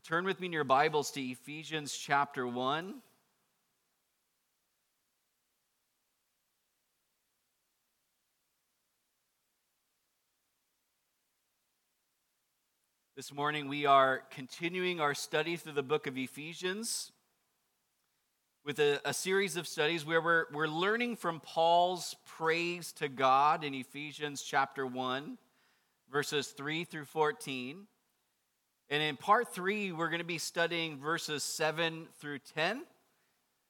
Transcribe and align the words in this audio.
Well, 0.00 0.16
turn 0.16 0.24
with 0.24 0.40
me 0.40 0.46
in 0.46 0.52
your 0.52 0.64
Bibles 0.64 1.10
to 1.10 1.20
Ephesians 1.20 1.92
chapter 1.92 2.46
1. 2.46 2.94
This 13.14 13.34
morning 13.34 13.68
we 13.68 13.84
are 13.84 14.22
continuing 14.30 15.00
our 15.02 15.12
study 15.12 15.56
through 15.56 15.72
the 15.72 15.82
book 15.82 16.06
of 16.06 16.16
Ephesians 16.16 17.12
with 18.64 18.78
a, 18.78 19.02
a, 19.04 19.12
series 19.12 19.56
of 19.56 19.68
studies 19.68 20.06
where 20.06 20.22
we're, 20.22 20.46
we're 20.50 20.66
learning 20.66 21.16
from 21.16 21.40
Paul's 21.40 22.16
praise 22.24 22.92
to 22.92 23.08
God 23.10 23.64
in 23.64 23.74
Ephesians 23.74 24.40
chapter 24.40 24.86
1, 24.86 25.36
verses 26.10 26.48
3 26.48 26.84
through 26.84 27.04
14. 27.04 27.86
And 28.90 29.02
in 29.02 29.16
part 29.16 29.54
three, 29.54 29.92
we're 29.92 30.08
going 30.08 30.18
to 30.18 30.24
be 30.24 30.38
studying 30.38 30.98
verses 30.98 31.44
7 31.44 32.08
through 32.18 32.40
10. 32.56 32.82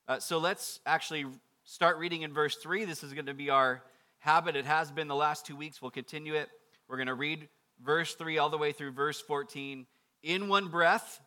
Uh, 0.08 0.18
so 0.18 0.38
let's 0.38 0.80
actually 0.86 1.26
start 1.64 1.98
reading 1.98 2.22
in 2.22 2.32
verse 2.32 2.56
3. 2.56 2.86
This 2.86 3.04
is 3.04 3.12
going 3.12 3.26
to 3.26 3.34
be 3.34 3.50
our 3.50 3.82
habit. 4.20 4.56
It 4.56 4.64
has 4.64 4.90
been 4.90 5.08
the 5.08 5.14
last 5.14 5.44
two 5.44 5.56
weeks. 5.56 5.82
We'll 5.82 5.90
continue 5.90 6.34
it. 6.34 6.48
We're 6.88 6.96
going 6.96 7.06
to 7.06 7.14
read 7.14 7.48
verse 7.84 8.14
3 8.14 8.38
all 8.38 8.48
the 8.48 8.56
way 8.56 8.72
through 8.72 8.92
verse 8.92 9.20
14 9.20 9.86
in 10.22 10.48
one 10.48 10.68
breath. 10.68 11.20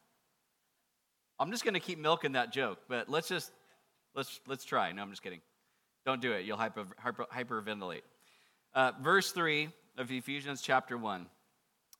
I'm 1.39 1.51
just 1.51 1.63
going 1.63 1.75
to 1.75 1.79
keep 1.79 1.99
milking 1.99 2.31
that 2.31 2.51
joke, 2.51 2.79
but 2.89 3.09
let's 3.09 3.27
just 3.27 3.51
let's 4.15 4.39
let's 4.47 4.65
try. 4.65 4.91
No, 4.91 5.01
I'm 5.01 5.09
just 5.09 5.23
kidding. 5.23 5.41
Don't 6.05 6.21
do 6.21 6.31
it. 6.31 6.45
You'll 6.45 6.57
hyper, 6.57 6.85
hyper, 6.97 7.25
hyperventilate. 7.33 8.01
Uh, 8.73 8.91
verse 9.01 9.31
3 9.31 9.69
of 9.97 10.11
Ephesians 10.11 10.61
chapter 10.61 10.97
1. 10.97 11.27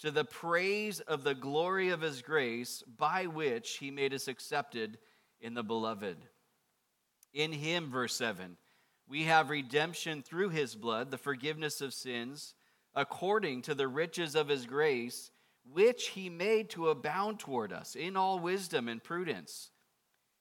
to 0.00 0.10
the 0.10 0.24
praise 0.24 1.00
of 1.00 1.24
the 1.24 1.34
glory 1.34 1.90
of 1.90 2.00
his 2.00 2.22
grace, 2.22 2.82
by 2.96 3.26
which 3.26 3.78
he 3.78 3.90
made 3.90 4.14
us 4.14 4.28
accepted 4.28 4.98
in 5.40 5.54
the 5.54 5.62
beloved. 5.62 6.16
In 7.32 7.52
him, 7.52 7.90
verse 7.90 8.16
7, 8.16 8.56
we 9.06 9.24
have 9.24 9.50
redemption 9.50 10.22
through 10.22 10.50
his 10.50 10.74
blood, 10.74 11.10
the 11.10 11.18
forgiveness 11.18 11.80
of 11.80 11.92
sins, 11.92 12.54
according 12.94 13.62
to 13.62 13.74
the 13.74 13.88
riches 13.88 14.34
of 14.34 14.48
his 14.48 14.66
grace, 14.66 15.30
which 15.70 16.08
he 16.08 16.30
made 16.30 16.70
to 16.70 16.88
abound 16.88 17.38
toward 17.38 17.72
us 17.72 17.94
in 17.94 18.16
all 18.16 18.38
wisdom 18.38 18.88
and 18.88 19.04
prudence, 19.04 19.70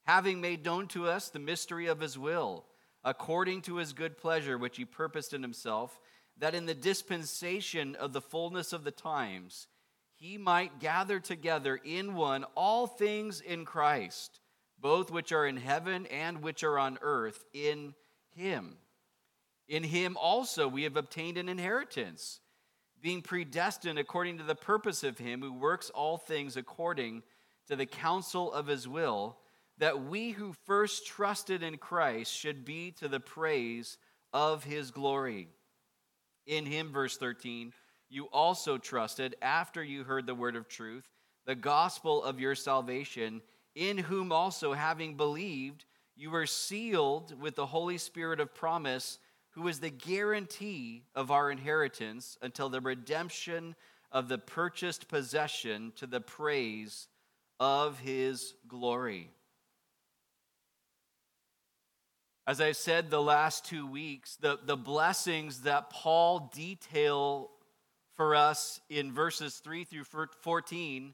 having 0.05 0.39
made 0.39 0.63
known 0.63 0.87
to 0.87 1.07
us 1.07 1.29
the 1.29 1.39
mystery 1.39 1.87
of 1.87 1.99
his 1.99 2.17
will, 2.17 2.65
according 3.03 3.61
to 3.61 3.75
his 3.75 3.93
good 3.93 4.17
pleasure, 4.17 4.57
which 4.57 4.77
he 4.77 4.85
purposed 4.85 5.33
in 5.33 5.41
himself 5.41 5.99
that 6.39 6.55
in 6.55 6.65
the 6.65 6.73
dispensation 6.73 7.95
of 7.95 8.13
the 8.13 8.21
fullness 8.21 8.73
of 8.73 8.83
the 8.83 8.91
times, 8.91 9.67
he 10.15 10.37
might 10.37 10.79
gather 10.79 11.19
together 11.19 11.79
in 11.83 12.15
one 12.15 12.45
all 12.55 12.87
things 12.87 13.41
in 13.41 13.65
Christ, 13.65 14.39
both 14.79 15.11
which 15.11 15.31
are 15.31 15.45
in 15.45 15.57
heaven 15.57 16.05
and 16.07 16.41
which 16.41 16.63
are 16.63 16.79
on 16.79 16.97
earth, 17.01 17.43
in 17.53 17.93
him. 18.35 18.77
In 19.67 19.83
him 19.83 20.17
also 20.17 20.67
we 20.67 20.83
have 20.83 20.97
obtained 20.97 21.37
an 21.37 21.49
inheritance, 21.49 22.39
being 23.01 23.21
predestined 23.21 23.99
according 23.99 24.37
to 24.37 24.43
the 24.43 24.55
purpose 24.55 25.03
of 25.03 25.17
him 25.17 25.41
who 25.41 25.53
works 25.53 25.89
all 25.89 26.17
things 26.17 26.57
according 26.57 27.23
to 27.67 27.75
the 27.75 27.85
counsel 27.85 28.51
of 28.51 28.67
his 28.67 28.87
will, 28.87 29.37
that 29.77 30.03
we 30.03 30.31
who 30.31 30.53
first 30.65 31.05
trusted 31.05 31.63
in 31.63 31.77
Christ 31.77 32.33
should 32.33 32.65
be 32.65 32.91
to 32.99 33.07
the 33.07 33.19
praise 33.19 33.97
of 34.33 34.63
his 34.63 34.91
glory. 34.91 35.47
In 36.49 36.65
him, 36.65 36.91
verse 36.91 37.15
13, 37.15 37.73
you 38.09 38.25
also 38.33 38.79
trusted 38.79 39.35
after 39.39 39.83
you 39.83 40.03
heard 40.03 40.25
the 40.25 40.33
word 40.33 40.55
of 40.55 40.67
truth, 40.67 41.07
the 41.45 41.53
gospel 41.53 42.23
of 42.23 42.39
your 42.39 42.55
salvation, 42.55 43.43
in 43.75 43.99
whom 43.99 44.31
also, 44.31 44.73
having 44.73 45.15
believed, 45.15 45.85
you 46.15 46.31
were 46.31 46.47
sealed 46.47 47.39
with 47.39 47.55
the 47.55 47.67
Holy 47.67 47.99
Spirit 47.99 48.39
of 48.39 48.55
promise, 48.55 49.19
who 49.51 49.67
is 49.67 49.79
the 49.79 49.91
guarantee 49.91 51.03
of 51.13 51.29
our 51.29 51.51
inheritance 51.51 52.35
until 52.41 52.67
the 52.67 52.81
redemption 52.81 53.75
of 54.11 54.27
the 54.27 54.39
purchased 54.39 55.07
possession 55.07 55.93
to 55.97 56.07
the 56.07 56.19
praise 56.19 57.07
of 57.59 57.99
his 57.99 58.55
glory. 58.67 59.29
As 62.49 62.59
I 62.59 62.71
said 62.71 63.11
the 63.11 63.21
last 63.21 63.63
two 63.63 63.85
weeks, 63.85 64.35
the, 64.37 64.57
the 64.65 64.75
blessings 64.75 65.61
that 65.61 65.91
Paul 65.91 66.49
detail 66.51 67.51
for 68.15 68.35
us 68.35 68.81
in 68.89 69.13
verses 69.13 69.57
3 69.57 69.83
through 69.83 70.05
14 70.41 71.13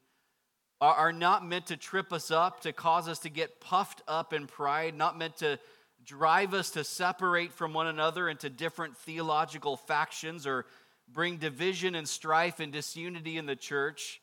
are, 0.79 0.93
are 0.93 1.11
not 1.11 1.45
meant 1.45 1.65
to 1.65 1.75
trip 1.75 2.13
us 2.13 2.31
up, 2.31 2.61
to 2.61 2.71
cause 2.71 3.09
us 3.09 3.19
to 3.19 3.29
get 3.29 3.59
puffed 3.59 4.01
up 4.07 4.31
in 4.31 4.47
pride, 4.47 4.95
not 4.95 5.17
meant 5.17 5.35
to 5.39 5.59
drive 6.05 6.53
us 6.53 6.69
to 6.69 6.85
separate 6.85 7.51
from 7.51 7.73
one 7.73 7.87
another 7.87 8.29
into 8.29 8.49
different 8.49 8.95
theological 8.95 9.75
factions 9.75 10.47
or 10.47 10.65
bring 11.11 11.35
division 11.35 11.95
and 11.95 12.07
strife 12.07 12.61
and 12.61 12.71
disunity 12.71 13.37
in 13.37 13.45
the 13.45 13.57
church. 13.57 14.21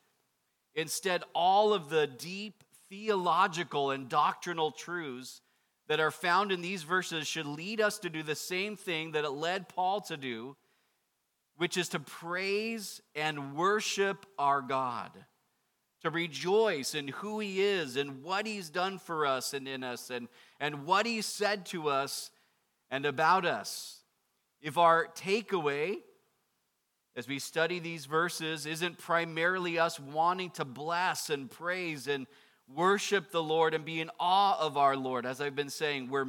Instead, 0.74 1.24
all 1.34 1.74
of 1.74 1.90
the 1.90 2.06
deep 2.06 2.64
theological 2.88 3.90
and 3.90 4.08
doctrinal 4.08 4.70
truths 4.70 5.42
that 5.92 6.00
are 6.00 6.10
found 6.10 6.50
in 6.50 6.62
these 6.62 6.84
verses 6.84 7.28
should 7.28 7.44
lead 7.44 7.78
us 7.78 7.98
to 7.98 8.08
do 8.08 8.22
the 8.22 8.34
same 8.34 8.78
thing 8.78 9.12
that 9.12 9.26
it 9.26 9.32
led 9.32 9.68
Paul 9.68 10.00
to 10.00 10.16
do, 10.16 10.56
which 11.58 11.76
is 11.76 11.90
to 11.90 12.00
praise 12.00 13.02
and 13.14 13.54
worship 13.54 14.24
our 14.38 14.62
God, 14.62 15.10
to 16.00 16.08
rejoice 16.08 16.94
in 16.94 17.08
who 17.08 17.40
He 17.40 17.60
is 17.60 17.98
and 17.98 18.22
what 18.22 18.46
He's 18.46 18.70
done 18.70 18.98
for 18.98 19.26
us 19.26 19.52
and 19.52 19.68
in 19.68 19.84
us, 19.84 20.08
and, 20.08 20.28
and 20.58 20.86
what 20.86 21.04
He 21.04 21.20
said 21.20 21.66
to 21.66 21.90
us 21.90 22.30
and 22.90 23.04
about 23.04 23.44
us. 23.44 24.00
If 24.62 24.78
our 24.78 25.08
takeaway 25.08 25.98
as 27.14 27.28
we 27.28 27.38
study 27.38 27.80
these 27.80 28.06
verses 28.06 28.64
isn't 28.64 28.96
primarily 28.96 29.78
us 29.78 30.00
wanting 30.00 30.48
to 30.52 30.64
bless 30.64 31.28
and 31.28 31.50
praise 31.50 32.08
and 32.08 32.26
worship 32.68 33.30
the 33.30 33.42
Lord 33.42 33.74
and 33.74 33.84
be 33.84 34.00
in 34.00 34.10
awe 34.18 34.58
of 34.58 34.76
our 34.76 34.96
Lord, 34.96 35.26
as 35.26 35.40
I've 35.40 35.56
been 35.56 35.70
saying, 35.70 36.08
we're, 36.08 36.26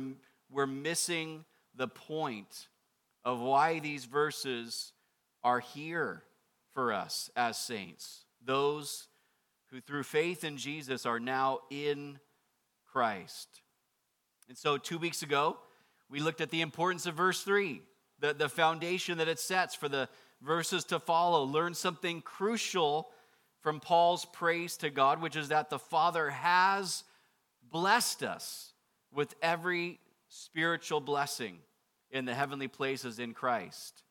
we're 0.52 0.68
missing 0.68 1.46
the 1.76 1.88
point 1.88 2.68
of 3.26 3.40
why 3.40 3.80
these 3.80 4.06
verses 4.06 4.94
are 5.44 5.60
here 5.60 6.24
for 6.74 6.92
us 6.94 7.30
as 7.36 7.58
saints. 7.58 8.26
Those 8.44 9.08
who, 9.70 9.80
through 9.82 10.04
faith 10.04 10.44
in 10.44 10.58
Jesus, 10.58 11.06
are 11.06 11.20
now 11.20 11.60
in 11.70 12.20
Christ. 12.92 13.62
And 14.50 14.58
so, 14.58 14.78
two 14.78 14.98
weeks 14.98 15.24
ago, 15.24 15.58
we 16.10 16.20
looked 16.20 16.42
at 16.42 16.52
the 16.52 16.62
importance 16.62 17.06
of 17.06 17.16
verse 17.16 17.44
3, 17.44 17.82
the, 18.20 18.34
the 18.34 18.50
foundation 18.50 19.18
that 19.18 19.28
it 19.28 19.40
sets 19.40 19.74
for 19.74 19.90
the 19.90 20.10
verses 20.42 20.84
to 20.86 21.00
follow. 21.00 21.44
Learn 21.44 21.74
something 21.74 22.22
crucial 22.22 23.08
from 23.64 23.80
Paul's 23.80 24.26
praise 24.26 24.78
to 24.78 24.90
God, 24.90 25.22
which 25.22 25.38
is 25.38 25.48
that 25.48 25.70
the 25.70 25.80
Father 25.80 26.30
has 26.30 27.04
blessed 27.72 28.22
us 28.22 28.74
with 29.12 29.34
every 29.42 30.00
spiritual 30.28 31.00
blessing 31.00 31.58
in 32.12 32.26
the 32.26 32.34
heavenly 32.34 32.68
places 32.68 33.20
in 33.20 33.34
Christ. 33.34 34.04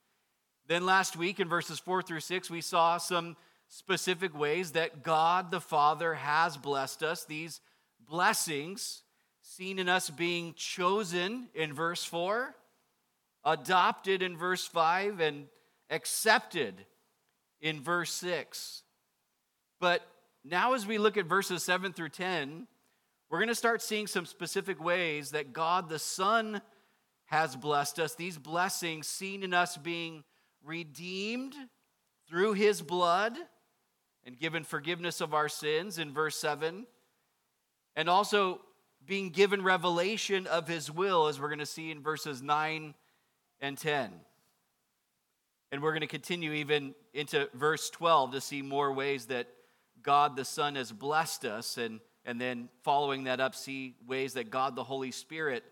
Then 0.67 0.87
last 0.87 1.17
week 1.17 1.39
in 1.39 1.49
verses 1.49 1.79
4 1.79 2.03
through 2.03 2.21
6, 2.21 2.51
we 2.51 2.63
saw 2.63 2.97
some 2.97 3.37
specific 3.69 4.37
ways 4.37 4.73
that 4.73 5.03
God 5.03 5.51
the 5.51 5.61
Father 5.61 6.15
has 6.15 6.57
blessed 6.57 7.03
us. 7.03 7.25
These 7.25 7.61
blessings 8.09 9.03
seen 9.43 9.79
in 9.79 9.89
us 9.89 10.09
being 10.09 10.55
chosen 10.55 11.49
in 11.55 11.75
verse 11.75 12.05
4, 12.05 12.55
adopted 13.45 14.23
in 14.23 14.37
verse 14.37 14.67
5, 14.67 15.21
and 15.21 15.47
accepted 15.91 16.87
in 17.61 17.83
verse 17.83 18.13
6. 18.15 18.82
But 19.83 20.07
now, 20.45 20.75
as 20.75 20.87
we 20.87 20.97
look 20.97 21.17
at 21.17 21.27
verses 21.27 21.65
7 21.65 21.93
through 21.93 22.11
10, 22.11 22.69
we're 23.29 23.39
going 23.39 23.49
to 23.49 23.55
start 23.57 23.83
seeing 23.83 24.07
some 24.07 24.27
specific 24.27 24.81
ways 24.81 25.33
that 25.33 25.53
God 25.53 25.89
the 25.89 25.99
Son 25.99 26.63
has 27.25 27.57
blessed 27.57 27.99
us. 27.99 28.15
These 28.15 28.39
blessings 28.39 29.09
seen 29.09 29.43
in 29.43 29.53
us 29.53 29.77
being 29.77 30.23
redeemed 30.65 31.57
through 32.29 32.53
his 32.53 32.81
blood 32.81 33.37
and 34.25 34.39
given 34.39 34.63
forgiveness 34.63 35.21
of 35.21 35.35
our 35.35 35.49
sins 35.49 35.99
in 35.99 36.13
verse 36.13 36.37
7. 36.37 36.87
And 37.97 38.09
also 38.09 38.61
being 39.05 39.31
given 39.31 39.65
revelation 39.65 40.47
of 40.47 40.69
his 40.69 40.93
will, 40.93 41.27
as 41.27 41.41
we're 41.41 41.49
going 41.49 41.59
to 41.59 41.67
see 41.67 41.91
in 41.91 42.05
verses 42.05 42.41
9 42.41 42.95
and 43.61 43.77
10. 43.77 44.13
And 45.73 45.83
we're 45.83 45.91
going 45.91 46.03
to 46.03 46.07
continue 46.07 46.53
even 46.53 46.95
into 47.13 47.49
verse 47.53 47.91
12 47.91 48.35
to 48.35 48.41
see 48.41 48.63
more 48.63 48.93
ways 48.93 49.27
that 49.27 49.49
God 50.03 50.37
the 50.37 50.45
Son 50.45 50.75
has 50.77 50.93
blessed 50.93 51.45
us, 51.45 51.79
and, 51.79 52.01
and 52.25 52.41
then 52.41 52.69
following 52.83 53.25
that 53.25 53.41
up, 53.41 53.55
see 53.55 53.95
ways 54.07 54.35
that 54.35 54.51
God 54.51 54.77
the 54.77 54.85
Holy 54.85 55.11
Spirit 55.11 55.65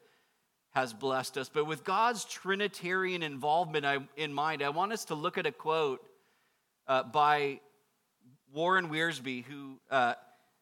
has 0.70 0.92
blessed 0.92 1.36
us. 1.36 1.48
But 1.48 1.66
with 1.66 1.84
God's 1.84 2.24
Trinitarian 2.24 3.22
involvement 3.22 4.08
in 4.16 4.32
mind, 4.32 4.62
I 4.62 4.68
want 4.68 4.92
us 4.92 5.04
to 5.06 5.14
look 5.14 5.36
at 5.36 5.46
a 5.46 5.52
quote 5.52 6.00
uh, 6.86 7.02
by 7.02 7.60
Warren 8.52 8.88
Wiersbe, 8.88 9.44
who 9.44 9.78
uh, 9.90 10.14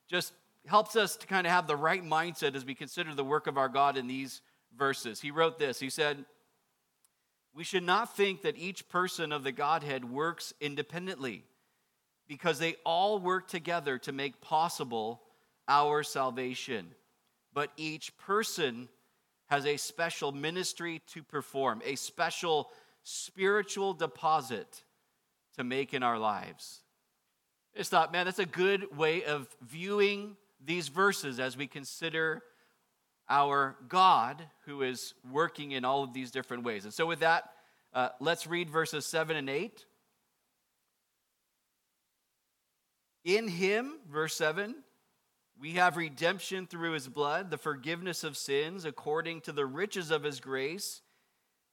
just 0.08 0.32
helps 0.66 0.96
us 0.96 1.16
to 1.16 1.26
kind 1.26 1.46
of 1.46 1.52
have 1.52 1.66
the 1.66 1.76
right 1.76 2.04
mindset 2.04 2.54
as 2.54 2.64
we 2.64 2.74
consider 2.74 3.14
the 3.14 3.24
work 3.24 3.46
of 3.46 3.58
our 3.58 3.68
God 3.68 3.96
in 3.96 4.06
these 4.06 4.40
verses. 4.76 5.20
He 5.20 5.30
wrote 5.30 5.58
this 5.58 5.80
He 5.80 5.90
said, 5.90 6.24
We 7.54 7.64
should 7.64 7.82
not 7.82 8.16
think 8.16 8.42
that 8.42 8.56
each 8.56 8.88
person 8.88 9.32
of 9.32 9.44
the 9.44 9.52
Godhead 9.52 10.10
works 10.10 10.52
independently, 10.60 11.44
because 12.28 12.58
they 12.58 12.76
all 12.84 13.18
work 13.18 13.48
together 13.48 13.98
to 13.98 14.12
make 14.12 14.40
possible 14.40 15.22
our 15.66 16.02
salvation. 16.02 16.94
But 17.54 17.72
each 17.76 18.16
person 18.18 18.88
has 19.46 19.64
a 19.66 19.78
special 19.78 20.30
ministry 20.30 21.00
to 21.14 21.22
perform, 21.22 21.82
a 21.84 21.96
special 21.96 22.70
spiritual 23.02 23.94
deposit 23.94 24.84
to 25.56 25.64
make 25.64 25.94
in 25.94 26.02
our 26.02 26.18
lives. 26.18 26.82
I 27.74 27.78
just 27.78 27.90
thought, 27.90 28.12
man, 28.12 28.26
that's 28.26 28.38
a 28.38 28.46
good 28.46 28.96
way 28.96 29.24
of 29.24 29.48
viewing 29.62 30.36
these 30.64 30.88
verses 30.88 31.40
as 31.40 31.56
we 31.56 31.66
consider 31.66 32.42
our 33.28 33.76
God 33.88 34.42
who 34.66 34.82
is 34.82 35.14
working 35.30 35.72
in 35.72 35.84
all 35.84 36.02
of 36.02 36.12
these 36.12 36.30
different 36.30 36.64
ways. 36.64 36.84
And 36.84 36.92
so, 36.92 37.06
with 37.06 37.20
that, 37.20 37.50
uh, 37.94 38.10
let's 38.20 38.46
read 38.46 38.70
verses 38.70 39.06
7 39.06 39.36
and 39.36 39.48
8. 39.48 39.84
In 43.28 43.46
him, 43.46 43.92
verse 44.10 44.34
7, 44.36 44.74
we 45.60 45.72
have 45.72 45.98
redemption 45.98 46.66
through 46.66 46.92
his 46.92 47.08
blood, 47.08 47.50
the 47.50 47.58
forgiveness 47.58 48.24
of 48.24 48.38
sins 48.38 48.86
according 48.86 49.42
to 49.42 49.52
the 49.52 49.66
riches 49.66 50.10
of 50.10 50.22
his 50.22 50.40
grace, 50.40 51.02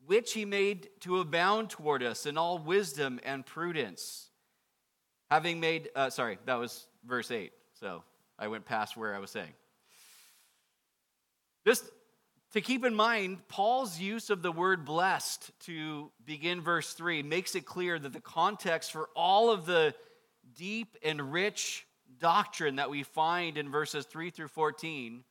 which 0.06 0.34
he 0.34 0.44
made 0.44 0.90
to 1.00 1.22
abound 1.22 1.70
toward 1.70 2.04
us 2.04 2.26
in 2.26 2.38
all 2.38 2.58
wisdom 2.58 3.22
and 3.24 3.46
prudence. 3.46 4.32
Having 5.32 5.62
made, 5.62 5.90
uh, 5.96 6.10
sorry, 6.10 6.40
that 6.46 6.56
was 6.56 6.88
verse 7.06 7.32
8. 7.32 7.54
So 7.80 8.04
I 8.38 8.50
went 8.50 8.66
past 8.66 8.98
where 8.98 9.16
I 9.16 9.20
was 9.20 9.32
saying. 9.32 9.54
Just 11.66 11.86
to 12.52 12.60
keep 12.60 12.84
in 12.84 12.94
mind, 12.94 13.48
Paul's 13.48 13.98
use 13.98 14.30
of 14.30 14.42
the 14.42 14.52
word 14.52 14.84
blessed 14.84 15.52
to 15.68 16.12
begin 16.26 16.60
verse 16.60 16.92
3 16.92 17.24
makes 17.24 17.56
it 17.56 17.66
clear 17.66 17.98
that 17.98 18.12
the 18.12 18.20
context 18.20 18.92
for 18.92 19.08
all 19.16 19.50
of 19.50 19.66
the 19.66 19.96
deep 20.56 20.98
and 21.04 21.32
rich 21.32 21.86
doctrine 22.20 22.78
that 22.78 22.90
we 22.90 23.04
find 23.04 23.58
in 23.58 23.70
verses 23.70 24.06
3 24.06 24.30
through 24.30 24.48
14 24.48 25.24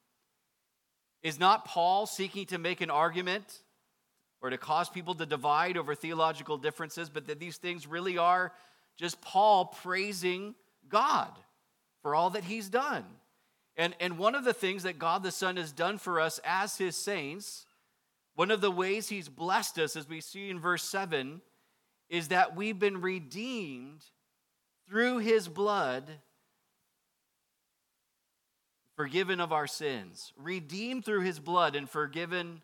is 1.22 1.40
not 1.40 1.64
Paul 1.64 2.06
seeking 2.06 2.46
to 2.46 2.58
make 2.58 2.80
an 2.80 2.90
argument 2.90 3.62
or 4.42 4.50
to 4.50 4.58
cause 4.58 4.90
people 4.90 5.14
to 5.14 5.24
divide 5.24 5.76
over 5.78 5.94
theological 5.94 6.58
differences, 6.58 7.08
but 7.08 7.26
that 7.28 7.40
these 7.40 7.56
things 7.56 7.86
really 7.86 8.18
are 8.18 8.52
just 8.98 9.20
Paul 9.22 9.66
praising 9.66 10.54
God 10.88 11.30
for 12.02 12.14
all 12.14 12.30
that 12.30 12.44
he's 12.44 12.68
done. 12.68 13.04
And, 13.76 13.94
and 13.98 14.18
one 14.18 14.34
of 14.34 14.44
the 14.44 14.52
things 14.52 14.82
that 14.82 14.98
God 14.98 15.22
the 15.22 15.32
Son 15.32 15.56
has 15.56 15.72
done 15.72 15.98
for 15.98 16.20
us 16.20 16.38
as 16.44 16.76
his 16.76 16.96
saints, 16.96 17.64
one 18.34 18.50
of 18.50 18.60
the 18.60 18.70
ways 18.70 19.08
he's 19.08 19.28
blessed 19.28 19.78
us, 19.78 19.96
as 19.96 20.08
we 20.08 20.20
see 20.20 20.50
in 20.50 20.60
verse 20.60 20.84
7, 20.84 21.40
is 22.10 22.28
that 22.28 22.54
we've 22.54 22.78
been 22.78 23.00
redeemed 23.00 24.04
through 24.88 25.18
his 25.18 25.48
blood 25.48 26.10
forgiven 28.96 29.40
of 29.40 29.52
our 29.52 29.66
sins, 29.66 30.32
redeemed 30.36 31.04
through 31.04 31.22
his 31.22 31.40
blood 31.40 31.74
and 31.74 31.88
forgiven 31.88 32.62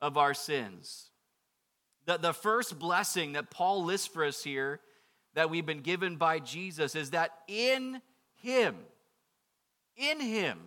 of 0.00 0.16
our 0.16 0.34
sins. 0.34 1.10
The, 2.06 2.16
the 2.18 2.32
first 2.32 2.78
blessing 2.78 3.32
that 3.32 3.50
Paul 3.50 3.84
lists 3.84 4.08
for 4.08 4.24
us 4.24 4.42
here 4.42 4.80
that 5.34 5.48
we've 5.48 5.66
been 5.66 5.80
given 5.80 6.16
by 6.16 6.40
Jesus 6.40 6.94
is 6.94 7.10
that 7.10 7.30
in 7.46 8.00
him, 8.34 8.76
in 9.96 10.20
him, 10.20 10.58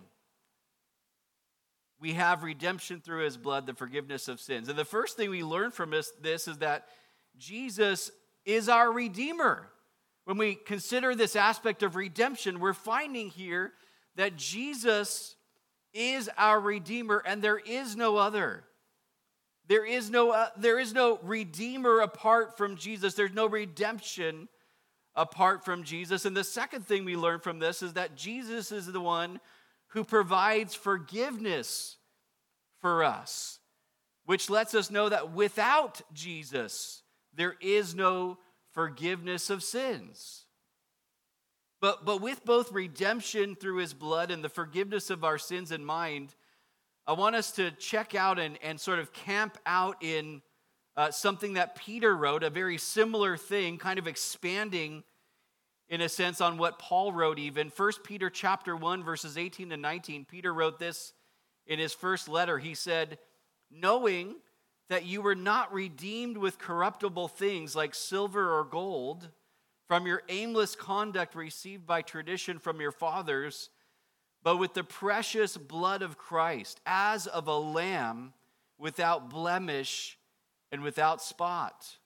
we 2.00 2.12
have 2.12 2.42
redemption 2.42 3.00
through 3.00 3.24
his 3.24 3.36
blood, 3.36 3.66
the 3.66 3.74
forgiveness 3.74 4.28
of 4.28 4.40
sins. 4.40 4.68
And 4.68 4.78
the 4.78 4.84
first 4.84 5.16
thing 5.16 5.30
we 5.30 5.42
learn 5.42 5.70
from 5.70 5.90
this, 5.90 6.12
this 6.20 6.48
is 6.48 6.58
that 6.58 6.88
Jesus 7.38 8.10
is 8.44 8.68
our 8.68 8.90
Redeemer. 8.90 9.68
When 10.26 10.38
we 10.38 10.56
consider 10.56 11.14
this 11.14 11.36
aspect 11.36 11.84
of 11.84 11.94
redemption, 11.94 12.58
we're 12.58 12.72
finding 12.72 13.30
here 13.30 13.72
that 14.16 14.36
Jesus 14.36 15.36
is 15.94 16.28
our 16.36 16.58
Redeemer 16.58 17.22
and 17.24 17.40
there 17.40 17.60
is 17.60 17.94
no 17.94 18.16
other. 18.16 18.64
There 19.68 19.86
is 19.86 20.10
no, 20.10 20.32
uh, 20.32 20.48
there 20.56 20.80
is 20.80 20.92
no 20.92 21.20
Redeemer 21.22 22.00
apart 22.00 22.56
from 22.58 22.74
Jesus. 22.76 23.14
There's 23.14 23.32
no 23.32 23.46
redemption 23.46 24.48
apart 25.14 25.64
from 25.64 25.84
Jesus. 25.84 26.24
And 26.24 26.36
the 26.36 26.42
second 26.42 26.84
thing 26.84 27.04
we 27.04 27.14
learn 27.14 27.38
from 27.38 27.60
this 27.60 27.80
is 27.80 27.92
that 27.92 28.16
Jesus 28.16 28.72
is 28.72 28.86
the 28.86 29.00
one 29.00 29.38
who 29.90 30.02
provides 30.02 30.74
forgiveness 30.74 31.98
for 32.80 33.04
us, 33.04 33.60
which 34.24 34.50
lets 34.50 34.74
us 34.74 34.90
know 34.90 35.08
that 35.08 35.30
without 35.30 36.02
Jesus, 36.12 37.04
there 37.32 37.54
is 37.60 37.94
no 37.94 38.38
forgiveness 38.76 39.48
of 39.48 39.62
sins. 39.64 40.44
But, 41.80 42.04
but 42.04 42.20
with 42.20 42.44
both 42.44 42.72
redemption 42.72 43.56
through 43.56 43.78
his 43.78 43.94
blood 43.94 44.30
and 44.30 44.44
the 44.44 44.50
forgiveness 44.50 45.08
of 45.08 45.24
our 45.24 45.38
sins 45.38 45.72
in 45.72 45.82
mind, 45.82 46.34
I 47.06 47.14
want 47.14 47.36
us 47.36 47.52
to 47.52 47.70
check 47.70 48.14
out 48.14 48.38
and, 48.38 48.58
and 48.62 48.78
sort 48.78 48.98
of 48.98 49.14
camp 49.14 49.56
out 49.64 50.02
in 50.02 50.42
uh, 50.94 51.10
something 51.10 51.54
that 51.54 51.74
Peter 51.74 52.14
wrote, 52.14 52.42
a 52.42 52.50
very 52.50 52.76
similar 52.76 53.38
thing, 53.38 53.78
kind 53.78 53.98
of 53.98 54.06
expanding 54.06 55.04
in 55.88 56.02
a 56.02 56.08
sense 56.08 56.42
on 56.42 56.58
what 56.58 56.78
Paul 56.78 57.12
wrote 57.12 57.38
even. 57.38 57.70
First 57.70 58.04
Peter 58.04 58.28
chapter 58.28 58.76
1, 58.76 59.02
verses 59.02 59.38
18 59.38 59.70
to 59.70 59.78
19, 59.78 60.26
Peter 60.26 60.52
wrote 60.52 60.78
this 60.78 61.14
in 61.66 61.78
his 61.78 61.94
first 61.94 62.28
letter. 62.28 62.58
He 62.58 62.74
said, 62.74 63.18
Knowing 63.70 64.36
that 64.88 65.04
you 65.04 65.20
were 65.20 65.34
not 65.34 65.72
redeemed 65.72 66.36
with 66.36 66.58
corruptible 66.58 67.28
things 67.28 67.74
like 67.74 67.94
silver 67.94 68.56
or 68.56 68.64
gold 68.64 69.28
from 69.88 70.06
your 70.06 70.22
aimless 70.28 70.74
conduct 70.74 71.34
received 71.34 71.86
by 71.86 72.02
tradition 72.02 72.58
from 72.58 72.80
your 72.80 72.92
fathers, 72.92 73.70
but 74.42 74.56
with 74.56 74.74
the 74.74 74.84
precious 74.84 75.56
blood 75.56 76.02
of 76.02 76.18
Christ, 76.18 76.80
as 76.86 77.26
of 77.26 77.48
a 77.48 77.58
lamb 77.58 78.32
without 78.78 79.30
blemish 79.30 80.18
and 80.70 80.82
without 80.82 81.22
spot. 81.22 81.98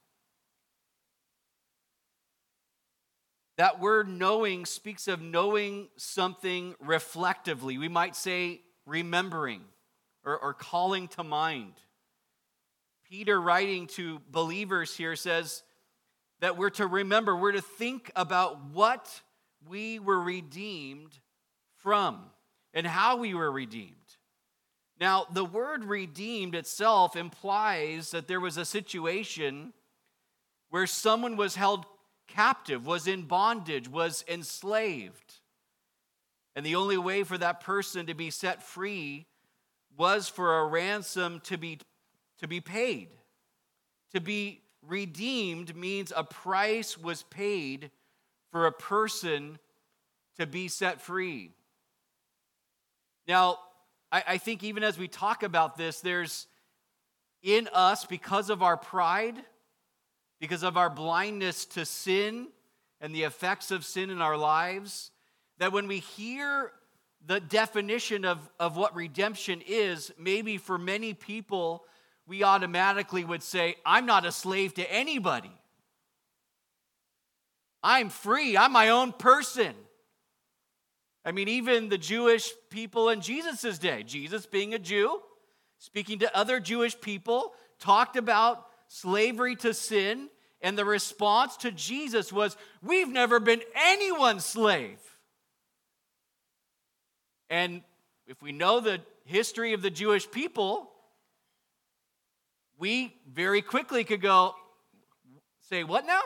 That 3.57 3.79
word 3.79 4.07
knowing 4.07 4.65
speaks 4.65 5.07
of 5.07 5.21
knowing 5.21 5.89
something 5.95 6.75
reflectively. 6.79 7.77
We 7.77 7.89
might 7.89 8.15
say 8.15 8.61
remembering 8.85 9.61
or, 10.23 10.37
or 10.37 10.53
calling 10.53 11.07
to 11.09 11.23
mind. 11.23 11.73
Peter, 13.11 13.41
writing 13.41 13.87
to 13.87 14.21
believers 14.31 14.95
here, 14.95 15.17
says, 15.17 15.63
that 16.39 16.55
we're 16.55 16.69
to 16.69 16.87
remember, 16.87 17.35
we're 17.35 17.51
to 17.51 17.61
think 17.61 18.09
about 18.15 18.71
what 18.71 19.21
we 19.67 19.99
were 19.99 20.21
redeemed 20.21 21.19
from 21.75 22.21
and 22.73 22.87
how 22.87 23.17
we 23.17 23.33
were 23.33 23.51
redeemed. 23.51 23.95
Now, 24.97 25.25
the 25.29 25.43
word 25.43 25.83
redeemed 25.83 26.55
itself 26.55 27.17
implies 27.17 28.11
that 28.11 28.29
there 28.29 28.39
was 28.39 28.55
a 28.55 28.63
situation 28.63 29.73
where 30.69 30.87
someone 30.87 31.35
was 31.35 31.55
held 31.55 31.85
captive, 32.29 32.85
was 32.85 33.07
in 33.07 33.23
bondage, 33.23 33.89
was 33.89 34.23
enslaved. 34.25 35.33
And 36.55 36.65
the 36.65 36.75
only 36.75 36.97
way 36.97 37.23
for 37.23 37.37
that 37.37 37.59
person 37.59 38.05
to 38.05 38.13
be 38.13 38.29
set 38.29 38.63
free 38.63 39.25
was 39.97 40.29
for 40.29 40.59
a 40.59 40.65
ransom 40.65 41.41
to 41.41 41.57
be, 41.57 41.79
to 42.41 42.47
be 42.47 42.59
paid, 42.59 43.09
to 44.13 44.19
be 44.19 44.61
redeemed 44.85 45.75
means 45.75 46.11
a 46.15 46.23
price 46.23 46.97
was 46.97 47.23
paid 47.23 47.91
for 48.51 48.65
a 48.65 48.71
person 48.71 49.57
to 50.37 50.45
be 50.45 50.67
set 50.67 51.01
free. 51.01 51.51
Now, 53.27 53.59
I, 54.11 54.23
I, 54.27 54.37
think 54.37 54.63
even 54.63 54.83
as 54.83 54.97
we 54.97 55.07
talk 55.07 55.43
about 55.43 55.77
this, 55.77 56.01
there's 56.01 56.47
in 57.43 57.69
us, 57.73 58.05
because 58.05 58.49
of 58.49 58.61
our 58.61 58.77
pride, 58.77 59.35
because 60.39 60.63
of 60.63 60.77
our 60.77 60.89
blindness 60.89 61.65
to 61.65 61.85
sin 61.85 62.47
and 62.99 63.15
the 63.15 63.23
effects 63.23 63.71
of 63.71 63.85
sin 63.85 64.09
in 64.09 64.21
our 64.21 64.37
lives, 64.37 65.11
that 65.59 65.71
when 65.71 65.87
we 65.87 65.99
hear 65.99 66.71
the 67.25 67.39
definition 67.39 68.25
of, 68.25 68.49
of 68.59 68.77
what 68.77 68.95
redemption 68.95 69.61
is, 69.65 70.11
maybe 70.17 70.57
for 70.57 70.77
many 70.77 71.13
people, 71.13 71.85
we 72.27 72.43
automatically 72.43 73.23
would 73.23 73.43
say, 73.43 73.75
I'm 73.85 74.05
not 74.05 74.25
a 74.25 74.31
slave 74.31 74.73
to 74.75 74.91
anybody. 74.91 75.51
I'm 77.83 78.09
free. 78.09 78.55
I'm 78.57 78.71
my 78.71 78.89
own 78.89 79.11
person. 79.11 79.73
I 81.25 81.31
mean, 81.31 81.47
even 81.47 81.89
the 81.89 81.97
Jewish 81.97 82.51
people 82.69 83.09
in 83.09 83.21
Jesus' 83.21 83.77
day, 83.77 84.03
Jesus 84.03 84.45
being 84.45 84.73
a 84.73 84.79
Jew, 84.79 85.21
speaking 85.77 86.19
to 86.19 86.37
other 86.37 86.59
Jewish 86.59 86.99
people, 86.99 87.53
talked 87.79 88.15
about 88.15 88.65
slavery 88.87 89.55
to 89.57 89.73
sin. 89.73 90.29
And 90.61 90.77
the 90.77 90.85
response 90.85 91.57
to 91.57 91.71
Jesus 91.71 92.31
was, 92.31 92.55
We've 92.83 93.09
never 93.09 93.39
been 93.39 93.61
anyone's 93.75 94.45
slave. 94.45 94.99
And 97.49 97.81
if 98.27 98.41
we 98.41 98.51
know 98.51 98.79
the 98.79 99.01
history 99.25 99.73
of 99.73 99.81
the 99.81 99.89
Jewish 99.89 100.29
people, 100.29 100.90
we 102.81 103.15
very 103.31 103.61
quickly 103.61 104.03
could 104.03 104.21
go, 104.21 104.55
say, 105.69 105.83
What 105.83 106.05
now? 106.05 106.19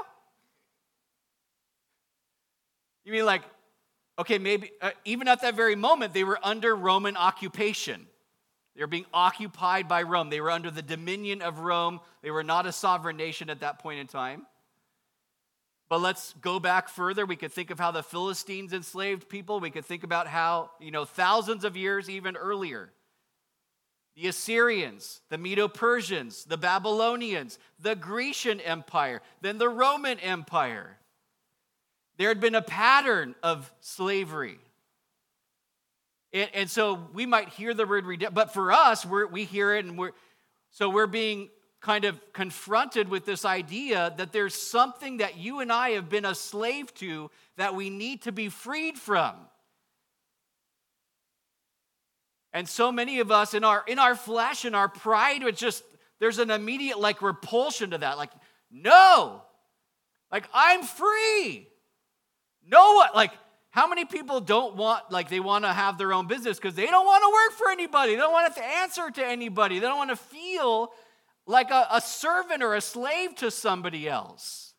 You 3.03 3.11
mean 3.11 3.25
like, 3.25 3.43
okay, 4.17 4.39
maybe 4.39 4.71
uh, 4.81 4.91
even 5.03 5.27
at 5.27 5.41
that 5.41 5.55
very 5.55 5.75
moment, 5.75 6.13
they 6.13 6.23
were 6.23 6.39
under 6.41 6.75
Roman 6.75 7.17
occupation. 7.17 8.07
They 8.75 8.81
were 8.81 8.87
being 8.87 9.05
occupied 9.13 9.87
by 9.87 10.03
Rome. 10.03 10.29
They 10.29 10.41
were 10.41 10.49
under 10.49 10.71
the 10.71 10.81
dominion 10.81 11.41
of 11.41 11.59
Rome. 11.59 11.99
They 12.23 12.31
were 12.31 12.43
not 12.43 12.65
a 12.65 12.71
sovereign 12.71 13.17
nation 13.17 13.49
at 13.49 13.59
that 13.59 13.79
point 13.79 13.99
in 13.99 14.07
time. 14.07 14.47
But 15.87 16.01
let's 16.01 16.33
go 16.41 16.59
back 16.59 16.89
further. 16.89 17.25
We 17.25 17.35
could 17.35 17.51
think 17.51 17.69
of 17.69 17.79
how 17.79 17.91
the 17.91 18.01
Philistines 18.01 18.73
enslaved 18.73 19.29
people. 19.29 19.59
We 19.59 19.69
could 19.69 19.85
think 19.85 20.03
about 20.03 20.27
how, 20.27 20.71
you 20.79 20.91
know, 20.91 21.05
thousands 21.05 21.63
of 21.63 21.77
years 21.77 22.09
even 22.09 22.35
earlier, 22.35 22.91
the 24.15 24.27
Assyrians, 24.27 25.21
the 25.29 25.37
Medo 25.37 25.67
Persians, 25.67 26.45
the 26.45 26.57
Babylonians, 26.57 27.59
the 27.79 27.95
Grecian 27.95 28.61
Empire, 28.61 29.21
then 29.41 29.57
the 29.57 29.69
Roman 29.69 30.19
Empire. 30.19 30.97
There 32.17 32.29
had 32.29 32.39
been 32.39 32.55
a 32.55 32.61
pattern 32.61 33.35
of 33.43 33.71
slavery. 33.81 34.57
And, 36.31 36.49
and 36.53 36.69
so 36.69 37.07
we 37.13 37.25
might 37.25 37.49
hear 37.49 37.73
the 37.73 37.85
word 37.85 38.05
redemption, 38.05 38.33
but 38.33 38.53
for 38.53 38.71
us, 38.71 39.05
we 39.05 39.43
hear 39.43 39.75
it 39.75 39.85
and 39.85 39.97
we're, 39.97 40.13
so 40.71 40.89
we're 40.89 41.07
being 41.07 41.49
kind 41.81 42.05
of 42.05 42.19
confronted 42.33 43.09
with 43.09 43.25
this 43.25 43.45
idea 43.45 44.13
that 44.17 44.31
there's 44.31 44.55
something 44.55 45.17
that 45.17 45.37
you 45.37 45.59
and 45.59 45.71
I 45.71 45.91
have 45.91 46.09
been 46.09 46.25
a 46.25 46.33
slave 46.33 46.93
to 46.95 47.29
that 47.57 47.75
we 47.75 47.89
need 47.89 48.23
to 48.23 48.31
be 48.31 48.49
freed 48.49 48.97
from. 48.97 49.35
And 52.55 52.69
so 52.69 52.89
many 52.89 53.19
of 53.19 53.31
us 53.31 53.53
in 53.53 53.65
our 53.65 53.83
in 53.85 53.99
our 53.99 54.15
flesh 54.15 54.63
and 54.63 54.77
our 54.77 54.87
pride, 54.87 55.43
it's 55.43 55.59
just 55.59 55.83
there's 56.19 56.39
an 56.39 56.49
immediate 56.49 56.97
like 56.97 57.21
repulsion 57.21 57.91
to 57.91 57.97
that. 57.97 58.17
Like, 58.17 58.31
no, 58.71 59.41
like 60.31 60.45
I'm 60.53 60.81
free. 60.81 61.67
No 62.65 62.93
one, 62.93 63.09
like, 63.13 63.31
how 63.71 63.87
many 63.87 64.05
people 64.05 64.39
don't 64.39 64.77
want, 64.77 65.11
like, 65.11 65.27
they 65.27 65.41
want 65.41 65.65
to 65.65 65.73
have 65.73 65.97
their 65.97 66.13
own 66.13 66.27
business 66.27 66.57
because 66.57 66.75
they 66.75 66.85
don't 66.85 67.05
want 67.05 67.23
to 67.23 67.29
work 67.29 67.59
for 67.59 67.69
anybody. 67.71 68.13
They 68.13 68.21
don't 68.21 68.31
want 68.31 68.55
to 68.55 68.63
answer 68.63 69.11
to 69.11 69.23
anybody. 69.23 69.79
They 69.79 69.87
don't 69.87 69.97
want 69.97 70.11
to 70.11 70.15
feel 70.15 70.93
like 71.45 71.71
a, 71.71 71.87
a 71.91 71.99
servant 71.99 72.63
or 72.63 72.73
a 72.73 72.81
slave 72.81 73.35
to 73.35 73.51
somebody 73.51 74.07
else. 74.07 74.73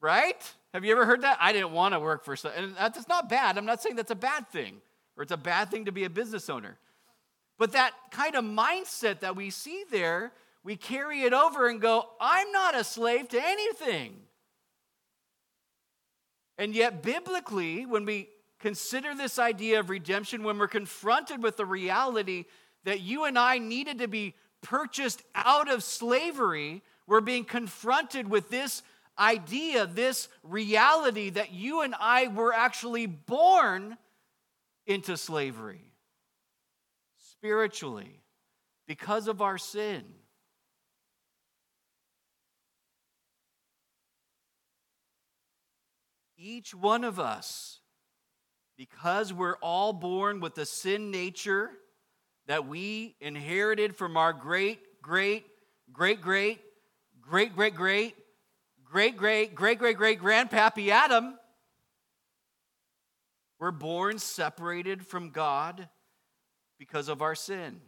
Right? 0.00 0.42
Have 0.72 0.86
you 0.86 0.92
ever 0.92 1.04
heard 1.04 1.20
that? 1.20 1.36
I 1.38 1.52
didn't 1.52 1.72
want 1.72 1.92
to 1.92 2.00
work 2.00 2.24
for, 2.24 2.34
and 2.56 2.74
that's 2.76 3.08
not 3.08 3.28
bad. 3.28 3.58
I'm 3.58 3.66
not 3.66 3.82
saying 3.82 3.96
that's 3.96 4.10
a 4.10 4.16
bad 4.16 4.48
thing 4.48 4.80
or 5.16 5.22
it's 5.22 5.32
a 5.32 5.36
bad 5.36 5.70
thing 5.70 5.86
to 5.86 5.92
be 5.92 6.04
a 6.04 6.10
business 6.10 6.50
owner. 6.50 6.78
But 7.58 7.72
that 7.72 7.92
kind 8.10 8.34
of 8.34 8.44
mindset 8.44 9.20
that 9.20 9.36
we 9.36 9.50
see 9.50 9.84
there, 9.90 10.32
we 10.62 10.76
carry 10.76 11.22
it 11.22 11.32
over 11.32 11.68
and 11.68 11.80
go, 11.80 12.06
I'm 12.20 12.52
not 12.52 12.76
a 12.76 12.84
slave 12.84 13.28
to 13.30 13.40
anything. 13.42 14.16
And 16.58 16.74
yet, 16.74 17.02
biblically, 17.02 17.86
when 17.86 18.04
we 18.04 18.28
consider 18.58 19.14
this 19.14 19.38
idea 19.38 19.80
of 19.80 19.90
redemption, 19.90 20.42
when 20.42 20.58
we're 20.58 20.68
confronted 20.68 21.42
with 21.42 21.56
the 21.56 21.66
reality 21.66 22.44
that 22.84 23.00
you 23.00 23.24
and 23.24 23.38
I 23.38 23.58
needed 23.58 23.98
to 23.98 24.08
be 24.08 24.34
purchased 24.62 25.22
out 25.34 25.70
of 25.70 25.82
slavery, 25.82 26.82
we're 27.06 27.20
being 27.20 27.44
confronted 27.44 28.28
with 28.28 28.50
this 28.50 28.82
idea, 29.18 29.86
this 29.86 30.28
reality 30.42 31.30
that 31.30 31.52
you 31.52 31.82
and 31.82 31.94
I 31.98 32.28
were 32.28 32.52
actually 32.52 33.06
born 33.06 33.96
into 34.86 35.16
slavery 35.16 35.92
spiritually 37.18 38.22
because 38.86 39.28
of 39.28 39.42
our 39.42 39.58
sin. 39.58 40.04
Each 46.38 46.74
one 46.74 47.02
of 47.02 47.18
us, 47.18 47.80
because 48.76 49.32
we're 49.32 49.56
all 49.56 49.92
born 49.92 50.40
with 50.40 50.54
the 50.54 50.66
sin 50.66 51.10
nature 51.10 51.70
that 52.46 52.68
we 52.68 53.16
inherited 53.20 53.96
from 53.96 54.16
our 54.16 54.32
great, 54.32 54.78
great, 55.02 55.46
great, 55.92 56.20
great, 56.20 56.60
great, 57.20 57.54
great, 57.54 57.76
great, 58.84 59.16
great, 59.16 59.16
great, 59.16 59.54
great, 59.54 59.78
great, 59.78 59.96
great 59.96 60.20
grandpappy 60.20 60.88
Adam, 60.88 61.38
we're 63.58 63.70
born 63.70 64.18
separated 64.18 65.06
from 65.06 65.30
God 65.30 65.88
because 66.78 67.08
of 67.08 67.22
our 67.22 67.34
sin. 67.34 67.80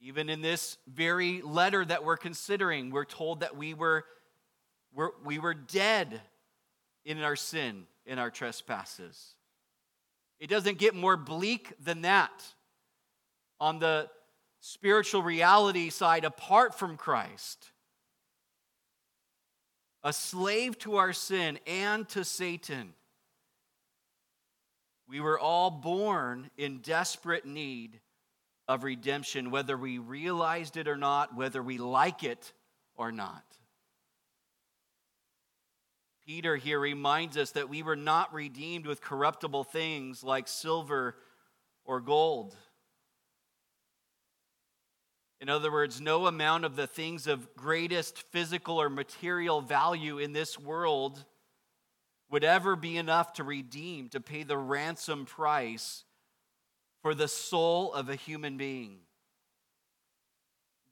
Even 0.00 0.28
in 0.28 0.42
this 0.42 0.78
very 0.86 1.42
letter 1.42 1.84
that 1.84 2.04
we're 2.04 2.16
considering, 2.16 2.90
we're 2.90 3.04
told 3.04 3.40
that 3.40 3.56
we 3.56 3.74
were, 3.74 4.04
we 5.24 5.38
were 5.38 5.54
dead 5.54 6.20
in 7.04 7.22
our 7.22 7.36
sin, 7.36 7.84
in 8.06 8.18
our 8.18 8.30
trespasses. 8.30 9.34
It 10.38 10.48
doesn't 10.48 10.78
get 10.78 10.94
more 10.94 11.16
bleak 11.16 11.72
than 11.82 12.02
that. 12.02 12.44
On 13.60 13.80
the 13.80 14.08
spiritual 14.60 15.22
reality 15.22 15.90
side, 15.90 16.24
apart 16.24 16.78
from 16.78 16.96
Christ, 16.96 17.72
a 20.04 20.12
slave 20.12 20.78
to 20.80 20.96
our 20.96 21.12
sin 21.12 21.58
and 21.66 22.08
to 22.10 22.24
Satan. 22.24 22.94
We 25.08 25.20
were 25.20 25.38
all 25.38 25.70
born 25.70 26.50
in 26.58 26.78
desperate 26.78 27.46
need 27.46 28.00
of 28.68 28.84
redemption, 28.84 29.50
whether 29.50 29.76
we 29.76 29.98
realized 29.98 30.76
it 30.76 30.86
or 30.86 30.96
not, 30.96 31.34
whether 31.34 31.62
we 31.62 31.78
like 31.78 32.22
it 32.22 32.52
or 32.94 33.10
not. 33.10 33.44
Peter 36.26 36.56
here 36.56 36.78
reminds 36.78 37.38
us 37.38 37.52
that 37.52 37.70
we 37.70 37.82
were 37.82 37.96
not 37.96 38.34
redeemed 38.34 38.84
with 38.84 39.00
corruptible 39.00 39.64
things 39.64 40.22
like 40.22 40.46
silver 40.46 41.16
or 41.86 42.02
gold. 42.02 42.54
In 45.40 45.48
other 45.48 45.72
words, 45.72 46.02
no 46.02 46.26
amount 46.26 46.66
of 46.66 46.76
the 46.76 46.86
things 46.86 47.26
of 47.26 47.54
greatest 47.56 48.18
physical 48.30 48.78
or 48.78 48.90
material 48.90 49.62
value 49.62 50.18
in 50.18 50.34
this 50.34 50.58
world 50.58 51.24
would 52.30 52.44
ever 52.44 52.76
be 52.76 52.96
enough 52.96 53.32
to 53.34 53.44
redeem, 53.44 54.08
to 54.10 54.20
pay 54.20 54.42
the 54.42 54.58
ransom 54.58 55.24
price 55.24 56.04
for 57.02 57.14
the 57.14 57.28
soul 57.28 57.92
of 57.92 58.08
a 58.08 58.14
human 58.14 58.56
being. 58.56 58.98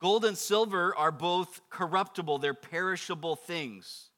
Gold 0.00 0.24
and 0.24 0.36
silver 0.36 0.94
are 0.94 1.10
both 1.10 1.60
corruptible, 1.70 2.38
they're 2.38 2.54
perishable 2.54 3.36
things. 3.36 4.10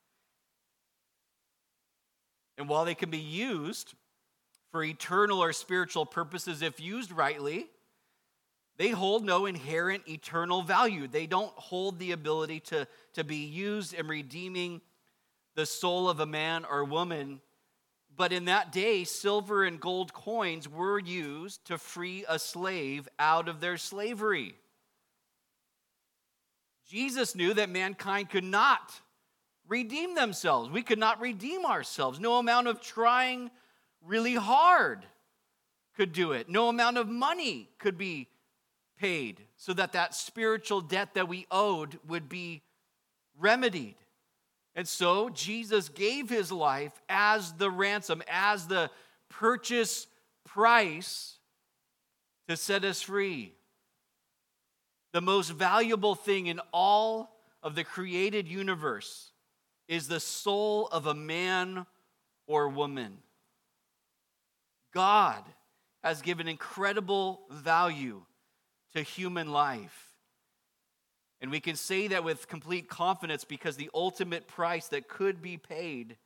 And 2.57 2.69
while 2.69 2.85
they 2.85 2.97
can 2.97 3.11
be 3.11 3.19
used 3.19 3.95
for 4.73 4.83
eternal 4.83 5.43
or 5.43 5.53
spiritual 5.53 6.05
purposes 6.05 6.61
if 6.61 6.81
used 6.81 7.13
rightly, 7.13 7.69
they 8.77 8.91
hold 8.91 9.25
no 9.25 9.47
inherent 9.47 10.09
eternal 10.09 10.63
value. 10.63 11.09
They 11.09 11.27
don't 11.27 11.53
hold 11.55 11.99
the 11.99 12.13
ability 12.13 12.61
to, 12.61 12.87
to 13.15 13.25
be 13.25 13.45
used 13.45 13.95
in 13.95 14.07
redeeming 14.07 14.81
the 15.59 15.67
soul 15.67 16.09
of 16.09 16.21
a 16.21 16.27
man 16.27 16.65
or 16.65 16.85
woman. 16.85 17.41
But 18.17 18.33
in 18.33 18.45
that 18.45 18.71
day, 18.71 19.03
silver 19.03 19.65
and 19.65 19.81
gold 19.81 20.13
coins 20.13 20.69
were 20.69 21.01
used 21.01 21.65
to 21.65 21.79
free 21.79 22.25
a 22.29 22.39
slave 22.39 23.09
out 23.19 23.49
of 23.49 23.59
their 23.59 23.77
slavery. 23.77 24.55
Jesus 26.89 27.35
knew 27.35 27.55
that 27.55 27.71
mankind 27.71 28.31
could 28.31 28.45
not 28.45 29.01
redeem 29.67 30.15
themselves. 30.15 30.71
We 30.71 30.83
could 30.83 31.01
not 31.01 31.21
redeem 31.21 31.67
ourselves. 31.67 32.21
No 32.21 32.39
amount 32.39 32.69
of 32.69 32.81
trying 32.81 33.51
really 34.07 34.37
hard 34.37 35.05
could 35.97 36.13
do 36.13 36.31
it. 36.31 36.49
No 36.49 36.69
amount 36.69 36.99
of 36.99 37.09
money 37.09 37.69
could 37.81 37.99
be 37.99 38.29
paid 38.97 39.41
so 39.57 39.73
that 39.73 39.91
that 39.95 40.15
spiritual 40.15 40.83
debt 40.83 41.15
that 41.15 41.29
we 41.29 41.49
owed 41.51 41.99
would 42.07 42.29
be 42.29 42.63
remedied. 43.37 43.97
And 44.79 44.87
so 44.87 45.29
Jesus 45.29 45.89
gave 45.89 46.31
his 46.31 46.53
life 46.53 46.93
as 47.09 47.53
the 47.55 47.69
ransom, 47.69 48.23
as 48.29 48.69
the 48.69 48.93
purchase 49.29 50.07
price 50.45 51.35
to 52.47 52.57
set 52.57 52.85
us 52.85 53.03
free. 53.03 53.55
The 55.13 55.21
most 55.21 55.49
valuable 55.49 56.15
thing 56.15 56.47
in 56.47 56.61
all 56.73 57.35
of 57.61 57.75
the 57.75 57.83
created 57.83 58.47
universe 58.47 59.33
is 59.89 60.07
the 60.07 60.21
soul 60.21 60.87
of 60.93 61.07
a 61.07 61.15
man 61.15 61.85
or 62.47 62.69
woman. 62.69 63.19
God 64.95 65.43
has 66.05 66.23
given 66.23 66.47
incredible 66.47 67.41
value 67.51 68.23
to 68.95 69.03
human 69.03 69.51
life. 69.51 70.08
And 71.41 71.51
we 71.51 71.61
can 71.61 71.77
say 71.77 72.09
that 72.09 72.25
with 72.25 72.49
complete 72.49 72.89
confidence 72.89 73.45
because 73.45 73.77
the 73.77 73.91
ultimate 73.95 74.49
price 74.49 74.89
that 74.89 75.09
could 75.09 75.41
be 75.41 75.57
paid, 75.57 76.17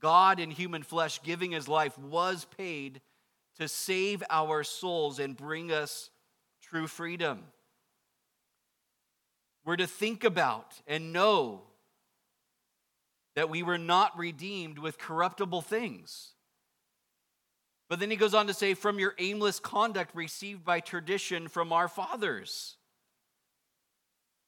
God 0.00 0.38
in 0.38 0.50
human 0.50 0.82
flesh 0.82 1.22
giving 1.22 1.52
his 1.52 1.66
life, 1.66 1.98
was 1.98 2.44
paid 2.56 3.00
to 3.58 3.68
save 3.68 4.22
our 4.28 4.62
souls 4.62 5.18
and 5.18 5.36
bring 5.36 5.72
us 5.72 6.10
true 6.60 6.86
freedom. 6.86 7.44
We're 9.64 9.76
to 9.76 9.86
think 9.86 10.24
about 10.24 10.74
and 10.86 11.12
know 11.12 11.62
that 13.34 13.48
we 13.48 13.62
were 13.62 13.78
not 13.78 14.16
redeemed 14.18 14.78
with 14.78 14.98
corruptible 14.98 15.62
things. 15.62 16.32
But 17.88 17.98
then 17.98 18.10
he 18.10 18.16
goes 18.16 18.34
on 18.34 18.46
to 18.46 18.54
say, 18.54 18.74
from 18.74 18.98
your 18.98 19.14
aimless 19.18 19.58
conduct 19.58 20.14
received 20.14 20.64
by 20.64 20.80
tradition 20.80 21.48
from 21.48 21.72
our 21.72 21.88
fathers. 21.88 22.76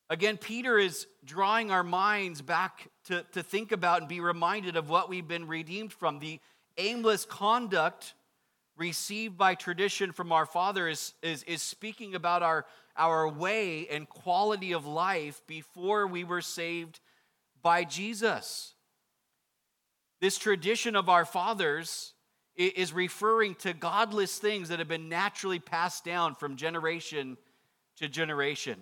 Again, 0.08 0.36
Peter 0.36 0.78
is 0.78 1.08
drawing 1.24 1.72
our 1.72 1.82
minds 1.82 2.40
back 2.40 2.88
to, 3.06 3.24
to 3.32 3.42
think 3.42 3.72
about 3.72 4.00
and 4.00 4.08
be 4.08 4.20
reminded 4.20 4.76
of 4.76 4.88
what 4.88 5.08
we've 5.08 5.26
been 5.26 5.48
redeemed 5.48 5.92
from. 5.92 6.20
The 6.20 6.38
aimless 6.78 7.24
conduct 7.24 8.14
received 8.76 9.36
by 9.36 9.56
tradition 9.56 10.12
from 10.12 10.30
our 10.30 10.46
father 10.46 10.86
is, 10.86 11.14
is, 11.22 11.42
is 11.44 11.60
speaking 11.60 12.14
about 12.14 12.44
our, 12.44 12.66
our 12.96 13.28
way 13.28 13.88
and 13.88 14.08
quality 14.08 14.72
of 14.72 14.86
life 14.86 15.42
before 15.48 16.06
we 16.06 16.22
were 16.22 16.42
saved 16.42 17.00
by 17.60 17.82
Jesus. 17.82 18.74
This 20.20 20.38
tradition 20.38 20.94
of 20.94 21.08
our 21.08 21.24
fathers 21.24 22.12
is 22.54 22.92
referring 22.92 23.54
to 23.56 23.74
godless 23.74 24.38
things 24.38 24.68
that 24.68 24.78
have 24.78 24.88
been 24.88 25.08
naturally 25.08 25.58
passed 25.58 26.04
down 26.04 26.34
from 26.36 26.56
generation 26.56 27.36
to 27.96 28.08
generation 28.08 28.78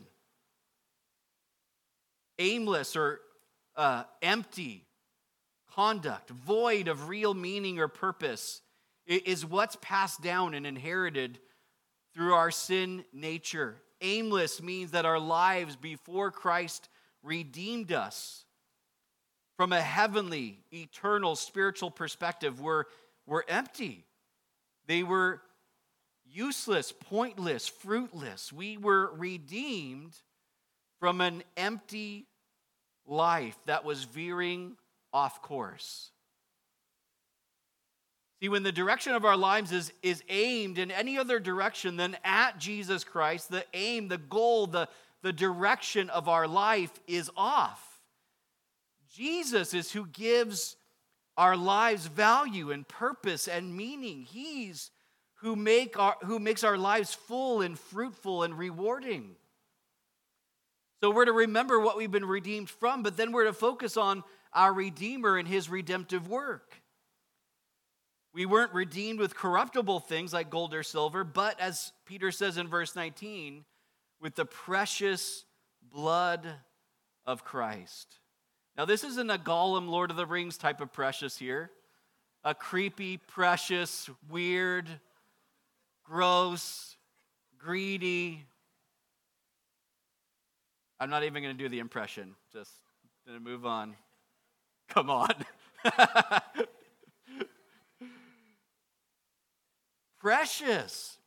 aimless 2.38 2.96
or 2.96 3.20
uh, 3.76 4.04
empty 4.22 4.86
conduct, 5.74 6.30
void 6.30 6.88
of 6.88 7.08
real 7.08 7.34
meaning 7.34 7.78
or 7.78 7.88
purpose, 7.88 8.62
is 9.06 9.44
what's 9.44 9.76
passed 9.80 10.22
down 10.22 10.54
and 10.54 10.66
inherited 10.66 11.38
through 12.14 12.34
our 12.34 12.50
sin 12.50 13.04
nature. 13.12 13.76
Aimless 14.00 14.62
means 14.62 14.92
that 14.92 15.04
our 15.04 15.18
lives 15.18 15.76
before 15.76 16.30
Christ 16.30 16.88
redeemed 17.22 17.92
us 17.92 18.44
from 19.56 19.72
a 19.72 19.80
heavenly, 19.80 20.60
eternal, 20.72 21.36
spiritual 21.36 21.90
perspective 21.90 22.60
were, 22.60 22.86
were 23.26 23.44
empty. 23.48 24.04
They 24.86 25.02
were 25.02 25.40
useless, 26.24 26.92
pointless, 26.92 27.68
fruitless. 27.68 28.52
We 28.52 28.76
were 28.76 29.12
redeemed 29.14 30.14
from 31.04 31.20
an 31.20 31.42
empty 31.58 32.24
life 33.06 33.58
that 33.66 33.84
was 33.84 34.04
veering 34.04 34.74
off 35.12 35.42
course. 35.42 36.10
See, 38.40 38.48
when 38.48 38.62
the 38.62 38.72
direction 38.72 39.12
of 39.12 39.26
our 39.26 39.36
lives 39.36 39.70
is, 39.70 39.92
is 40.02 40.22
aimed 40.30 40.78
in 40.78 40.90
any 40.90 41.18
other 41.18 41.38
direction 41.38 41.98
than 41.98 42.16
at 42.24 42.56
Jesus 42.56 43.04
Christ, 43.04 43.50
the 43.50 43.66
aim, 43.74 44.08
the 44.08 44.16
goal, 44.16 44.66
the, 44.66 44.88
the 45.20 45.30
direction 45.30 46.08
of 46.08 46.26
our 46.26 46.48
life 46.48 46.98
is 47.06 47.30
off. 47.36 48.00
Jesus 49.14 49.74
is 49.74 49.92
who 49.92 50.06
gives 50.06 50.74
our 51.36 51.54
lives 51.54 52.06
value 52.06 52.70
and 52.70 52.88
purpose 52.88 53.46
and 53.46 53.76
meaning. 53.76 54.22
He's 54.22 54.90
who, 55.42 55.54
make 55.54 55.98
our, 55.98 56.16
who 56.22 56.38
makes 56.38 56.64
our 56.64 56.78
lives 56.78 57.12
full 57.12 57.60
and 57.60 57.78
fruitful 57.78 58.42
and 58.42 58.56
rewarding. 58.56 59.36
So 61.00 61.10
we're 61.10 61.26
to 61.26 61.32
remember 61.32 61.80
what 61.80 61.96
we've 61.96 62.10
been 62.10 62.24
redeemed 62.24 62.70
from, 62.70 63.02
but 63.02 63.16
then 63.16 63.32
we're 63.32 63.44
to 63.44 63.52
focus 63.52 63.96
on 63.96 64.22
our 64.52 64.72
Redeemer 64.72 65.36
and 65.36 65.46
his 65.46 65.68
redemptive 65.68 66.28
work. 66.28 66.80
We 68.32 68.46
weren't 68.46 68.72
redeemed 68.72 69.20
with 69.20 69.36
corruptible 69.36 70.00
things 70.00 70.32
like 70.32 70.50
gold 70.50 70.74
or 70.74 70.82
silver, 70.82 71.22
but 71.22 71.60
as 71.60 71.92
Peter 72.04 72.32
says 72.32 72.56
in 72.56 72.68
verse 72.68 72.96
19, 72.96 73.64
with 74.20 74.34
the 74.34 74.44
precious 74.44 75.44
blood 75.92 76.46
of 77.26 77.44
Christ. 77.44 78.18
Now, 78.76 78.84
this 78.84 79.04
isn't 79.04 79.30
a 79.30 79.38
Gollum, 79.38 79.88
Lord 79.88 80.10
of 80.10 80.16
the 80.16 80.26
Rings 80.26 80.58
type 80.58 80.80
of 80.80 80.92
precious 80.92 81.36
here. 81.36 81.70
A 82.42 82.54
creepy, 82.54 83.16
precious, 83.16 84.10
weird, 84.28 84.88
gross, 86.04 86.96
greedy, 87.56 88.44
I'm 91.04 91.10
not 91.10 91.22
even 91.22 91.42
going 91.42 91.54
to 91.54 91.62
do 91.62 91.68
the 91.68 91.80
impression. 91.80 92.34
Just 92.50 92.72
going 93.26 93.38
to 93.38 93.44
move 93.44 93.66
on. 93.66 93.94
Come 94.88 95.10
on. 95.10 95.34
Precious, 100.18 101.18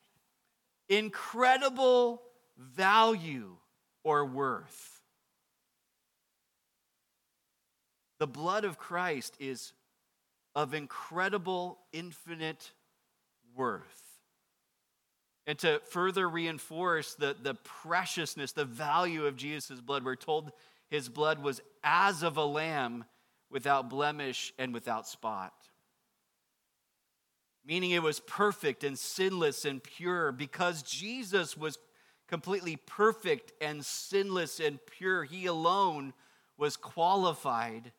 incredible 0.90 2.24
value 2.58 3.56
or 4.04 4.26
worth. 4.26 5.04
The 8.18 8.26
blood 8.26 8.66
of 8.66 8.80
Christ 8.80 9.36
is 9.40 9.74
of 10.56 10.74
incredible, 10.74 11.78
infinite 11.94 12.72
worth. 13.56 14.07
And 15.48 15.58
to 15.60 15.80
further 15.90 16.30
reinforce 16.30 17.16
the, 17.16 17.36
the 17.42 17.56
preciousness, 17.56 18.52
the 18.52 18.66
value 18.66 19.26
of 19.26 19.38
Jesus' 19.38 19.80
blood, 19.80 20.04
we're 20.04 20.18
told 20.18 20.52
his 20.90 21.08
blood 21.08 21.42
was 21.42 21.62
as 21.84 22.22
of 22.22 22.36
a 22.36 22.44
lamb 22.44 23.06
without 23.50 23.90
blemish 23.90 24.54
and 24.60 24.74
without 24.74 25.08
spot. 25.08 25.54
Meaning 27.66 27.92
it 27.92 28.04
was 28.04 28.20
perfect 28.20 28.84
and 28.84 29.00
sinless 29.00 29.64
and 29.64 29.82
pure. 29.82 30.34
Because 30.34 30.84
Jesus 30.84 31.56
was 31.58 31.78
completely 32.28 32.76
perfect 32.76 33.54
and 33.62 33.86
sinless 33.86 34.60
and 34.60 34.80
pure, 34.86 35.24
he 35.24 35.46
alone 35.46 36.14
was 36.58 36.76
qualified 36.76 37.94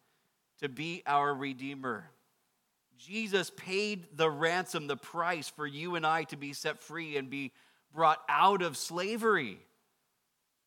to 0.60 0.68
be 0.68 1.02
our 1.06 1.34
Redeemer. 1.34 2.10
Jesus 2.98 3.50
paid 3.56 4.16
the 4.16 4.30
ransom, 4.30 4.86
the 4.86 4.96
price 4.96 5.48
for 5.48 5.66
you 5.66 5.94
and 5.94 6.06
I 6.06 6.24
to 6.24 6.36
be 6.36 6.52
set 6.52 6.82
free 6.82 7.16
and 7.16 7.30
be 7.30 7.52
brought 7.94 8.20
out 8.28 8.60
of 8.60 8.76
slavery 8.76 9.58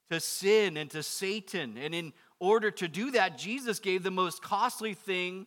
to 0.10 0.20
sin 0.20 0.78
and 0.78 0.89
to 0.91 1.04
Satan. 1.04 1.78
And 1.78 1.94
in 1.94 2.13
order 2.39 2.72
to 2.72 2.88
do 2.88 3.12
that, 3.12 3.38
Jesus 3.38 3.80
gave 3.80 4.04
the 4.04 4.12
most 4.12 4.41
costly 4.41 4.94
thing 4.94 5.46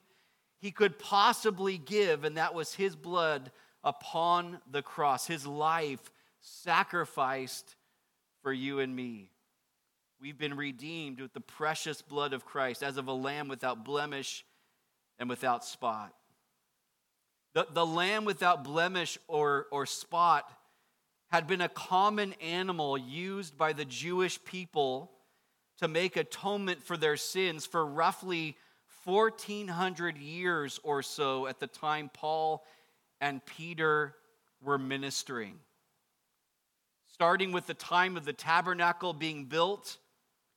he 0.58 0.70
could 0.70 0.98
possibly 0.98 1.76
give, 1.76 2.24
and 2.24 2.36
that 2.36 2.54
was 2.54 2.74
his 2.74 2.96
blood 2.96 3.50
upon 3.82 4.60
the 4.70 4.80
cross, 4.80 5.26
his 5.26 5.46
life 5.46 6.10
sacrificed 6.40 7.76
for 8.42 8.52
you 8.52 8.80
and 8.80 8.94
me. 8.94 9.30
We've 10.20 10.38
been 10.38 10.56
redeemed 10.56 11.20
with 11.20 11.34
the 11.34 11.40
precious 11.40 12.00
blood 12.00 12.32
of 12.32 12.46
Christ 12.46 12.82
as 12.82 12.96
of 12.96 13.08
a 13.08 13.12
lamb 13.12 13.48
without 13.48 13.84
blemish 13.84 14.44
and 15.18 15.28
without 15.28 15.64
spot. 15.64 16.14
The, 17.54 17.66
the 17.72 17.86
lamb 17.86 18.24
without 18.24 18.64
blemish 18.64 19.16
or, 19.28 19.66
or 19.70 19.86
spot 19.86 20.50
had 21.30 21.46
been 21.46 21.60
a 21.60 21.68
common 21.68 22.34
animal 22.34 22.98
used 22.98 23.56
by 23.56 23.72
the 23.72 23.84
Jewish 23.84 24.42
people 24.44 25.10
to 25.78 25.88
make 25.88 26.16
atonement 26.16 26.82
for 26.82 26.96
their 26.96 27.16
sins 27.16 27.66
for 27.66 27.84
roughly 27.84 28.56
1400 29.04 30.18
years 30.18 30.80
or 30.82 31.02
so 31.02 31.46
at 31.46 31.60
the 31.60 31.66
time 31.66 32.10
Paul 32.12 32.64
and 33.20 33.44
Peter 33.44 34.14
were 34.62 34.78
ministering. 34.78 35.54
Starting 37.12 37.52
with 37.52 37.66
the 37.66 37.74
time 37.74 38.16
of 38.16 38.24
the 38.24 38.32
tabernacle 38.32 39.12
being 39.12 39.44
built 39.44 39.98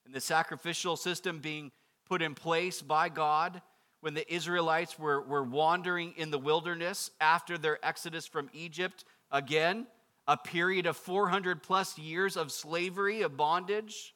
and 0.06 0.14
the 0.14 0.22
sacrificial 0.22 0.96
system 0.96 1.40
being 1.40 1.72
put 2.08 2.22
in 2.22 2.34
place 2.34 2.82
by 2.82 3.10
God 3.10 3.62
when 4.08 4.14
the 4.14 4.34
Israelites 4.34 4.98
were, 4.98 5.20
were 5.20 5.44
wandering 5.44 6.14
in 6.16 6.32
the 6.32 6.40
wilderness 6.40 7.12
after 7.20 7.58
their 7.58 7.78
exodus 7.86 8.26
from 8.26 8.50
Egypt. 8.54 9.04
Again, 9.34 9.86
a 10.30 10.38
period 10.38 10.86
of 10.86 10.96
400 10.96 11.62
plus 11.62 11.98
years 11.98 12.38
of 12.38 12.54
slavery, 12.54 13.22
of 13.22 13.36
bondage, 13.36 14.16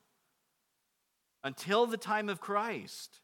until 1.44 1.88
the 1.88 1.98
time 1.98 2.30
of 2.30 2.40
Christ. 2.40 3.20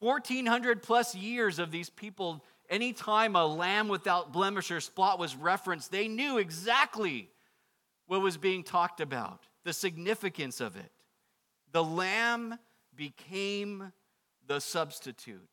1400 0.00 0.82
plus 0.82 1.14
years 1.14 1.60
of 1.60 1.70
these 1.70 1.88
people 1.88 2.44
anytime 2.68 3.36
a 3.36 3.46
lamb 3.46 3.86
without 3.86 4.32
blemish 4.32 4.72
or 4.72 4.80
spot 4.80 5.20
was 5.20 5.36
referenced, 5.36 5.92
they 5.92 6.08
knew 6.08 6.38
exactly 6.38 7.30
what 8.08 8.22
was 8.22 8.36
being 8.36 8.64
talked 8.64 9.00
about, 9.00 9.46
the 9.62 9.72
significance 9.72 10.60
of 10.60 10.74
it. 10.74 10.90
The 11.70 11.84
lamb 11.84 12.58
became 12.96 13.92
the 14.50 14.60
substitute. 14.60 15.46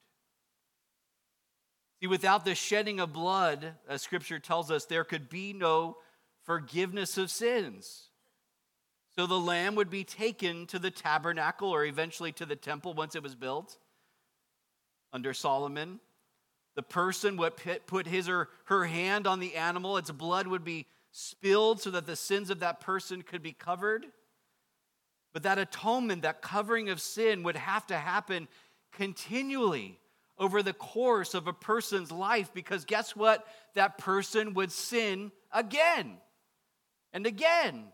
See, 1.99 2.07
without 2.07 2.45
the 2.45 2.55
shedding 2.55 2.99
of 2.99 3.13
blood, 3.13 3.75
as 3.87 4.01
scripture 4.01 4.39
tells 4.39 4.71
us, 4.71 4.85
there 4.85 5.03
could 5.03 5.29
be 5.29 5.53
no 5.53 5.97
forgiveness 6.45 7.15
of 7.19 7.29
sins. 7.29 8.09
So 9.15 9.27
the 9.27 9.39
lamb 9.39 9.75
would 9.75 9.91
be 9.91 10.03
taken 10.03 10.65
to 10.67 10.79
the 10.79 10.89
tabernacle 10.89 11.69
or 11.69 11.85
eventually 11.85 12.31
to 12.33 12.45
the 12.47 12.55
temple 12.55 12.95
once 12.95 13.15
it 13.15 13.21
was 13.21 13.35
built 13.35 13.77
under 15.13 15.31
Solomon. 15.31 15.99
The 16.75 16.81
person 16.81 17.37
would 17.37 17.53
put 17.85 18.07
his 18.07 18.27
or 18.27 18.49
her 18.65 18.85
hand 18.85 19.27
on 19.27 19.39
the 19.39 19.53
animal, 19.57 19.97
its 19.97 20.09
blood 20.09 20.47
would 20.47 20.63
be 20.63 20.87
spilled 21.11 21.81
so 21.81 21.91
that 21.91 22.07
the 22.07 22.15
sins 22.15 22.49
of 22.49 22.61
that 22.61 22.79
person 22.79 23.21
could 23.21 23.43
be 23.43 23.53
covered. 23.53 24.07
But 25.33 25.43
that 25.43 25.59
atonement, 25.59 26.23
that 26.23 26.41
covering 26.41 26.89
of 26.89 26.99
sin, 26.99 27.43
would 27.43 27.57
have 27.57 27.85
to 27.87 27.95
happen 27.95 28.47
continually 28.91 29.99
over 30.37 30.61
the 30.61 30.73
course 30.73 31.33
of 31.33 31.47
a 31.47 31.53
person's 31.53 32.11
life 32.11 32.51
because 32.53 32.85
guess 32.85 33.15
what? 33.15 33.45
That 33.75 33.97
person 33.97 34.53
would 34.53 34.71
sin 34.71 35.31
again 35.51 36.17
and 37.13 37.25
again 37.25 37.85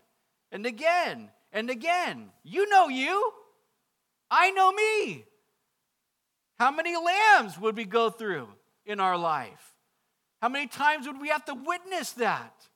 and 0.52 0.66
again 0.66 1.30
and 1.52 1.70
again. 1.70 2.30
You 2.42 2.68
know 2.68 2.88
you. 2.88 3.32
I 4.30 4.50
know 4.50 4.72
me. 4.72 5.24
How 6.58 6.70
many 6.70 6.94
lambs 6.96 7.58
would 7.58 7.76
we 7.76 7.84
go 7.84 8.10
through 8.10 8.48
in 8.84 9.00
our 9.00 9.16
life? 9.16 9.74
How 10.40 10.48
many 10.48 10.66
times 10.66 11.06
would 11.06 11.20
we 11.20 11.28
have 11.28 11.44
to 11.46 11.54
witness 11.54 12.12
that? 12.12 12.68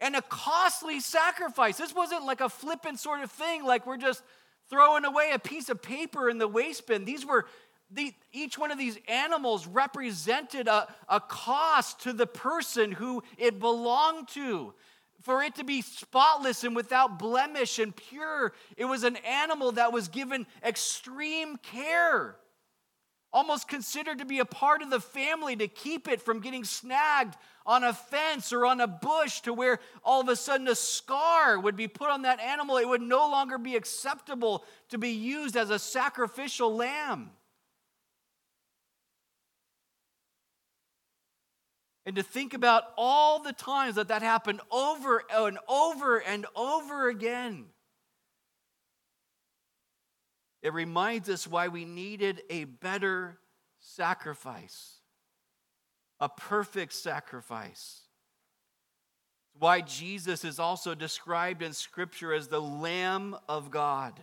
And 0.00 0.14
a 0.14 0.22
costly 0.22 1.00
sacrifice. 1.00 1.78
This 1.78 1.94
wasn't 1.94 2.26
like 2.26 2.40
a 2.40 2.48
flippant 2.48 3.00
sort 3.00 3.22
of 3.22 3.30
thing, 3.30 3.64
like 3.64 3.86
we're 3.86 3.96
just 3.96 4.22
throwing 4.68 5.04
away 5.04 5.30
a 5.32 5.38
piece 5.38 5.68
of 5.68 5.82
paper 5.82 6.28
in 6.28 6.38
the 6.38 6.48
waste 6.48 6.86
bin. 6.86 7.04
These 7.04 7.24
were 7.24 7.46
the, 7.90 8.12
each 8.32 8.58
one 8.58 8.72
of 8.72 8.78
these 8.78 8.98
animals 9.06 9.66
represented 9.66 10.66
a, 10.66 10.88
a 11.08 11.20
cost 11.20 12.00
to 12.02 12.12
the 12.12 12.26
person 12.26 12.92
who 12.92 13.22
it 13.38 13.60
belonged 13.60 14.28
to. 14.28 14.74
For 15.22 15.42
it 15.42 15.54
to 15.56 15.64
be 15.64 15.82
spotless 15.82 16.62
and 16.64 16.76
without 16.76 17.18
blemish 17.18 17.78
and 17.78 17.94
pure, 17.94 18.52
it 18.76 18.84
was 18.84 19.02
an 19.02 19.16
animal 19.16 19.72
that 19.72 19.92
was 19.92 20.08
given 20.08 20.46
extreme 20.64 21.56
care. 21.56 22.36
Almost 23.36 23.68
considered 23.68 24.20
to 24.20 24.24
be 24.24 24.38
a 24.38 24.46
part 24.46 24.80
of 24.80 24.88
the 24.88 24.98
family 24.98 25.56
to 25.56 25.68
keep 25.68 26.08
it 26.08 26.22
from 26.22 26.40
getting 26.40 26.64
snagged 26.64 27.36
on 27.66 27.84
a 27.84 27.92
fence 27.92 28.50
or 28.50 28.64
on 28.64 28.80
a 28.80 28.86
bush 28.86 29.42
to 29.42 29.52
where 29.52 29.78
all 30.02 30.22
of 30.22 30.28
a 30.30 30.36
sudden 30.36 30.66
a 30.68 30.74
scar 30.74 31.60
would 31.60 31.76
be 31.76 31.86
put 31.86 32.08
on 32.08 32.22
that 32.22 32.40
animal. 32.40 32.78
It 32.78 32.88
would 32.88 33.02
no 33.02 33.28
longer 33.30 33.58
be 33.58 33.76
acceptable 33.76 34.64
to 34.88 34.96
be 34.96 35.10
used 35.10 35.54
as 35.54 35.68
a 35.68 35.78
sacrificial 35.78 36.74
lamb. 36.74 37.28
And 42.06 42.16
to 42.16 42.22
think 42.22 42.54
about 42.54 42.84
all 42.96 43.42
the 43.42 43.52
times 43.52 43.96
that 43.96 44.08
that 44.08 44.22
happened 44.22 44.62
over 44.70 45.24
and 45.30 45.58
over 45.68 46.22
and 46.22 46.46
over 46.56 47.10
again. 47.10 47.66
It 50.66 50.72
reminds 50.72 51.28
us 51.28 51.46
why 51.46 51.68
we 51.68 51.84
needed 51.84 52.42
a 52.50 52.64
better 52.64 53.38
sacrifice, 53.78 54.94
a 56.18 56.28
perfect 56.28 56.92
sacrifice. 56.92 58.00
Why 59.56 59.80
Jesus 59.80 60.44
is 60.44 60.58
also 60.58 60.96
described 60.96 61.62
in 61.62 61.72
Scripture 61.72 62.32
as 62.32 62.48
the 62.48 62.60
Lamb 62.60 63.36
of 63.48 63.70
God. 63.70 64.18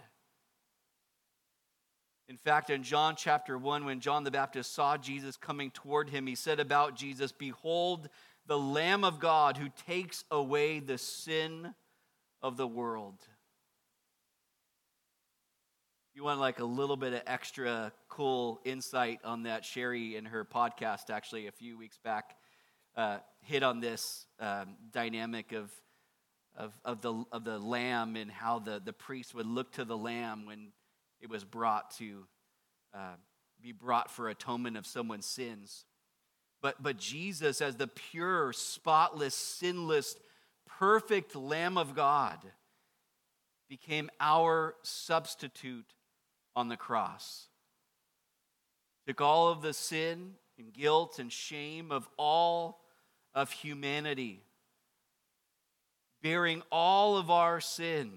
In 2.27 2.35
fact, 2.35 2.69
in 2.69 2.83
John 2.83 3.15
chapter 3.15 3.57
1, 3.57 3.85
when 3.85 4.01
John 4.01 4.25
the 4.25 4.29
Baptist 4.29 4.73
saw 4.73 4.97
Jesus 4.97 5.37
coming 5.37 5.71
toward 5.71 6.09
him, 6.09 6.27
he 6.27 6.35
said 6.35 6.59
about 6.59 6.97
Jesus, 6.97 7.31
Behold, 7.31 8.09
the 8.47 8.59
Lamb 8.59 9.05
of 9.05 9.21
God 9.21 9.55
who 9.55 9.69
takes 9.87 10.25
away 10.29 10.79
the 10.79 10.97
sin 10.97 11.73
of 12.41 12.57
the 12.57 12.67
world. 12.67 13.25
You 16.15 16.23
want 16.23 16.39
like 16.39 16.59
a 16.59 16.65
little 16.65 16.95
bit 16.95 17.13
of 17.13 17.21
extra 17.25 17.91
cool 18.07 18.61
insight 18.63 19.19
on 19.23 19.43
that? 19.43 19.65
Sherry 19.65 20.15
in 20.15 20.25
her 20.25 20.45
podcast, 20.45 21.09
actually, 21.09 21.47
a 21.47 21.51
few 21.51 21.75
weeks 21.75 21.97
back, 21.97 22.35
uh, 22.95 23.17
hit 23.41 23.63
on 23.63 23.79
this 23.79 24.27
um, 24.39 24.75
dynamic 24.91 25.53
of, 25.53 25.71
of, 26.55 26.71
of, 26.85 27.01
the, 27.01 27.23
of 27.31 27.43
the 27.43 27.57
lamb 27.57 28.15
and 28.15 28.29
how 28.29 28.59
the, 28.59 28.79
the 28.85 28.93
priest 28.93 29.33
would 29.33 29.47
look 29.47 29.71
to 29.71 29.85
the 29.85 29.97
lamb 29.97 30.45
when 30.45 30.67
it 31.19 31.31
was 31.31 31.43
brought 31.43 31.89
to 31.97 32.27
uh, 32.93 33.15
be 33.59 33.71
brought 33.71 34.11
for 34.11 34.29
atonement 34.29 34.77
of 34.77 34.85
someone's 34.85 35.25
sins. 35.25 35.83
But, 36.61 36.83
but 36.83 36.97
Jesus, 36.97 37.59
as 37.59 37.77
the 37.77 37.87
pure, 37.87 38.53
spotless, 38.53 39.33
sinless, 39.33 40.15
perfect 40.67 41.35
Lamb 41.35 41.75
of 41.75 41.95
God, 41.95 42.37
became 43.67 44.11
our 44.19 44.75
substitute 44.83 45.87
on 46.55 46.69
the 46.69 46.77
cross. 46.77 47.47
Took 49.07 49.21
all 49.21 49.49
of 49.49 49.61
the 49.61 49.73
sin 49.73 50.33
and 50.57 50.73
guilt 50.73 51.19
and 51.19 51.31
shame 51.31 51.91
of 51.91 52.07
all 52.17 52.79
of 53.33 53.51
humanity, 53.51 54.43
bearing 56.21 56.61
all 56.71 57.17
of 57.17 57.29
our 57.29 57.59
sin 57.59 58.11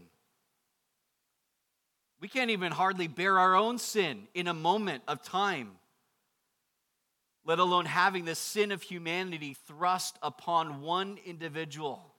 we 2.20 2.29
can't 2.29 2.51
even 2.51 2.72
hardly 2.72 3.09
bear 3.09 3.38
our 3.38 3.55
own 3.55 3.79
sin 3.79 4.27
in 4.35 4.46
a 4.46 4.55
moment 4.55 5.03
of 5.07 5.22
time, 5.22 5.72
let 7.44 7.59
alone 7.59 7.85
having 7.85 8.25
the 8.25 8.35
sin 8.35 8.72
of 8.72 8.83
humanity 8.83 9.55
thrust 9.66 10.18
upon 10.22 10.81
one 10.81 11.18
individual 11.27 12.14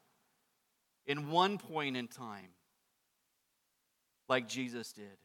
in 1.05 1.31
one 1.31 1.57
point 1.57 1.97
in 1.97 2.07
time, 2.07 2.49
like 4.29 4.47
Jesus 4.47 4.91
did. 4.93 5.17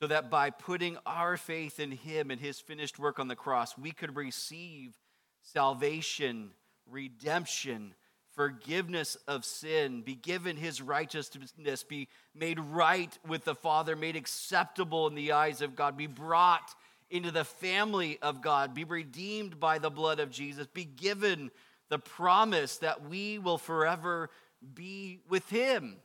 So 0.00 0.06
that 0.06 0.30
by 0.30 0.50
putting 0.50 0.96
our 1.04 1.36
faith 1.36 1.78
in 1.78 1.92
Him 1.92 2.30
and 2.30 2.40
His 2.40 2.58
finished 2.58 2.98
work 2.98 3.18
on 3.18 3.28
the 3.28 3.36
cross, 3.36 3.76
we 3.76 3.92
could 3.92 4.16
receive 4.16 4.98
salvation, 5.42 6.50
redemption, 6.90 7.94
forgiveness 8.34 9.16
of 9.28 9.44
sin, 9.44 10.02
be 10.02 10.14
given 10.14 10.56
his 10.56 10.80
righteousness, 10.80 11.82
be 11.82 12.08
made 12.34 12.58
right 12.58 13.18
with 13.26 13.44
the 13.44 13.54
Father, 13.54 13.96
made 13.96 14.16
acceptable 14.16 15.06
in 15.06 15.14
the 15.14 15.32
eyes 15.32 15.60
of 15.60 15.76
God, 15.76 15.96
be 15.96 16.06
brought 16.06 16.74
into 17.10 17.30
the 17.30 17.44
family 17.44 18.18
of 18.22 18.40
God, 18.40 18.72
be 18.72 18.84
redeemed 18.84 19.58
by 19.58 19.78
the 19.78 19.90
blood 19.90 20.20
of 20.20 20.30
Jesus, 20.30 20.66
be 20.66 20.84
given 20.84 21.50
the 21.88 21.98
promise 21.98 22.78
that 22.78 23.08
we 23.08 23.38
will 23.38 23.58
forever 23.58 24.30
be 24.74 25.18
with 25.28 25.48
him. 25.50 25.96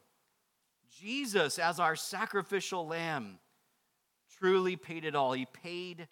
Jesus, 0.99 1.60
as 1.60 1.79
our 1.79 1.95
sacrificial 1.95 2.88
lamb, 2.88 3.38
truly 4.39 4.76
paid 4.76 5.06
it 5.06 5.15
all. 5.15 5.34
He 5.34 5.45
paid 5.45 6.08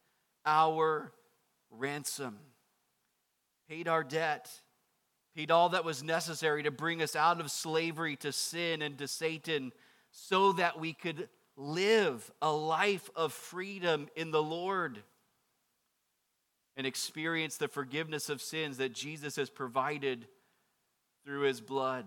our 0.46 1.12
ransom, 1.72 2.38
paid 3.68 3.88
our 3.88 4.04
debt 4.04 4.50
paid 5.36 5.50
all 5.50 5.70
that 5.70 5.86
was 5.86 6.04
necessary 6.04 6.64
to 6.64 6.72
bring 6.72 7.02
us 7.02 7.16
out 7.16 7.40
of 7.40 7.50
slavery 7.50 8.16
to 8.18 8.32
sin 8.32 8.82
and 8.82 8.98
to 8.98 9.08
Satan 9.08 9.72
so 10.12 10.52
that 10.54 10.80
we 10.80 10.94
could 10.94 11.28
live 11.58 12.32
a 12.42 12.52
life 12.52 13.10
of 13.16 13.34
freedom 13.34 14.08
in 14.16 14.32
the 14.32 14.44
Lord 14.44 15.02
and 16.78 16.86
experience 16.86 17.58
the 17.58 17.68
forgiveness 17.68 18.30
of 18.30 18.42
sins 18.42 18.78
that 18.78 18.94
Jesus 18.94 19.36
has 19.36 19.50
provided 19.50 20.28
through 21.26 21.42
his 21.42 21.62
blood. 21.62 22.06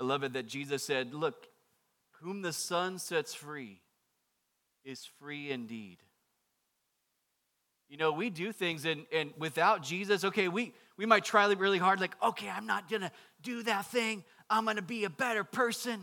I 0.00 0.04
love 0.04 0.22
it 0.24 0.32
that 0.34 0.46
Jesus 0.46 0.82
said, 0.82 1.14
Look, 1.14 1.46
whom 2.20 2.42
the 2.42 2.52
Son 2.52 2.98
sets 2.98 3.34
free 3.34 3.80
is 4.84 5.08
free 5.18 5.50
indeed. 5.50 5.98
You 7.88 7.96
know, 7.96 8.12
we 8.12 8.30
do 8.30 8.52
things 8.52 8.84
and, 8.84 9.06
and 9.12 9.32
without 9.38 9.82
Jesus, 9.82 10.24
okay, 10.24 10.48
we, 10.48 10.74
we 10.96 11.06
might 11.06 11.24
try 11.24 11.46
really 11.52 11.78
hard, 11.78 12.00
like, 12.00 12.16
okay, 12.22 12.48
I'm 12.48 12.66
not 12.66 12.90
gonna 12.90 13.12
do 13.42 13.62
that 13.62 13.86
thing. 13.86 14.24
I'm 14.50 14.64
gonna 14.64 14.82
be 14.82 15.04
a 15.04 15.10
better 15.10 15.44
person. 15.44 16.00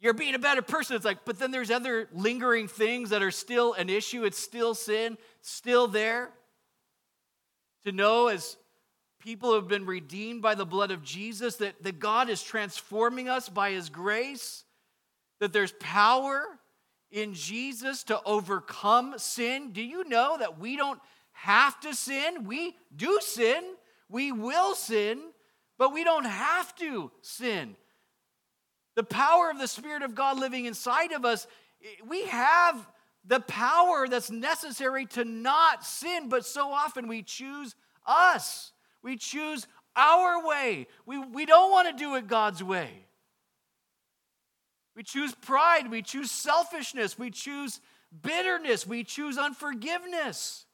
You're 0.00 0.14
being 0.14 0.34
a 0.34 0.38
better 0.38 0.62
person. 0.62 0.96
It's 0.96 1.04
like, 1.04 1.24
but 1.24 1.38
then 1.38 1.50
there's 1.50 1.70
other 1.70 2.08
lingering 2.12 2.68
things 2.68 3.10
that 3.10 3.22
are 3.22 3.32
still 3.32 3.72
an 3.72 3.90
issue. 3.90 4.24
It's 4.24 4.38
still 4.38 4.74
sin, 4.74 5.18
still 5.42 5.88
there. 5.88 6.30
To 7.84 7.92
know 7.92 8.28
as 8.28 8.56
people 9.18 9.54
have 9.54 9.68
been 9.68 9.86
redeemed 9.86 10.42
by 10.42 10.54
the 10.54 10.66
blood 10.66 10.90
of 10.90 11.02
Jesus 11.02 11.56
that, 11.56 11.82
that 11.82 11.98
God 11.98 12.28
is 12.28 12.42
transforming 12.42 13.28
us 13.28 13.48
by 13.48 13.72
his 13.72 13.88
grace 13.88 14.64
that 15.40 15.52
there's 15.52 15.72
power 15.72 16.44
in 17.10 17.34
Jesus 17.34 18.04
to 18.04 18.20
overcome 18.24 19.14
sin? 19.18 19.72
Do 19.72 19.82
you 19.82 20.08
know 20.08 20.36
that 20.38 20.58
we 20.58 20.76
don't 20.76 21.00
have 21.32 21.78
to 21.80 21.94
sin? 21.94 22.44
We 22.44 22.76
do 22.94 23.18
sin, 23.22 23.62
we 24.08 24.32
will 24.32 24.74
sin, 24.74 25.20
but 25.78 25.92
we 25.92 26.04
don't 26.04 26.26
have 26.26 26.74
to 26.76 27.10
sin. 27.22 27.76
The 28.96 29.04
power 29.04 29.50
of 29.50 29.58
the 29.58 29.68
Spirit 29.68 30.02
of 30.02 30.14
God 30.14 30.38
living 30.38 30.64
inside 30.64 31.12
of 31.12 31.24
us, 31.24 31.46
we 32.08 32.26
have 32.26 32.88
the 33.24 33.40
power 33.40 34.08
that's 34.08 34.30
necessary 34.30 35.06
to 35.06 35.24
not 35.24 35.84
sin, 35.84 36.28
but 36.28 36.44
so 36.44 36.72
often 36.72 37.06
we 37.06 37.22
choose 37.22 37.76
us. 38.06 38.72
We 39.02 39.16
choose 39.16 39.66
our 39.96 40.46
way. 40.46 40.86
We, 41.06 41.18
we 41.18 41.46
don't 41.46 41.70
want 41.70 41.88
to 41.88 42.04
do 42.04 42.14
it 42.16 42.26
God's 42.26 42.62
way. 42.62 42.90
We 44.96 45.02
choose 45.02 45.34
pride. 45.34 45.90
We 45.90 46.02
choose 46.02 46.30
selfishness. 46.30 47.18
We 47.18 47.30
choose 47.30 47.80
bitterness. 48.22 48.86
We 48.86 49.04
choose 49.04 49.38
unforgiveness. 49.38 50.64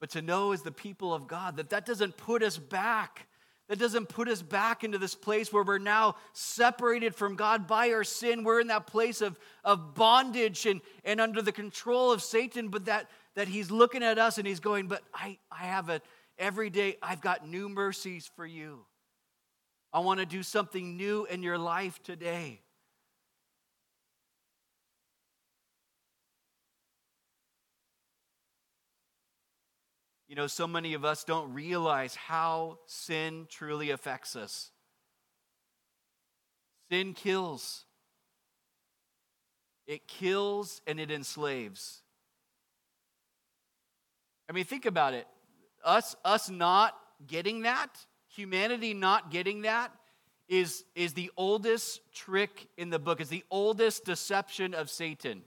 But 0.00 0.10
to 0.10 0.22
know 0.22 0.52
as 0.52 0.62
the 0.62 0.72
people 0.72 1.12
of 1.12 1.28
God 1.28 1.58
that 1.58 1.70
that 1.70 1.84
doesn't 1.84 2.16
put 2.16 2.42
us 2.42 2.56
back 2.56 3.26
that 3.70 3.78
doesn't 3.78 4.08
put 4.08 4.28
us 4.28 4.42
back 4.42 4.82
into 4.82 4.98
this 4.98 5.14
place 5.14 5.52
where 5.52 5.62
we're 5.62 5.78
now 5.78 6.16
separated 6.32 7.14
from 7.14 7.36
God 7.36 7.68
by 7.68 7.92
our 7.92 8.02
sin. 8.02 8.42
We're 8.42 8.58
in 8.58 8.66
that 8.66 8.88
place 8.88 9.20
of, 9.20 9.38
of 9.62 9.94
bondage 9.94 10.66
and, 10.66 10.80
and 11.04 11.20
under 11.20 11.40
the 11.40 11.52
control 11.52 12.10
of 12.10 12.20
Satan, 12.20 12.66
but 12.66 12.86
that, 12.86 13.08
that 13.36 13.46
He's 13.46 13.70
looking 13.70 14.02
at 14.02 14.18
us 14.18 14.38
and 14.38 14.46
He's 14.46 14.58
going, 14.58 14.88
But 14.88 15.02
I, 15.14 15.38
I 15.52 15.66
have 15.66 15.88
it 15.88 16.02
every 16.36 16.68
day, 16.68 16.96
I've 17.00 17.20
got 17.20 17.46
new 17.46 17.68
mercies 17.68 18.28
for 18.34 18.44
you. 18.44 18.80
I 19.92 20.00
want 20.00 20.18
to 20.18 20.26
do 20.26 20.42
something 20.42 20.96
new 20.96 21.26
in 21.26 21.44
your 21.44 21.58
life 21.58 22.02
today. 22.02 22.62
You 30.30 30.36
know, 30.36 30.46
so 30.46 30.68
many 30.68 30.94
of 30.94 31.04
us 31.04 31.24
don't 31.24 31.52
realize 31.52 32.14
how 32.14 32.78
sin 32.86 33.48
truly 33.50 33.90
affects 33.90 34.36
us. 34.36 34.70
Sin 36.88 37.14
kills, 37.14 37.84
it 39.88 40.06
kills 40.06 40.82
and 40.86 41.00
it 41.00 41.10
enslaves. 41.10 42.02
I 44.48 44.52
mean, 44.52 44.62
think 44.62 44.86
about 44.86 45.14
it. 45.14 45.26
Us, 45.84 46.14
us 46.24 46.48
not 46.48 46.96
getting 47.26 47.62
that, 47.62 47.90
humanity 48.28 48.94
not 48.94 49.32
getting 49.32 49.62
that, 49.62 49.90
is, 50.48 50.84
is 50.94 51.12
the 51.12 51.32
oldest 51.36 52.02
trick 52.14 52.68
in 52.76 52.90
the 52.90 53.00
book, 53.00 53.20
is 53.20 53.30
the 53.30 53.44
oldest 53.50 54.04
deception 54.04 54.74
of 54.74 54.90
Satan. 54.90 55.42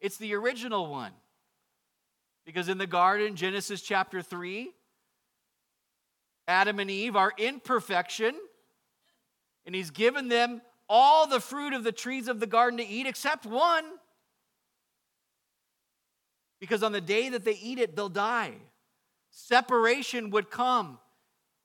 It's 0.00 0.16
the 0.16 0.36
original 0.36 0.86
one. 0.86 1.12
Because 2.44 2.68
in 2.68 2.78
the 2.78 2.86
garden, 2.86 3.36
Genesis 3.36 3.82
chapter 3.82 4.22
3, 4.22 4.70
Adam 6.48 6.80
and 6.80 6.90
Eve 6.90 7.16
are 7.16 7.32
in 7.36 7.60
perfection, 7.60 8.34
and 9.64 9.74
he's 9.74 9.90
given 9.90 10.28
them 10.28 10.60
all 10.88 11.26
the 11.26 11.40
fruit 11.40 11.72
of 11.72 11.84
the 11.84 11.92
trees 11.92 12.28
of 12.28 12.40
the 12.40 12.46
garden 12.46 12.78
to 12.78 12.86
eat 12.86 13.06
except 13.06 13.46
one. 13.46 13.84
Because 16.60 16.82
on 16.82 16.92
the 16.92 17.00
day 17.00 17.28
that 17.28 17.44
they 17.44 17.54
eat 17.54 17.78
it, 17.78 17.96
they'll 17.96 18.08
die. 18.08 18.54
Separation 19.30 20.30
would 20.30 20.50
come. 20.50 20.98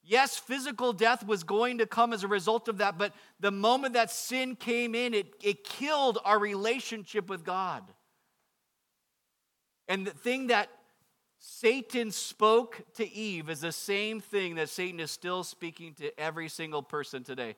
Yes, 0.03 0.37
physical 0.37 0.93
death 0.93 1.27
was 1.27 1.43
going 1.43 1.79
to 1.79 1.85
come 1.85 2.13
as 2.13 2.23
a 2.23 2.29
result 2.29 2.69
of 2.69 2.77
that, 2.77 2.97
but 2.97 3.13
the 3.41 3.51
moment 3.51 3.95
that 3.95 4.09
sin 4.09 4.55
came 4.55 4.95
in, 4.95 5.13
it, 5.13 5.33
it 5.43 5.65
killed 5.65 6.19
our 6.23 6.39
relationship 6.39 7.29
with 7.29 7.43
God. 7.43 7.83
And 9.87 10.05
the 10.05 10.11
thing 10.11 10.47
that 10.47 10.69
Satan 11.39 12.11
spoke 12.11 12.81
to 12.95 13.09
Eve 13.09 13.49
is 13.49 13.61
the 13.61 13.71
same 13.71 14.19
thing 14.19 14.55
that 14.55 14.69
Satan 14.69 14.99
is 14.99 15.11
still 15.11 15.43
speaking 15.43 15.93
to 15.95 16.19
every 16.19 16.49
single 16.49 16.81
person 16.81 17.23
today. 17.23 17.55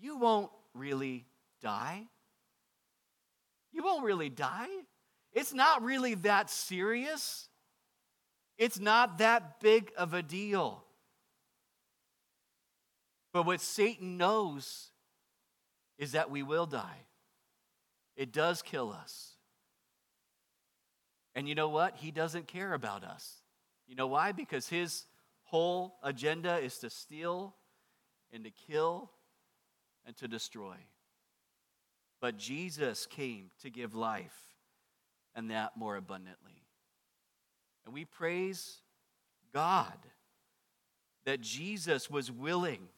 You 0.00 0.16
won't 0.16 0.50
really 0.74 1.26
die. 1.60 2.04
You 3.72 3.82
won't 3.82 4.04
really 4.04 4.30
die. 4.30 4.68
It's 5.32 5.52
not 5.52 5.82
really 5.82 6.14
that 6.14 6.50
serious. 6.50 7.48
It's 8.56 8.78
not 8.78 9.18
that 9.18 9.60
big 9.60 9.92
of 9.96 10.14
a 10.14 10.22
deal. 10.22 10.84
But 13.32 13.44
what 13.44 13.60
Satan 13.60 14.16
knows 14.16 14.90
is 15.98 16.12
that 16.12 16.30
we 16.30 16.42
will 16.42 16.66
die. 16.66 17.06
It 18.16 18.32
does 18.32 18.62
kill 18.62 18.90
us. 18.90 19.37
And 21.38 21.48
you 21.48 21.54
know 21.54 21.68
what? 21.68 21.94
He 21.94 22.10
doesn't 22.10 22.48
care 22.48 22.74
about 22.74 23.04
us. 23.04 23.42
You 23.86 23.94
know 23.94 24.08
why? 24.08 24.32
Because 24.32 24.68
his 24.68 25.04
whole 25.44 25.94
agenda 26.02 26.58
is 26.58 26.78
to 26.78 26.90
steal 26.90 27.54
and 28.32 28.42
to 28.42 28.50
kill 28.50 29.12
and 30.04 30.16
to 30.16 30.26
destroy. 30.26 30.74
But 32.20 32.38
Jesus 32.38 33.06
came 33.06 33.52
to 33.62 33.70
give 33.70 33.94
life 33.94 34.36
and 35.32 35.52
that 35.52 35.76
more 35.76 35.94
abundantly. 35.94 36.64
And 37.84 37.94
we 37.94 38.04
praise 38.04 38.78
God 39.54 39.94
that 41.24 41.40
Jesus 41.40 42.10
was 42.10 42.32
willing 42.32 42.88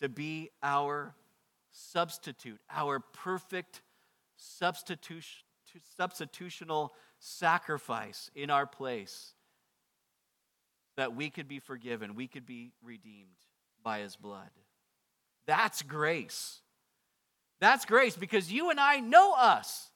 to 0.00 0.08
be 0.08 0.50
our 0.64 1.14
substitute, 1.70 2.58
our 2.68 2.98
perfect 2.98 3.82
substitution, 4.34 5.44
substitutional 5.96 6.88
sacrifice 7.18 8.30
in 8.34 8.50
our 8.50 8.66
place 8.66 9.32
that 10.96 11.14
we 11.14 11.30
could 11.30 11.48
be 11.48 11.60
forgiven, 11.60 12.14
we 12.14 12.26
could 12.26 12.46
be 12.46 12.72
redeemed 12.82 13.28
by 13.82 14.00
his 14.00 14.16
blood. 14.16 14.50
That's 15.46 15.82
grace. 15.82 16.60
That's 17.60 17.84
grace 17.84 18.16
because 18.16 18.52
you 18.52 18.70
and 18.70 18.78
I 18.78 19.00
know 19.00 19.34
us. 19.34 19.90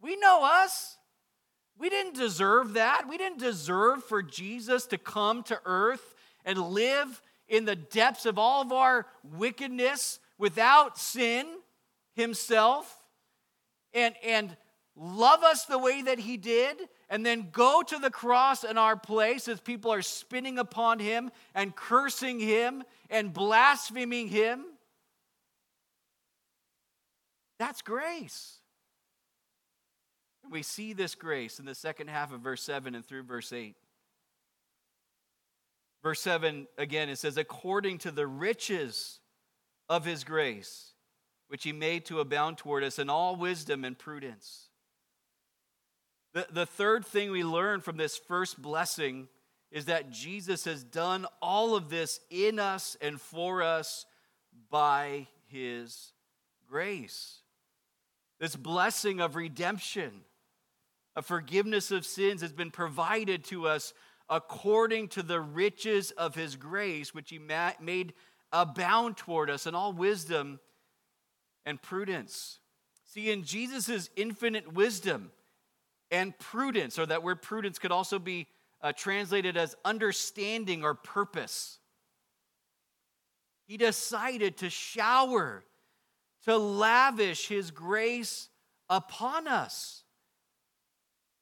We 0.00 0.16
know 0.16 0.44
us. 0.44 0.98
We 1.78 1.88
didn't 1.88 2.14
deserve 2.14 2.74
that. 2.74 3.08
We 3.08 3.18
didn't 3.18 3.38
deserve 3.38 4.04
for 4.04 4.22
Jesus 4.22 4.86
to 4.86 4.98
come 4.98 5.42
to 5.44 5.60
earth 5.64 6.14
and 6.44 6.58
live 6.58 7.20
in 7.48 7.64
the 7.64 7.76
depths 7.76 8.26
of 8.26 8.38
all 8.38 8.62
of 8.62 8.72
our 8.72 9.06
wickedness 9.22 10.18
without 10.38 10.98
sin 10.98 11.46
himself 12.14 13.02
and, 13.92 14.14
and 14.24 14.56
love 14.96 15.42
us 15.42 15.66
the 15.66 15.78
way 15.78 16.02
that 16.02 16.18
he 16.18 16.36
did, 16.36 16.76
and 17.10 17.24
then 17.24 17.48
go 17.52 17.82
to 17.82 17.98
the 17.98 18.10
cross 18.10 18.64
in 18.64 18.78
our 18.78 18.96
place 18.96 19.46
as 19.46 19.60
people 19.60 19.92
are 19.92 20.02
spinning 20.02 20.58
upon 20.58 20.98
him 20.98 21.30
and 21.54 21.76
cursing 21.76 22.40
him 22.40 22.82
and 23.10 23.32
blaspheming 23.32 24.28
him. 24.28 24.64
That's 27.58 27.82
grace. 27.82 28.58
We 30.50 30.62
see 30.62 30.92
this 30.92 31.14
grace 31.14 31.58
in 31.58 31.66
the 31.66 31.74
second 31.74 32.08
half 32.08 32.32
of 32.32 32.40
verse 32.40 32.62
7 32.62 32.94
and 32.94 33.04
through 33.04 33.24
verse 33.24 33.52
8. 33.52 33.76
Verse 36.02 36.20
7 36.20 36.68
again, 36.78 37.08
it 37.08 37.18
says, 37.18 37.36
according 37.36 37.98
to 37.98 38.10
the 38.10 38.26
riches 38.26 39.18
of 39.88 40.04
his 40.04 40.22
grace, 40.22 40.92
which 41.48 41.64
he 41.64 41.72
made 41.72 42.04
to 42.06 42.20
abound 42.20 42.58
toward 42.58 42.84
us 42.84 42.98
in 42.98 43.10
all 43.10 43.36
wisdom 43.36 43.84
and 43.84 43.98
prudence 43.98 44.65
the, 46.36 46.46
the 46.52 46.66
third 46.66 47.06
thing 47.06 47.30
we 47.30 47.42
learn 47.42 47.80
from 47.80 47.96
this 47.96 48.18
first 48.18 48.60
blessing 48.60 49.26
is 49.70 49.86
that 49.86 50.10
Jesus 50.10 50.66
has 50.66 50.84
done 50.84 51.24
all 51.40 51.74
of 51.74 51.88
this 51.88 52.20
in 52.28 52.58
us 52.58 52.94
and 53.00 53.18
for 53.18 53.62
us 53.62 54.04
by 54.70 55.28
his 55.46 56.12
grace. 56.68 57.38
This 58.38 58.54
blessing 58.54 59.18
of 59.18 59.34
redemption, 59.34 60.12
of 61.16 61.24
forgiveness 61.24 61.90
of 61.90 62.04
sins, 62.04 62.42
has 62.42 62.52
been 62.52 62.70
provided 62.70 63.42
to 63.44 63.66
us 63.66 63.94
according 64.28 65.08
to 65.08 65.22
the 65.22 65.40
riches 65.40 66.10
of 66.10 66.34
his 66.34 66.56
grace, 66.56 67.14
which 67.14 67.30
he 67.30 67.38
made 67.38 68.12
abound 68.52 69.16
toward 69.16 69.48
us 69.48 69.66
in 69.66 69.74
all 69.74 69.94
wisdom 69.94 70.60
and 71.64 71.80
prudence. 71.80 72.58
See, 73.06 73.30
in 73.30 73.42
Jesus' 73.42 74.10
infinite 74.16 74.74
wisdom, 74.74 75.30
and 76.10 76.38
prudence, 76.38 76.98
or 76.98 77.06
that 77.06 77.22
word 77.22 77.42
prudence 77.42 77.78
could 77.78 77.92
also 77.92 78.18
be 78.18 78.46
uh, 78.82 78.92
translated 78.92 79.56
as 79.56 79.74
understanding 79.84 80.84
or 80.84 80.94
purpose. 80.94 81.78
He 83.66 83.76
decided 83.76 84.58
to 84.58 84.70
shower, 84.70 85.64
to 86.44 86.56
lavish 86.56 87.48
his 87.48 87.70
grace 87.70 88.48
upon 88.88 89.48
us, 89.48 90.04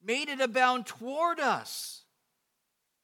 made 0.02 0.28
it 0.28 0.40
abound 0.40 0.86
toward 0.86 1.40
us. 1.40 2.04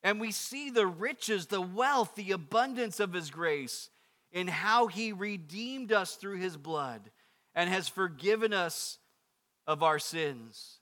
And 0.02 0.20
we 0.20 0.32
see 0.32 0.70
the 0.70 0.86
riches, 0.86 1.46
the 1.46 1.60
wealth, 1.60 2.14
the 2.14 2.32
abundance 2.32 3.00
of 3.00 3.12
His 3.12 3.30
grace 3.30 3.90
in 4.32 4.48
how 4.48 4.86
He 4.86 5.12
redeemed 5.12 5.92
us 5.92 6.14
through 6.14 6.38
His 6.38 6.56
blood 6.56 7.10
and 7.54 7.68
has 7.68 7.88
forgiven 7.88 8.52
us 8.52 8.98
of 9.66 9.82
our 9.82 9.98
sins. 9.98 10.79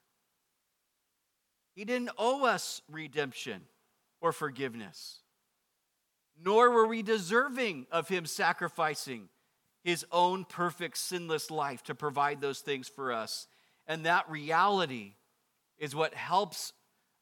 He 1.79 1.85
didn't 1.85 2.11
owe 2.17 2.43
us 2.43 2.81
redemption 2.91 3.61
or 4.19 4.33
forgiveness, 4.33 5.19
nor 6.37 6.71
were 6.71 6.85
we 6.85 7.01
deserving 7.01 7.87
of 7.89 8.09
Him 8.09 8.25
sacrificing 8.25 9.29
His 9.81 10.05
own 10.11 10.43
perfect, 10.43 10.97
sinless 10.97 11.49
life 11.49 11.81
to 11.83 11.95
provide 11.95 12.41
those 12.41 12.59
things 12.59 12.89
for 12.89 13.13
us. 13.13 13.47
And 13.87 14.05
that 14.05 14.29
reality 14.29 15.13
is 15.77 15.95
what 15.95 16.13
helps 16.13 16.73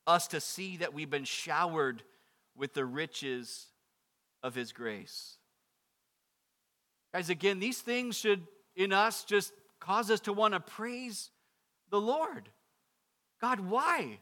us 0.08 0.26
to 0.30 0.42
see 0.42 0.78
that 0.78 0.92
we've 0.92 1.08
been 1.08 1.24
showered 1.24 2.02
with 2.56 2.74
the 2.74 2.84
riches 2.84 3.68
of 4.42 4.56
His 4.56 4.72
grace. 4.72 5.38
Guys, 7.14 7.30
again, 7.30 7.60
these 7.60 7.82
things 7.82 8.18
should 8.18 8.42
in 8.76 8.92
us 8.92 9.24
just 9.24 9.54
cause 9.80 10.10
us 10.10 10.22
to 10.22 10.34
want 10.34 10.56
to 10.56 10.60
praise 10.60 11.30
the 11.92 12.02
Lord. 12.02 12.50
God, 13.40 13.60
why? 13.60 14.18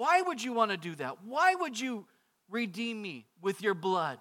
Why 0.00 0.22
would 0.22 0.42
you 0.42 0.54
want 0.54 0.70
to 0.70 0.78
do 0.78 0.94
that? 0.94 1.18
Why 1.26 1.54
would 1.54 1.78
you 1.78 2.06
redeem 2.48 3.02
me 3.02 3.26
with 3.42 3.60
your 3.60 3.74
blood? 3.74 4.18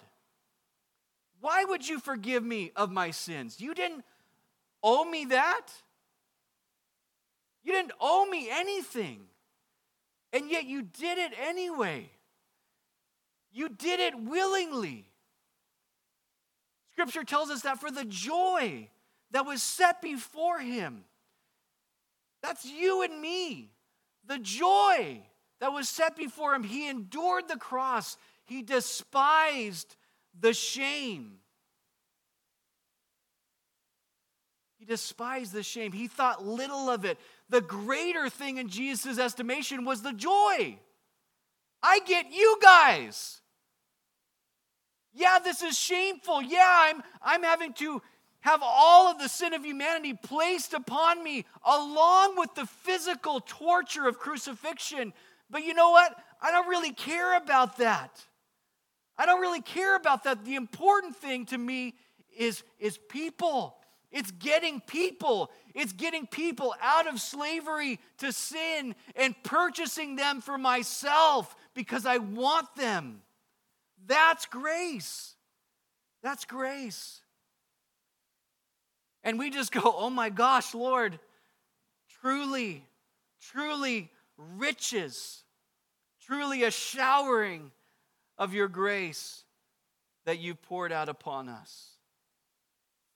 Why 1.39 1.63
would 1.63 1.87
you 1.87 2.01
forgive 2.01 2.43
me 2.43 2.73
of 2.75 2.91
my 2.91 3.11
sins? 3.11 3.61
You 3.61 3.73
didn't 3.73 4.03
owe 4.83 5.05
me 5.05 5.23
that. 5.27 5.67
You 7.63 7.71
didn't 7.71 7.93
owe 8.01 8.25
me 8.25 8.49
anything. 8.51 9.21
And 10.33 10.51
yet 10.51 10.65
you 10.65 10.81
did 10.81 11.17
it 11.17 11.31
anyway. 11.41 12.09
You 13.49 13.69
did 13.69 14.01
it 14.01 14.19
willingly. 14.19 15.05
Scripture 16.91 17.23
tells 17.23 17.49
us 17.49 17.61
that 17.61 17.79
for 17.79 17.89
the 17.89 18.03
joy 18.03 18.89
that 19.31 19.45
was 19.45 19.63
set 19.63 20.01
before 20.01 20.59
him. 20.59 21.05
That's 22.43 22.65
you 22.65 23.01
and 23.01 23.21
me. 23.21 23.71
The 24.27 24.39
joy 24.39 25.23
that 25.59 25.73
was 25.73 25.89
set 25.89 26.15
before 26.15 26.53
him. 26.53 26.63
He 26.63 26.89
endured 26.89 27.47
the 27.47 27.57
cross, 27.57 28.17
he 28.45 28.61
despised 28.61 29.95
the 30.39 30.53
shame. 30.53 31.39
He 34.77 34.85
despised 34.85 35.51
the 35.51 35.61
shame. 35.61 35.91
He 35.91 36.07
thought 36.07 36.45
little 36.45 36.89
of 36.89 37.03
it. 37.03 37.17
The 37.49 37.59
greater 37.59 38.29
thing 38.29 38.57
in 38.57 38.69
Jesus' 38.69 39.19
estimation 39.19 39.83
was 39.83 40.01
the 40.01 40.13
joy. 40.13 40.79
I 41.83 41.99
get 42.05 42.31
you 42.31 42.57
guys. 42.61 43.41
Yeah, 45.13 45.39
this 45.43 45.61
is 45.61 45.77
shameful. 45.77 46.41
Yeah, 46.41 46.65
I'm, 46.65 47.03
I'm 47.21 47.43
having 47.43 47.73
to 47.73 48.01
have 48.41 48.61
all 48.63 49.11
of 49.11 49.19
the 49.19 49.27
sin 49.27 49.53
of 49.53 49.65
humanity 49.65 50.13
placed 50.13 50.73
upon 50.73 51.23
me, 51.23 51.45
along 51.65 52.37
with 52.37 52.55
the 52.55 52.65
physical 52.65 53.41
torture 53.41 54.07
of 54.07 54.17
crucifixion. 54.17 55.11
But 55.49 55.63
you 55.63 55.73
know 55.73 55.91
what? 55.91 56.15
I 56.41 56.51
don't 56.51 56.67
really 56.67 56.93
care 56.93 57.35
about 57.37 57.77
that. 57.77 58.23
I 59.17 59.25
don't 59.25 59.41
really 59.41 59.61
care 59.61 59.95
about 59.95 60.23
that. 60.23 60.45
The 60.45 60.55
important 60.55 61.15
thing 61.15 61.45
to 61.47 61.57
me 61.57 61.95
is, 62.37 62.63
is 62.79 62.97
people. 63.09 63.75
It's 64.11 64.31
getting 64.31 64.79
people. 64.81 65.51
It's 65.75 65.91
getting 65.91 66.25
people 66.25 66.73
out 66.81 67.07
of 67.07 67.19
slavery 67.19 67.99
to 68.19 68.31
sin 68.31 68.95
and 69.15 69.35
purchasing 69.43 70.15
them 70.15 70.41
for 70.41 70.57
myself 70.57 71.55
because 71.75 72.05
I 72.05 72.17
want 72.17 72.73
them. 72.75 73.21
That's 74.07 74.45
grace. 74.45 75.35
That's 76.23 76.45
grace. 76.45 77.21
And 79.23 79.37
we 79.37 79.49
just 79.49 79.71
go, 79.71 79.81
oh 79.83 80.09
my 80.09 80.29
gosh, 80.29 80.73
Lord, 80.73 81.19
truly, 82.21 82.85
truly 83.51 84.09
riches, 84.57 85.43
truly 86.25 86.63
a 86.63 86.71
showering 86.71 87.71
of 88.37 88.53
your 88.53 88.67
grace 88.67 89.43
that 90.25 90.39
you 90.39 90.55
poured 90.55 90.91
out 90.91 91.09
upon 91.09 91.49
us. 91.49 91.89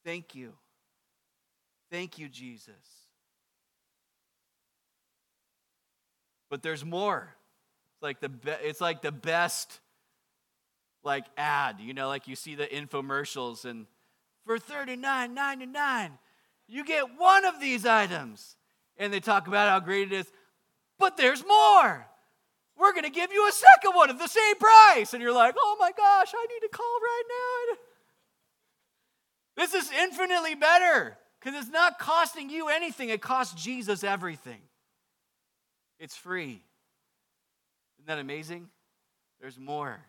Thank 0.03 0.35
you. 0.35 0.53
Thank 1.89 2.19
you, 2.19 2.27
Jesus. 2.27 2.73
But 6.49 6.61
there's 6.61 6.83
more. 6.83 7.35
It's 7.95 8.03
like 8.03 8.19
the 8.19 8.29
be- 8.29 8.51
it's 8.61 8.81
like 8.81 9.01
the 9.01 9.11
best 9.11 9.79
like 11.03 11.25
ad, 11.37 11.77
you 11.79 11.93
know, 11.93 12.07
like 12.07 12.27
you 12.27 12.35
see 12.35 12.55
the 12.55 12.65
infomercials 12.65 13.65
and 13.65 13.85
for 14.45 14.57
$39.99, 14.57 16.11
you 16.67 16.85
get 16.85 17.17
one 17.17 17.45
of 17.45 17.59
these 17.59 17.85
items. 17.85 18.55
And 18.97 19.11
they 19.11 19.19
talk 19.19 19.47
about 19.47 19.69
how 19.69 19.79
great 19.79 20.11
it 20.11 20.15
is, 20.15 20.31
but 21.03 21.17
there's 21.17 21.45
more. 21.45 22.07
We're 22.77 22.93
going 22.93 23.03
to 23.03 23.09
give 23.09 23.33
you 23.33 23.45
a 23.45 23.51
second 23.51 23.93
one 23.93 24.09
at 24.09 24.17
the 24.17 24.27
same 24.27 24.55
price. 24.55 25.13
And 25.13 25.21
you're 25.21 25.33
like, 25.33 25.53
oh 25.59 25.75
my 25.77 25.91
gosh, 25.91 26.31
I 26.33 26.45
need 26.45 26.61
to 26.61 26.69
call 26.69 26.85
right 27.01 27.23
now. 27.29 27.77
This 29.57 29.73
is 29.73 29.91
infinitely 29.91 30.55
better 30.55 31.17
because 31.39 31.61
it's 31.61 31.71
not 31.71 31.99
costing 31.99 32.49
you 32.49 32.69
anything, 32.69 33.09
it 33.09 33.21
costs 33.21 33.61
Jesus 33.61 34.01
everything. 34.05 34.61
It's 35.99 36.15
free. 36.15 36.61
Isn't 37.97 38.07
that 38.07 38.19
amazing? 38.19 38.69
There's 39.41 39.59
more. 39.59 39.99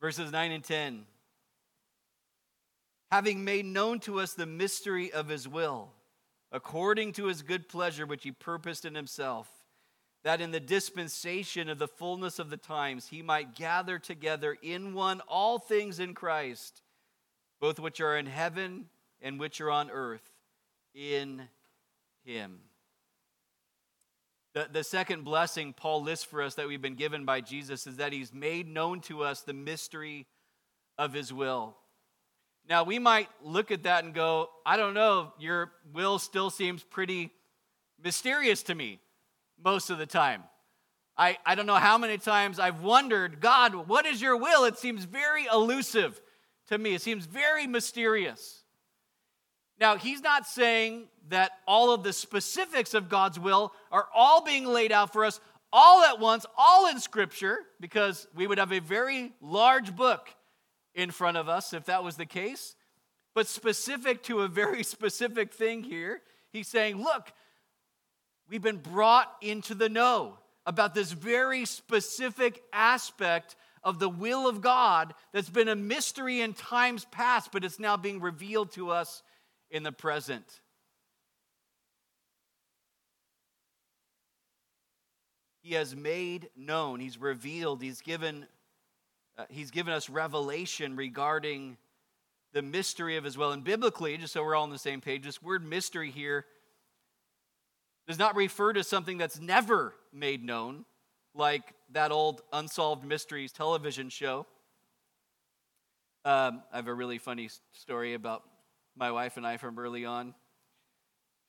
Verses 0.00 0.32
9 0.32 0.52
and 0.52 0.64
10 0.64 1.04
having 3.10 3.44
made 3.44 3.64
known 3.64 3.98
to 4.00 4.20
us 4.20 4.34
the 4.34 4.46
mystery 4.46 5.12
of 5.12 5.28
his 5.28 5.48
will, 5.48 5.90
according 6.50 7.12
to 7.12 7.26
his 7.26 7.42
good 7.42 7.68
pleasure 7.68 8.06
which 8.06 8.24
he 8.24 8.32
purposed 8.32 8.84
in 8.84 8.94
himself, 8.94 9.48
that 10.24 10.40
in 10.40 10.50
the 10.50 10.60
dispensation 10.60 11.68
of 11.68 11.78
the 11.78 11.88
fullness 11.88 12.38
of 12.38 12.50
the 12.50 12.56
times 12.56 13.08
he 13.08 13.22
might 13.22 13.54
gather 13.54 13.98
together 13.98 14.56
in 14.62 14.94
one 14.94 15.20
all 15.28 15.58
things 15.58 16.00
in 16.00 16.14
Christ, 16.14 16.82
both 17.60 17.78
which 17.78 18.00
are 18.00 18.16
in 18.16 18.26
heaven 18.26 18.86
and 19.20 19.38
which 19.38 19.60
are 19.60 19.70
on 19.70 19.90
earth, 19.90 20.30
in 20.94 21.48
him. 22.24 22.60
The, 24.54 24.68
the 24.72 24.84
second 24.84 25.24
blessing 25.24 25.72
Paul 25.72 26.02
lists 26.02 26.24
for 26.24 26.42
us 26.42 26.54
that 26.54 26.66
we've 26.66 26.82
been 26.82 26.94
given 26.94 27.24
by 27.24 27.40
Jesus 27.40 27.86
is 27.86 27.96
that 27.96 28.12
he's 28.12 28.32
made 28.32 28.66
known 28.66 29.00
to 29.02 29.22
us 29.22 29.42
the 29.42 29.52
mystery 29.52 30.26
of 30.96 31.12
his 31.12 31.32
will. 31.32 31.76
Now, 32.68 32.84
we 32.84 32.98
might 32.98 33.28
look 33.42 33.70
at 33.70 33.84
that 33.84 34.04
and 34.04 34.12
go, 34.12 34.50
I 34.66 34.76
don't 34.76 34.92
know, 34.92 35.32
your 35.38 35.72
will 35.94 36.18
still 36.18 36.50
seems 36.50 36.82
pretty 36.82 37.30
mysterious 38.02 38.62
to 38.64 38.74
me 38.74 39.00
most 39.62 39.88
of 39.88 39.96
the 39.96 40.06
time. 40.06 40.42
I, 41.16 41.38
I 41.46 41.54
don't 41.54 41.66
know 41.66 41.74
how 41.76 41.96
many 41.96 42.18
times 42.18 42.60
I've 42.60 42.82
wondered, 42.82 43.40
God, 43.40 43.74
what 43.88 44.04
is 44.04 44.20
your 44.20 44.36
will? 44.36 44.64
It 44.64 44.78
seems 44.78 45.04
very 45.04 45.46
elusive 45.46 46.20
to 46.68 46.76
me, 46.76 46.94
it 46.94 47.00
seems 47.00 47.24
very 47.24 47.66
mysterious. 47.66 48.62
Now, 49.80 49.96
he's 49.96 50.20
not 50.20 50.46
saying 50.46 51.08
that 51.28 51.52
all 51.66 51.94
of 51.94 52.02
the 52.02 52.12
specifics 52.12 52.92
of 52.92 53.08
God's 53.08 53.38
will 53.38 53.72
are 53.90 54.06
all 54.14 54.44
being 54.44 54.66
laid 54.66 54.92
out 54.92 55.12
for 55.12 55.24
us 55.24 55.40
all 55.72 56.02
at 56.02 56.20
once, 56.20 56.44
all 56.58 56.88
in 56.90 57.00
Scripture, 57.00 57.58
because 57.80 58.26
we 58.34 58.46
would 58.46 58.58
have 58.58 58.72
a 58.72 58.80
very 58.80 59.32
large 59.40 59.96
book 59.96 60.28
in 60.98 61.12
front 61.12 61.36
of 61.36 61.48
us 61.48 61.72
if 61.72 61.84
that 61.86 62.02
was 62.02 62.16
the 62.16 62.26
case. 62.26 62.74
But 63.34 63.46
specific 63.46 64.22
to 64.24 64.40
a 64.40 64.48
very 64.48 64.82
specific 64.94 65.54
thing 65.54 65.84
here, 65.84 66.20
he's 66.52 66.68
saying, 66.68 67.00
look, 67.02 67.32
we've 68.50 68.60
been 68.60 68.78
brought 68.78 69.32
into 69.40 69.74
the 69.74 69.88
know 69.88 70.38
about 70.66 70.94
this 70.94 71.12
very 71.12 71.64
specific 71.64 72.62
aspect 72.72 73.54
of 73.84 74.00
the 74.00 74.08
will 74.08 74.48
of 74.48 74.60
God 74.60 75.14
that's 75.32 75.48
been 75.48 75.68
a 75.68 75.76
mystery 75.76 76.40
in 76.40 76.52
times 76.52 77.04
past, 77.06 77.52
but 77.52 77.64
it's 77.64 77.78
now 77.78 77.96
being 77.96 78.20
revealed 78.20 78.72
to 78.72 78.90
us 78.90 79.22
in 79.70 79.84
the 79.84 79.92
present. 79.92 80.60
He 85.62 85.74
has 85.74 85.94
made 85.94 86.50
known, 86.56 86.98
He's 86.98 87.18
revealed, 87.18 87.82
He's 87.82 88.00
given 88.00 88.46
uh, 89.38 89.44
he's 89.48 89.70
given 89.70 89.92
us 89.94 90.10
revelation 90.10 90.96
regarding 90.96 91.76
the 92.52 92.60
mystery 92.60 93.16
of 93.16 93.24
his 93.24 93.38
will. 93.38 93.52
And 93.52 93.62
biblically, 93.62 94.16
just 94.18 94.32
so 94.32 94.42
we're 94.42 94.56
all 94.56 94.64
on 94.64 94.70
the 94.70 94.78
same 94.78 95.00
page, 95.00 95.24
this 95.24 95.40
word 95.40 95.64
mystery 95.64 96.10
here 96.10 96.44
does 98.08 98.18
not 98.18 98.34
refer 98.34 98.72
to 98.72 98.82
something 98.82 99.16
that's 99.16 99.38
never 99.38 99.94
made 100.12 100.42
known, 100.42 100.84
like 101.34 101.74
that 101.92 102.10
old 102.10 102.42
Unsolved 102.52 103.04
Mysteries 103.04 103.52
television 103.52 104.08
show. 104.08 104.46
Um, 106.24 106.62
I 106.72 106.76
have 106.76 106.88
a 106.88 106.94
really 106.94 107.18
funny 107.18 107.48
story 107.72 108.14
about 108.14 108.42
my 108.96 109.12
wife 109.12 109.36
and 109.36 109.46
I 109.46 109.56
from 109.56 109.78
early 109.78 110.04
on. 110.04 110.34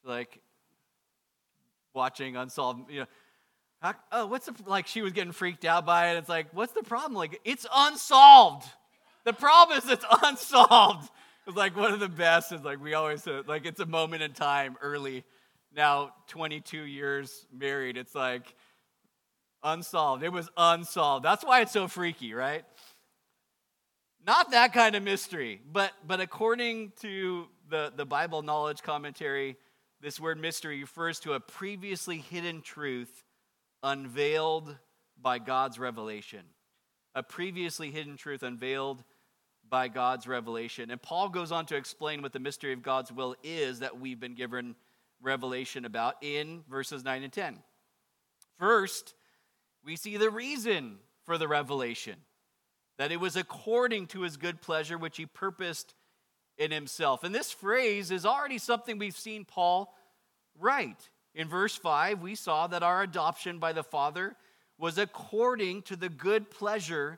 Like 0.03 0.39
watching 1.93 2.35
Unsolved, 2.35 2.91
you 2.91 3.01
know, 3.01 3.05
oh, 4.11 4.25
what's 4.27 4.45
the, 4.45 4.53
like 4.65 4.88
she 4.88 5.01
was 5.01 5.13
getting 5.13 5.32
freaked 5.32 5.65
out 5.65 5.86
by 5.86 6.11
it. 6.11 6.17
It's 6.17 6.30
like, 6.30 6.47
what's 6.53 6.73
the 6.73 6.84
problem? 6.84 7.13
Like, 7.13 7.39
it's 7.45 7.65
unsolved. 7.73 8.67
The 9.25 9.34
problem 9.34 9.77
is 9.77 9.89
it's 9.89 10.05
unsolved. 10.23 11.09
It's 11.47 11.57
like 11.57 11.75
one 11.75 11.93
of 11.93 11.99
the 11.99 12.09
best 12.09 12.51
is 12.51 12.61
like 12.61 12.82
we 12.82 12.93
always 12.93 13.23
say, 13.23 13.41
like 13.47 13.65
it's 13.65 13.80
a 13.80 13.86
moment 13.86 14.21
in 14.21 14.34
time 14.34 14.77
early. 14.82 15.23
Now 15.75 16.11
22 16.27 16.82
years 16.82 17.45
married. 17.55 17.97
It's 17.97 18.15
like 18.15 18.55
unsolved. 19.63 20.23
It 20.23 20.32
was 20.32 20.49
unsolved. 20.57 21.25
That's 21.25 21.43
why 21.43 21.61
it's 21.61 21.71
so 21.71 21.88
freaky, 21.88 22.34
right? 22.34 22.63
Not 24.25 24.51
that 24.51 24.73
kind 24.73 24.95
of 24.95 25.03
mystery, 25.03 25.61
but 25.71 25.91
but 26.05 26.19
according 26.19 26.91
to 27.01 27.47
the, 27.69 27.93
the 27.95 28.05
Bible 28.05 28.41
knowledge 28.41 28.82
commentary, 28.84 29.57
this 30.01 30.19
word 30.19 30.39
mystery 30.39 30.82
refers 30.82 31.19
to 31.21 31.34
a 31.34 31.39
previously 31.39 32.17
hidden 32.17 32.61
truth 32.61 33.23
unveiled 33.84 34.75
by 35.21 35.39
God's 35.39 35.80
revelation. 35.80 36.41
A 37.15 37.23
previously 37.23 37.91
hidden 37.91 38.17
truth 38.17 38.43
unveiled 38.43 39.03
by 39.69 39.88
God's 39.88 40.27
revelation. 40.27 40.91
And 40.91 41.01
Paul 41.01 41.30
goes 41.30 41.51
on 41.51 41.65
to 41.67 41.75
explain 41.75 42.21
what 42.21 42.34
the 42.34 42.39
mystery 42.39 42.73
of 42.73 42.82
God's 42.82 43.11
will 43.11 43.36
is 43.43 43.80
that 43.80 43.99
we've 43.99 44.19
been 44.19 44.36
given 44.36 44.75
revelation 45.21 45.86
about 45.86 46.15
in 46.21 46.63
verses 46.69 47.03
9 47.03 47.23
and 47.23 47.34
10. 47.34 47.59
First, 48.57 49.13
we 49.84 49.95
see 49.95 50.17
the 50.17 50.30
reason 50.30 50.97
for 51.25 51.38
the 51.38 51.47
revelation 51.47 52.15
that 52.97 53.11
it 53.11 53.19
was 53.19 53.38
according 53.38 54.07
to 54.07 54.21
his 54.21 54.36
good 54.36 54.61
pleasure, 54.61 54.97
which 54.97 55.17
he 55.17 55.25
purposed 55.25 55.95
in 56.57 56.69
himself. 56.71 57.23
And 57.23 57.34
this 57.34 57.51
phrase 57.51 58.11
is 58.11 58.25
already 58.25 58.57
something 58.57 58.97
we've 58.97 59.15
seen 59.15 59.45
Paul 59.45 59.95
write. 60.59 61.09
In 61.39 61.47
verse 61.47 61.73
5, 61.73 62.21
we 62.21 62.35
saw 62.35 62.67
that 62.67 62.83
our 62.83 63.01
adoption 63.01 63.59
by 63.59 63.71
the 63.71 63.81
Father 63.81 64.35
was 64.77 64.97
according 64.97 65.83
to 65.83 65.95
the 65.95 66.09
good 66.09 66.51
pleasure 66.51 67.17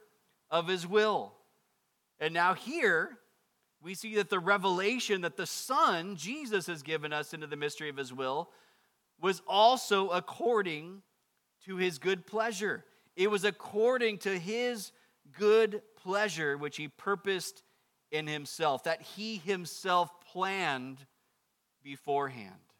of 0.51 0.67
his 0.67 0.85
will. 0.85 1.33
And 2.19 2.31
now, 2.31 2.53
here, 2.53 3.17
we 3.81 3.95
see 3.95 4.13
that 4.17 4.29
the 4.29 4.37
revelation 4.37 5.21
that 5.21 5.37
the 5.37 5.47
Son, 5.47 6.17
Jesus, 6.17 6.67
has 6.67 6.83
given 6.83 7.11
us 7.11 7.33
into 7.33 7.47
the 7.47 7.55
mystery 7.55 7.89
of 7.89 7.97
his 7.97 8.13
will 8.13 8.51
was 9.19 9.41
also 9.47 10.09
according 10.09 11.01
to 11.65 11.77
his 11.77 11.97
good 11.97 12.27
pleasure. 12.27 12.85
It 13.15 13.31
was 13.31 13.43
according 13.43 14.19
to 14.19 14.37
his 14.37 14.91
good 15.35 15.81
pleasure, 15.95 16.59
which 16.59 16.77
he 16.77 16.89
purposed 16.89 17.63
in 18.11 18.27
himself, 18.27 18.83
that 18.83 19.01
he 19.01 19.37
himself 19.37 20.11
planned 20.31 20.99
beforehand. 21.83 22.70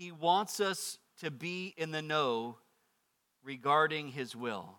He 0.00 0.12
wants 0.12 0.60
us 0.60 0.96
to 1.20 1.30
be 1.30 1.74
in 1.76 1.90
the 1.90 2.00
know 2.00 2.56
regarding 3.44 4.08
his 4.08 4.34
will. 4.34 4.78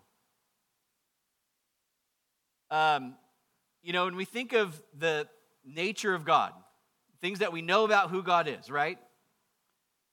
Um, 2.72 3.14
you 3.84 3.94
know, 3.94 4.06
when 4.06 4.16
we 4.16 4.26
think 4.26 4.54
of 4.54 4.82
the 4.98 5.28
nature 5.64 6.16
of 6.16 6.26
God, 6.26 6.54
things 7.22 7.38
that 7.38 7.54
we 7.54 7.62
know 7.62 7.86
about 7.86 8.10
who 8.10 8.24
God 8.24 8.48
is, 8.48 8.72
right? 8.72 8.98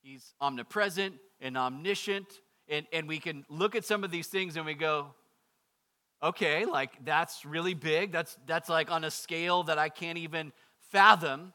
He's 0.02 0.34
omnipresent 0.42 1.14
and 1.40 1.56
omniscient. 1.56 2.26
And, 2.68 2.86
and 2.92 3.08
we 3.08 3.18
can 3.18 3.46
look 3.48 3.74
at 3.74 3.86
some 3.86 4.04
of 4.04 4.10
these 4.10 4.26
things 4.26 4.58
and 4.58 4.66
we 4.66 4.74
go, 4.74 5.14
okay, 6.22 6.66
like 6.66 7.02
that's 7.06 7.46
really 7.46 7.72
big. 7.72 8.12
That's, 8.12 8.36
that's 8.46 8.68
like 8.68 8.90
on 8.90 9.04
a 9.04 9.10
scale 9.10 9.62
that 9.62 9.78
I 9.78 9.88
can't 9.88 10.18
even 10.18 10.52
fathom. 10.90 11.54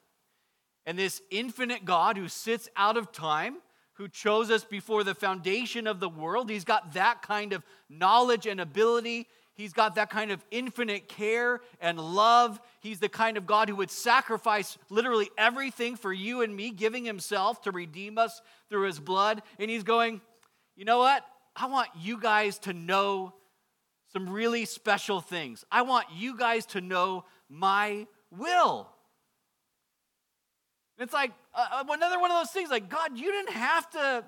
And 0.86 0.98
this 0.98 1.22
infinite 1.32 1.86
God 1.86 2.18
who 2.18 2.28
sits 2.28 2.70
out 2.76 2.98
of 2.98 3.12
time, 3.12 3.58
who 3.94 4.08
chose 4.08 4.52
us 4.52 4.64
before 4.64 5.04
the 5.04 5.16
foundation 5.16 5.88
of 5.88 6.00
the 6.00 6.10
world, 6.10 6.50
he's 6.50 6.66
got 6.66 6.94
that 6.94 7.22
kind 7.22 7.54
of 7.54 7.64
knowledge 7.90 8.48
and 8.48 8.60
ability. 8.60 9.28
He's 9.56 9.72
got 9.74 9.96
that 9.96 10.10
kind 10.10 10.32
of 10.32 10.44
infinite 10.50 11.08
care 11.08 11.62
and 11.80 12.00
love. 12.00 12.60
He's 12.80 13.00
the 13.00 13.10
kind 13.10 13.38
of 13.38 13.46
God 13.46 13.70
who 13.70 13.76
would 13.76 13.92
sacrifice 13.92 14.78
literally 14.90 15.30
everything 15.38 15.96
for 15.96 16.12
you 16.12 16.42
and 16.42 16.56
me, 16.56 16.72
giving 16.72 17.06
himself 17.06 17.62
to 17.62 17.72
redeem 17.72 18.18
us 18.18 18.42
through 18.70 18.88
his 18.88 19.00
blood. 19.00 19.44
And 19.60 19.70
he's 19.70 19.84
going, 19.84 20.22
you 20.76 20.86
know 20.86 20.98
what? 20.98 21.24
I 21.56 21.68
want 21.68 21.90
you 22.00 22.20
guys 22.20 22.58
to 22.60 22.74
know 22.74 23.34
some 24.12 24.28
really 24.28 24.66
special 24.66 25.22
things. 25.22 25.64
I 25.72 25.84
want 25.84 26.08
you 26.16 26.36
guys 26.36 26.66
to 26.68 26.82
know 26.82 27.26
my 27.48 28.08
will. 28.32 28.90
It's 30.98 31.14
like 31.14 31.32
uh, 31.54 31.68
uh, 31.72 31.84
another 31.90 32.20
one 32.20 32.32
of 32.32 32.38
those 32.38 32.52
things 32.52 32.70
like, 32.70 32.90
God, 32.90 33.18
you 33.18 33.32
didn't 33.32 33.54
have 33.54 33.90
to. 33.92 34.26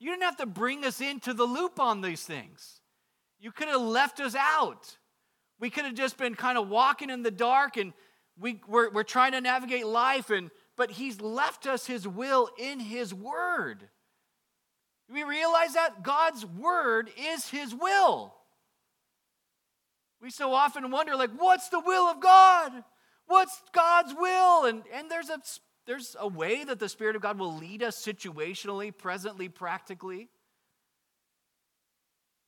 You 0.00 0.10
didn't 0.10 0.22
have 0.22 0.36
to 0.36 0.46
bring 0.46 0.84
us 0.84 1.00
into 1.00 1.34
the 1.34 1.44
loop 1.44 1.80
on 1.80 2.02
these 2.02 2.22
things. 2.22 2.80
You 3.40 3.50
could 3.50 3.66
have 3.66 3.80
left 3.80 4.20
us 4.20 4.36
out. 4.36 4.96
We 5.58 5.70
could 5.70 5.84
have 5.84 5.94
just 5.94 6.16
been 6.16 6.36
kind 6.36 6.56
of 6.56 6.68
walking 6.68 7.10
in 7.10 7.24
the 7.24 7.32
dark 7.32 7.76
and 7.76 7.92
we, 8.40 8.60
we're, 8.68 8.90
we're 8.90 9.02
trying 9.02 9.32
to 9.32 9.40
navigate 9.40 9.86
life, 9.86 10.30
and, 10.30 10.50
but 10.76 10.90
He's 10.90 11.20
left 11.20 11.66
us 11.66 11.86
His 11.86 12.06
will 12.06 12.48
in 12.58 12.80
His 12.80 13.12
Word. 13.12 13.80
Do 15.08 15.14
we 15.14 15.24
realize 15.24 15.74
that? 15.74 16.02
God's 16.02 16.46
Word 16.46 17.10
is 17.34 17.48
His 17.48 17.74
will. 17.74 18.34
We 20.22 20.30
so 20.30 20.52
often 20.52 20.90
wonder, 20.90 21.16
like, 21.16 21.30
what's 21.36 21.68
the 21.68 21.80
will 21.80 22.04
of 22.04 22.20
God? 22.20 22.72
What's 23.26 23.60
God's 23.72 24.14
will? 24.16 24.64
And, 24.64 24.82
and 24.94 25.10
there's 25.10 25.28
a 25.28 25.40
there's 25.88 26.14
a 26.20 26.28
way 26.28 26.64
that 26.64 26.78
the 26.78 26.88
Spirit 26.88 27.16
of 27.16 27.22
God 27.22 27.38
will 27.38 27.56
lead 27.56 27.82
us 27.82 27.96
situationally, 27.96 28.94
presently, 28.94 29.48
practically. 29.48 30.28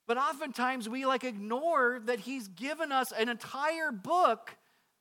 But 0.07 0.19
oftentimes 0.19 0.91
we 0.91 1.07
like 1.07 1.25
ignore 1.25 2.03
that 2.05 2.21
He's 2.21 2.49
given 2.49 2.93
us 2.93 3.13
an 3.13 3.31
entire 3.31 3.93
book 3.93 4.57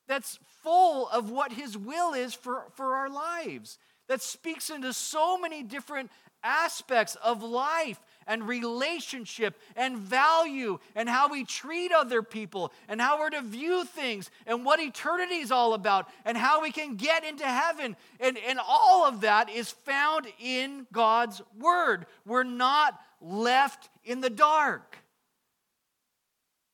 that's 0.08 0.40
full 0.64 1.10
of 1.10 1.30
what 1.30 1.52
His 1.52 1.78
will 1.78 2.14
is 2.14 2.34
for, 2.34 2.68
for 2.76 2.96
our 2.96 3.10
lives, 3.10 3.78
that 4.08 4.22
speaks 4.22 4.70
into 4.70 4.94
so 4.94 5.38
many 5.38 5.62
different 5.62 6.10
aspects 6.42 7.16
of 7.16 7.44
life 7.44 8.00
and 8.30 8.48
relationship 8.48 9.60
and 9.76 9.98
value 9.98 10.80
and 10.96 11.10
how 11.10 11.28
we 11.28 11.44
treat 11.44 11.92
other 11.92 12.24
people 12.24 12.72
and 12.88 13.02
how 13.02 13.20
we're 13.20 13.32
to 13.32 13.42
view 13.42 13.84
things 13.84 14.32
and 14.48 14.64
what 14.64 14.80
eternity 14.80 15.40
is 15.40 15.52
all 15.52 15.74
about 15.74 16.08
and 16.24 16.38
how 16.38 16.62
we 16.62 16.72
can 16.72 16.96
get 16.96 17.26
into 17.26 17.46
heaven. 17.46 17.98
And, 18.22 18.38
and 18.48 18.60
all 18.66 19.06
of 19.06 19.22
that 19.22 19.50
is 19.50 19.72
found 19.72 20.28
in 20.40 20.88
God's 20.94 21.42
Word. 21.60 22.06
We're 22.26 22.44
not 22.44 22.98
left 23.20 23.90
in 24.06 24.22
the 24.22 24.30
dark. 24.30 24.98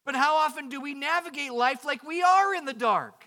But 0.06 0.16
how 0.16 0.36
often 0.36 0.70
do 0.70 0.80
we 0.80 0.94
navigate 0.94 1.52
life 1.52 1.84
like 1.84 2.04
we 2.04 2.22
are 2.22 2.54
in 2.54 2.66
the 2.66 2.74
dark? 2.74 3.26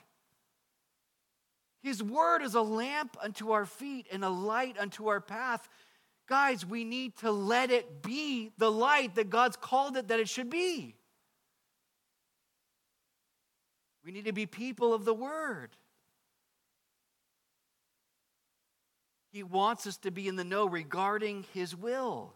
His 1.82 2.02
word 2.02 2.42
is 2.42 2.54
a 2.54 2.60
lamp 2.60 3.16
unto 3.22 3.52
our 3.52 3.64
feet 3.64 4.06
and 4.12 4.24
a 4.24 4.28
light 4.28 4.76
unto 4.78 5.08
our 5.08 5.20
path. 5.20 5.68
Guys, 6.28 6.66
we 6.66 6.84
need 6.84 7.16
to 7.16 7.30
let 7.30 7.70
it 7.70 8.02
be 8.02 8.52
the 8.58 8.70
light 8.70 9.14
that 9.14 9.30
God's 9.30 9.56
called 9.56 9.96
it 9.96 10.08
that 10.08 10.20
it 10.20 10.28
should 10.28 10.50
be. 10.50 10.94
We 14.04 14.12
need 14.12 14.26
to 14.26 14.32
be 14.32 14.46
people 14.46 14.92
of 14.92 15.04
the 15.04 15.14
Word. 15.14 15.70
He 19.32 19.42
wants 19.42 19.86
us 19.86 19.96
to 19.98 20.10
be 20.10 20.28
in 20.28 20.36
the 20.36 20.44
know 20.44 20.66
regarding 20.66 21.44
His 21.54 21.74
will. 21.74 22.34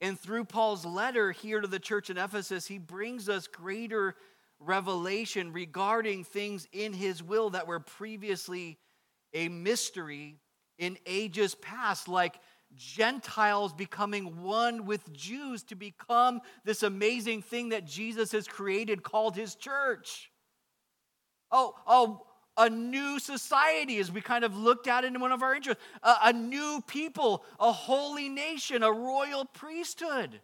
And 0.00 0.18
through 0.18 0.44
Paul's 0.44 0.86
letter 0.86 1.32
here 1.32 1.60
to 1.60 1.68
the 1.68 1.78
church 1.78 2.10
in 2.10 2.18
Ephesus, 2.18 2.66
he 2.66 2.78
brings 2.78 3.28
us 3.28 3.46
greater 3.46 4.14
revelation 4.58 5.52
regarding 5.52 6.24
things 6.24 6.68
in 6.72 6.92
His 6.92 7.22
will 7.22 7.50
that 7.50 7.66
were 7.66 7.80
previously 7.80 8.78
a 9.34 9.48
mystery 9.48 10.36
in 10.78 10.96
ages 11.06 11.54
past, 11.54 12.08
like 12.08 12.40
Gentiles 12.76 13.72
becoming 13.72 14.42
one 14.42 14.86
with 14.86 15.12
Jews 15.12 15.62
to 15.64 15.74
become 15.74 16.40
this 16.64 16.82
amazing 16.82 17.42
thing 17.42 17.70
that 17.70 17.84
Jesus 17.84 18.32
has 18.32 18.46
created 18.46 19.02
called 19.02 19.36
his 19.36 19.54
church. 19.54 20.30
Oh, 21.50 21.74
oh, 21.86 22.26
a 22.56 22.68
new 22.68 23.18
society 23.18 23.98
as 23.98 24.12
we 24.12 24.20
kind 24.20 24.44
of 24.44 24.56
looked 24.56 24.86
at 24.86 25.04
in 25.04 25.18
one 25.20 25.32
of 25.32 25.42
our 25.42 25.54
interests, 25.54 25.82
a, 26.02 26.14
a 26.24 26.32
new 26.32 26.82
people, 26.86 27.44
a 27.58 27.72
holy 27.72 28.28
nation, 28.28 28.82
a 28.82 28.92
royal 28.92 29.44
priesthood, 29.44 30.40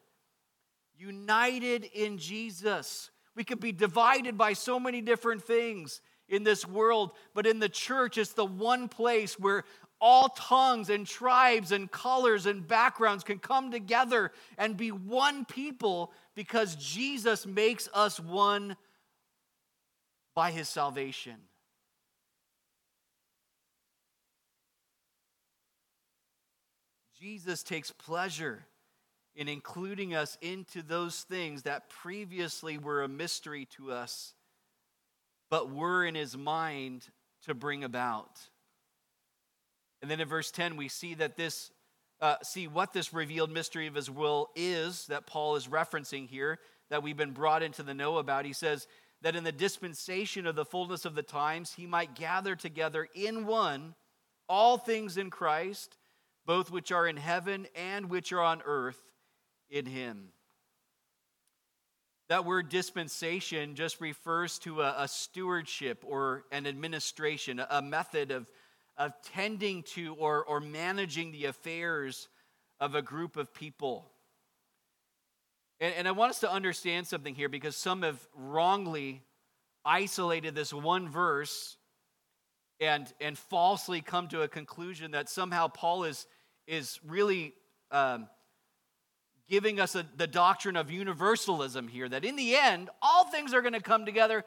united 0.97 1.85
in 1.95 2.19
Jesus. 2.19 3.11
We 3.35 3.45
could 3.45 3.61
be 3.61 3.73
divided 3.73 4.39
by 4.39 4.55
so 4.55 4.81
many 4.81 5.01
different 5.01 5.43
things 5.43 6.01
in 6.29 6.43
this 6.43 6.67
world, 6.67 7.13
but 7.35 7.47
in 7.47 7.59
the 7.59 7.69
church, 7.69 8.19
it's 8.19 8.33
the 8.33 8.45
one 8.45 8.89
place 8.89 9.39
where 9.39 9.65
all 10.07 10.29
tongues 10.29 10.89
and 10.89 11.05
tribes 11.05 11.73
and 11.73 11.91
colors 11.91 12.47
and 12.47 12.69
backgrounds 12.69 13.25
can 13.25 13.41
come 13.41 13.73
together 13.73 14.31
and 14.57 14.77
be 14.77 14.93
one 14.93 15.45
people 15.45 16.13
because 16.37 16.77
Jesus 16.77 17.45
makes 17.45 17.89
us 17.93 18.21
one 18.21 18.77
by 20.33 20.53
his 20.53 20.69
salvation. 20.69 21.35
Jesus 27.19 27.65
takes 27.65 27.91
pleasure 27.91 28.65
in 29.35 29.49
including 29.49 30.15
us 30.15 30.39
into 30.41 30.83
those 30.83 31.23
things 31.23 31.63
that 31.63 31.91
previously 31.91 32.79
were 32.79 33.03
a 33.03 33.09
mystery 33.09 33.67
to 33.77 33.91
us, 33.91 34.35
but 35.51 35.73
were 35.73 36.05
in 36.05 36.15
his 36.15 36.37
mind 36.37 37.09
to 37.47 37.55
bring 37.55 37.83
about. 37.83 38.39
And 40.07 40.11
then 40.13 40.21
in 40.21 40.29
verse 40.29 40.53
10, 40.53 40.77
we 40.77 40.87
see 40.87 41.15
that 41.15 41.37
this, 41.37 41.73
uh, 42.21 42.37
see 42.41 42.69
what 42.69 42.93
this 42.93 43.13
revealed 43.13 43.51
mystery 43.51 43.89
of 43.89 43.97
his 43.97 44.09
will 44.09 44.51
is 44.55 45.05
that 45.09 45.27
Paul 45.27 45.57
is 45.57 45.67
referencing 45.67 46.29
here, 46.29 46.61
that 46.91 47.03
we've 47.03 47.17
been 47.17 47.33
brought 47.33 47.65
into 47.65 47.83
the 47.83 47.93
know 47.93 48.19
about. 48.19 48.45
He 48.45 48.53
says 48.53 48.87
that 49.23 49.35
in 49.35 49.43
the 49.43 49.51
dispensation 49.51 50.47
of 50.47 50.55
the 50.55 50.65
fullness 50.65 51.07
of 51.07 51.17
the 51.17 51.25
times, 51.25 51.73
he 51.73 51.87
might 51.87 52.15
gather 52.15 52.55
together 52.55 53.09
in 53.17 53.47
one 53.47 53.97
all 54.49 54.79
things 54.79 55.17
in 55.17 55.29
Christ, 55.29 55.99
both 56.47 56.71
which 56.71 56.93
are 56.93 57.09
in 57.09 57.17
heaven 57.17 57.67
and 57.75 58.09
which 58.09 58.33
are 58.33 58.43
on 58.43 58.63
earth 58.65 59.03
in 59.69 59.87
him. 59.87 60.29
That 62.29 62.45
word 62.45 62.69
dispensation 62.69 63.75
just 63.75 64.01
refers 64.01 64.61
to 64.61 64.83
a, 64.83 64.95
a, 64.99 65.09
stewardship 65.09 66.05
or 66.07 66.45
an 66.53 66.69
administration, 66.69 67.61
a 67.69 67.83
method 67.83 68.31
of, 68.31 68.47
of 68.99 69.13
tending 69.35 69.83
to 69.83 70.15
or, 70.15 70.45
or 70.45 70.61
managing 70.61 71.33
the 71.33 71.47
affairs 71.47 72.29
of 72.81 72.95
a 72.95 73.03
group 73.03 73.37
of 73.37 73.53
people. 73.53 74.11
And, 75.81 75.95
and 75.95 76.09
I 76.09 76.13
want 76.13 76.31
us 76.31 76.41
to 76.41 76.51
understand 76.51 77.07
something 77.07 77.35
here 77.35 77.49
because 77.49 77.77
some 77.77 78.03
have 78.03 78.21
wrongly 78.35 79.23
isolated 79.85 80.55
this 80.55 80.73
one 80.73 81.09
verse 81.09 81.77
and, 82.81 83.13
and 83.21 83.39
falsely 83.39 84.01
come 84.01 84.29
to 84.29 84.43
a 84.43 84.49
conclusion 84.49 85.13
that 85.13 85.29
somehow 85.29 85.69
Paul 85.69 86.05
is, 86.05 86.27
is 86.67 86.99
really 87.07 87.55
um, 87.91 88.29
giving 89.49 89.81
us 89.81 89.95
a, 89.95 90.05
the 90.17 90.27
doctrine 90.27 90.77
of 90.77 90.91
universalism 90.91 91.89
here 91.89 92.09
that 92.09 92.25
in 92.25 92.37
the 92.37 92.57
end, 92.57 92.91
all 93.01 93.25
things 93.27 93.55
are 93.55 93.63
going 93.63 93.75
to 93.75 93.81
come 93.81 94.05
together, 94.05 94.45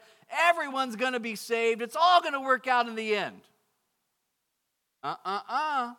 everyone's 0.48 0.96
going 0.96 1.14
to 1.14 1.20
be 1.20 1.34
saved, 1.34 1.82
it's 1.82 1.96
all 1.96 2.20
going 2.20 2.34
to 2.34 2.40
work 2.40 2.66
out 2.66 2.86
in 2.86 2.94
the 2.94 3.16
end. 3.16 3.40
Uh 5.02 5.16
uh 5.24 5.40
uh. 5.48 5.92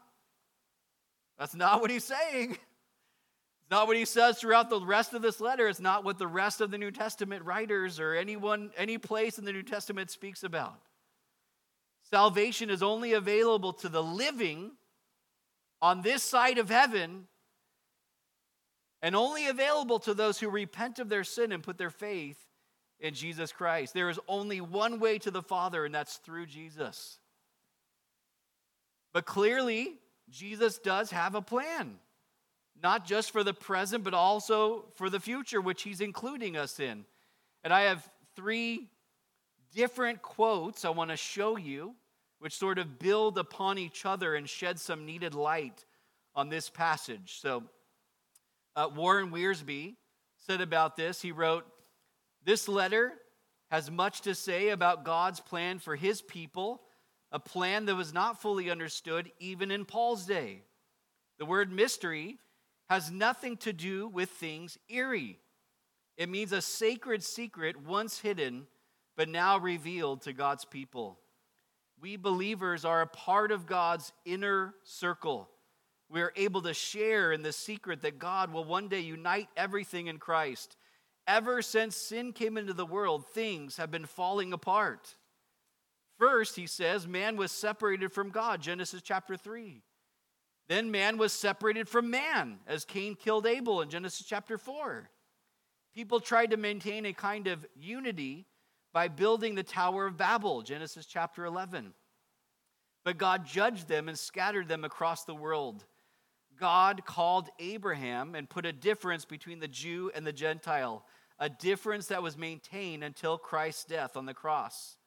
That's 1.39 1.55
not 1.55 1.81
what 1.81 1.89
he's 1.89 2.03
saying. 2.03 2.51
It's 2.51 3.71
not 3.71 3.87
what 3.87 3.97
he 3.97 4.05
says 4.05 4.37
throughout 4.37 4.69
the 4.69 4.81
rest 4.81 5.13
of 5.13 5.21
this 5.21 5.39
letter. 5.39 5.67
It's 5.67 5.79
not 5.79 6.03
what 6.03 6.17
the 6.17 6.27
rest 6.27 6.61
of 6.61 6.71
the 6.71 6.77
New 6.77 6.91
Testament 6.91 7.45
writers 7.45 7.99
or 7.99 8.13
anyone, 8.13 8.71
any 8.77 8.97
place 8.97 9.39
in 9.39 9.45
the 9.45 9.53
New 9.53 9.63
Testament 9.63 10.11
speaks 10.11 10.43
about. 10.43 10.81
Salvation 12.09 12.69
is 12.69 12.83
only 12.83 13.13
available 13.13 13.71
to 13.73 13.87
the 13.87 14.03
living 14.03 14.71
on 15.81 16.01
this 16.01 16.21
side 16.21 16.57
of 16.57 16.69
heaven 16.69 17.27
and 19.01 19.15
only 19.15 19.47
available 19.47 19.99
to 19.99 20.13
those 20.13 20.39
who 20.39 20.49
repent 20.49 20.99
of 20.99 21.07
their 21.07 21.23
sin 21.23 21.51
and 21.51 21.63
put 21.63 21.77
their 21.77 21.89
faith 21.89 22.37
in 22.99 23.13
Jesus 23.13 23.51
Christ. 23.51 23.93
There 23.93 24.09
is 24.09 24.19
only 24.27 24.61
one 24.61 24.99
way 24.99 25.17
to 25.19 25.31
the 25.31 25.41
Father, 25.41 25.85
and 25.85 25.95
that's 25.95 26.17
through 26.17 26.45
Jesus. 26.47 27.20
But 29.13 29.25
clearly, 29.25 29.99
Jesus 30.29 30.77
does 30.77 31.11
have 31.11 31.35
a 31.35 31.41
plan, 31.41 31.99
not 32.81 33.05
just 33.05 33.31
for 33.31 33.43
the 33.43 33.53
present, 33.53 34.03
but 34.03 34.13
also 34.13 34.85
for 34.95 35.09
the 35.09 35.19
future, 35.19 35.61
which 35.61 35.83
he's 35.83 36.01
including 36.01 36.55
us 36.55 36.79
in. 36.79 37.05
And 37.63 37.73
I 37.73 37.81
have 37.81 38.09
three 38.35 38.89
different 39.73 40.21
quotes 40.21 40.85
I 40.85 40.89
want 40.89 41.11
to 41.11 41.17
show 41.17 41.57
you 41.57 41.95
which 42.39 42.57
sort 42.57 42.79
of 42.79 42.97
build 42.97 43.37
upon 43.37 43.77
each 43.77 44.03
other 44.03 44.33
and 44.33 44.49
shed 44.49 44.79
some 44.79 45.05
needed 45.05 45.35
light 45.35 45.85
on 46.33 46.49
this 46.49 46.69
passage. 46.69 47.37
So, 47.39 47.63
uh, 48.75 48.89
Warren 48.95 49.29
Wiersbe 49.29 49.95
said 50.37 50.59
about 50.59 50.95
this, 50.95 51.21
he 51.21 51.31
wrote, 51.31 51.65
This 52.43 52.67
letter 52.67 53.13
has 53.69 53.91
much 53.91 54.21
to 54.21 54.33
say 54.33 54.69
about 54.69 55.05
God's 55.05 55.39
plan 55.39 55.77
for 55.77 55.95
his 55.95 56.21
people, 56.23 56.81
a 57.31 57.39
plan 57.39 57.85
that 57.85 57.95
was 57.95 58.13
not 58.13 58.41
fully 58.41 58.69
understood 58.69 59.31
even 59.39 59.71
in 59.71 59.85
Paul's 59.85 60.25
day. 60.25 60.63
The 61.39 61.45
word 61.45 61.71
mystery 61.71 62.37
has 62.89 63.09
nothing 63.09 63.57
to 63.57 63.73
do 63.73 64.07
with 64.07 64.29
things 64.29 64.77
eerie. 64.89 65.39
It 66.17 66.29
means 66.29 66.51
a 66.51 66.61
sacred 66.61 67.23
secret 67.23 67.81
once 67.81 68.19
hidden, 68.19 68.67
but 69.15 69.29
now 69.29 69.57
revealed 69.57 70.21
to 70.23 70.33
God's 70.33 70.65
people. 70.65 71.19
We 72.01 72.17
believers 72.17 72.83
are 72.83 73.01
a 73.01 73.07
part 73.07 73.51
of 73.51 73.65
God's 73.65 74.11
inner 74.25 74.73
circle. 74.83 75.49
We 76.09 76.21
are 76.21 76.33
able 76.35 76.61
to 76.63 76.73
share 76.73 77.31
in 77.31 77.41
the 77.41 77.53
secret 77.53 78.01
that 78.01 78.19
God 78.19 78.51
will 78.51 78.65
one 78.65 78.89
day 78.89 78.99
unite 78.99 79.47
everything 79.55 80.07
in 80.07 80.17
Christ. 80.17 80.75
Ever 81.27 81.61
since 81.61 81.95
sin 81.95 82.33
came 82.33 82.57
into 82.57 82.73
the 82.73 82.85
world, 82.85 83.27
things 83.27 83.77
have 83.77 83.91
been 83.91 84.05
falling 84.05 84.51
apart. 84.51 85.15
First, 86.21 86.55
he 86.55 86.67
says, 86.67 87.07
man 87.07 87.35
was 87.35 87.51
separated 87.51 88.13
from 88.13 88.29
God, 88.29 88.61
Genesis 88.61 89.01
chapter 89.01 89.35
3. 89.35 89.81
Then 90.69 90.91
man 90.91 91.17
was 91.17 91.33
separated 91.33 91.89
from 91.89 92.11
man 92.11 92.59
as 92.67 92.85
Cain 92.85 93.15
killed 93.15 93.47
Abel 93.47 93.81
in 93.81 93.89
Genesis 93.89 94.27
chapter 94.27 94.59
4. 94.59 95.09
People 95.95 96.19
tried 96.19 96.51
to 96.51 96.57
maintain 96.57 97.07
a 97.07 97.13
kind 97.13 97.47
of 97.47 97.65
unity 97.75 98.45
by 98.93 99.07
building 99.07 99.55
the 99.55 99.63
Tower 99.63 100.05
of 100.05 100.15
Babel, 100.15 100.61
Genesis 100.61 101.07
chapter 101.07 101.43
11. 101.43 101.91
But 103.03 103.17
God 103.17 103.43
judged 103.43 103.87
them 103.87 104.07
and 104.07 104.19
scattered 104.19 104.67
them 104.67 104.83
across 104.83 105.23
the 105.23 105.33
world. 105.33 105.85
God 106.59 107.03
called 107.03 107.49
Abraham 107.57 108.35
and 108.35 108.47
put 108.47 108.67
a 108.67 108.71
difference 108.71 109.25
between 109.25 109.59
the 109.59 109.67
Jew 109.67 110.11
and 110.13 110.23
the 110.23 110.31
Gentile, 110.31 111.03
a 111.39 111.49
difference 111.49 112.05
that 112.07 112.21
was 112.21 112.37
maintained 112.37 113.03
until 113.03 113.39
Christ's 113.39 113.85
death 113.85 114.15
on 114.15 114.27
the 114.27 114.35
cross. 114.35 114.97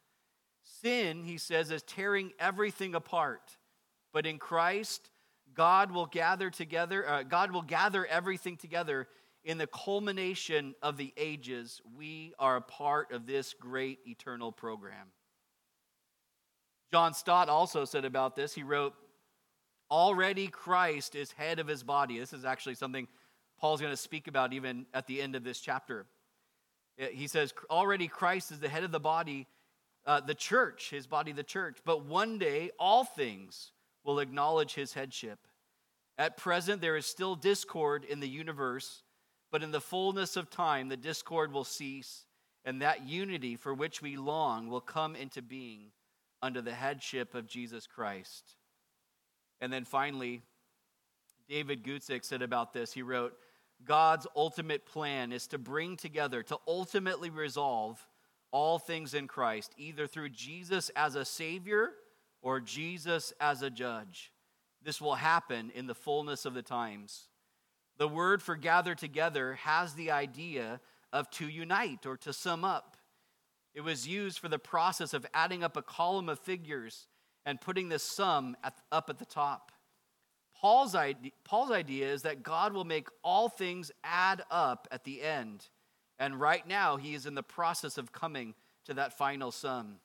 Sin, 0.83 1.25
he 1.25 1.39
says, 1.39 1.71
is 1.71 1.83
tearing 1.83 2.33
everything 2.39 2.95
apart. 2.95 3.57
But 4.13 4.27
in 4.27 4.39
Christ, 4.39 5.11
God 5.55 5.93
will 5.93 6.07
gather 6.07 6.51
together, 6.51 7.09
uh, 7.09 7.23
God 7.23 7.53
will 7.53 7.63
gather 7.63 8.07
everything 8.07 8.57
together 8.57 9.07
in 9.45 9.59
the 9.59 9.67
culmination 9.67 10.75
of 10.83 10.97
the 10.97 11.13
ages, 11.17 11.81
we 11.97 12.33
are 12.39 12.57
a 12.57 12.63
part 12.63 13.13
of 13.13 13.27
this 13.27 13.55
great 13.61 13.99
eternal 14.07 14.51
program. 14.51 15.09
John 16.93 17.13
Stott 17.13 17.49
also 17.49 17.85
said 17.85 18.05
about 18.05 18.37
this, 18.37 18.55
he 18.55 18.63
wrote, 18.63 18.95
Already 19.91 20.47
Christ 20.47 21.15
is 21.15 21.31
head 21.33 21.59
of 21.59 21.67
his 21.67 21.83
body. 21.83 22.19
This 22.19 22.33
is 22.33 22.45
actually 22.45 22.75
something 22.75 23.07
Paul's 23.59 23.81
going 23.81 23.93
to 23.93 23.99
speak 23.99 24.29
about 24.29 24.55
even 24.55 24.87
at 24.95 25.07
the 25.07 25.21
end 25.21 25.37
of 25.37 25.45
this 25.45 25.61
chapter. 25.61 26.07
He 26.97 27.27
says, 27.27 27.53
Already 27.69 28.09
Christ 28.09 28.51
is 28.51 28.61
the 28.61 28.69
head 28.69 28.83
of 28.83 28.93
the 28.93 29.01
body, 29.01 29.47
uh, 30.07 30.21
the 30.21 30.35
church, 30.35 30.91
his 30.91 31.07
body, 31.07 31.33
the 31.33 31.43
church. 31.43 31.79
But 31.85 32.05
one 32.05 32.39
day, 32.39 32.71
all 32.79 33.05
things 33.05 33.73
will 34.05 34.19
acknowledge 34.19 34.75
his 34.75 34.93
headship. 34.93 35.39
At 36.19 36.37
present, 36.37 36.81
there 36.81 36.97
is 36.97 37.07
still 37.07 37.35
discord 37.35 38.05
in 38.05 38.21
the 38.21 38.29
universe 38.29 39.03
but 39.55 39.63
in 39.63 39.71
the 39.71 39.81
fullness 39.81 40.37
of 40.37 40.51
time, 40.51 40.89
the 40.89 40.97
discord 40.97 41.53
will 41.53 41.63
cease, 41.63 42.27
and 42.65 42.83
that 42.83 43.07
unity 43.07 43.55
for 43.55 43.73
which 43.73 44.03
we 44.03 44.17
long 44.17 44.69
will 44.69 44.81
come 44.81 45.15
into 45.15 45.43
being 45.43 45.93
under 46.43 46.61
the 46.61 46.75
headship 46.75 47.37
of 47.37 47.47
Jesus 47.47 47.87
Christ. 47.87 48.57
And 49.61 49.73
then 49.73 49.85
finally, 49.85 50.43
David 51.49 51.85
Guzik 51.85 52.25
said 52.25 52.43
about 52.43 52.73
this, 52.73 52.93
he 52.93 53.03
wrote, 53.03 53.37
God's 53.85 54.27
ultimate 54.35 54.87
plan 54.87 55.31
is 55.31 55.47
to 55.47 55.59
bring 55.59 55.97
together, 55.97 56.43
to 56.43 56.59
ultimately 56.67 57.31
resolve 57.31 58.05
all 58.55 58.79
things 58.79 59.15
in 59.15 59.27
Christ, 59.27 59.75
either 59.77 60.07
through 60.07 60.29
Jesus 60.29 60.89
as 60.95 61.17
a 61.17 61.25
Savior 61.25 61.91
or 62.41 62.61
Jesus 62.61 63.33
as 63.41 63.63
a 63.63 63.69
judge. 63.69 64.31
This 64.81 65.01
will 65.01 65.17
happen 65.17 65.73
in 65.75 65.89
the 65.89 65.95
fullness 65.95 66.47
of 66.47 66.55
the 66.55 66.63
times. 66.63 67.27
The 67.99 68.07
word 68.07 68.41
for 68.41 68.55
gather 68.55 68.95
together 68.95 69.55
has 69.55 69.95
the 69.95 70.13
idea 70.13 70.81
of 71.13 71.29
to 71.31 71.49
unite 71.49 72.07
or 72.07 72.17
to 72.19 72.33
sum 72.33 72.65
up. 72.65 72.97
It 73.75 73.81
was 73.81 74.07
used 74.07 74.39
for 74.39 74.49
the 74.49 74.59
process 74.61 75.15
of 75.15 75.27
adding 75.35 75.65
up 75.65 75.77
a 75.77 75.83
column 75.83 76.29
of 76.29 76.39
figures 76.39 77.09
and 77.45 77.61
putting 77.61 77.89
the 77.89 77.99
sum 77.99 78.57
at, 78.63 78.75
up 78.93 79.11
at 79.11 79.19
the 79.19 79.27
top. 79.27 79.73
Paul's 80.57 80.95
Paul's 81.45 81.73
idea 81.73 82.13
is 82.13 82.23
that 82.23 82.45
God 82.45 82.73
will 82.73 82.85
make 82.85 83.09
all 83.25 83.49
things 83.49 83.91
add 84.05 84.45
up 84.49 84.87
at 84.93 85.03
the 85.03 85.23
end. 85.23 85.67
And 86.19 86.41
right 86.41 86.67
now, 86.67 86.97
he 86.97 87.15
is 87.15 87.27
in 87.27 87.35
the 87.35 87.43
process 87.43 87.99
of 87.99 88.13
coming 88.13 88.55
to 88.87 88.95
that 88.95 89.17
final 89.17 89.51
sum. 89.51 89.97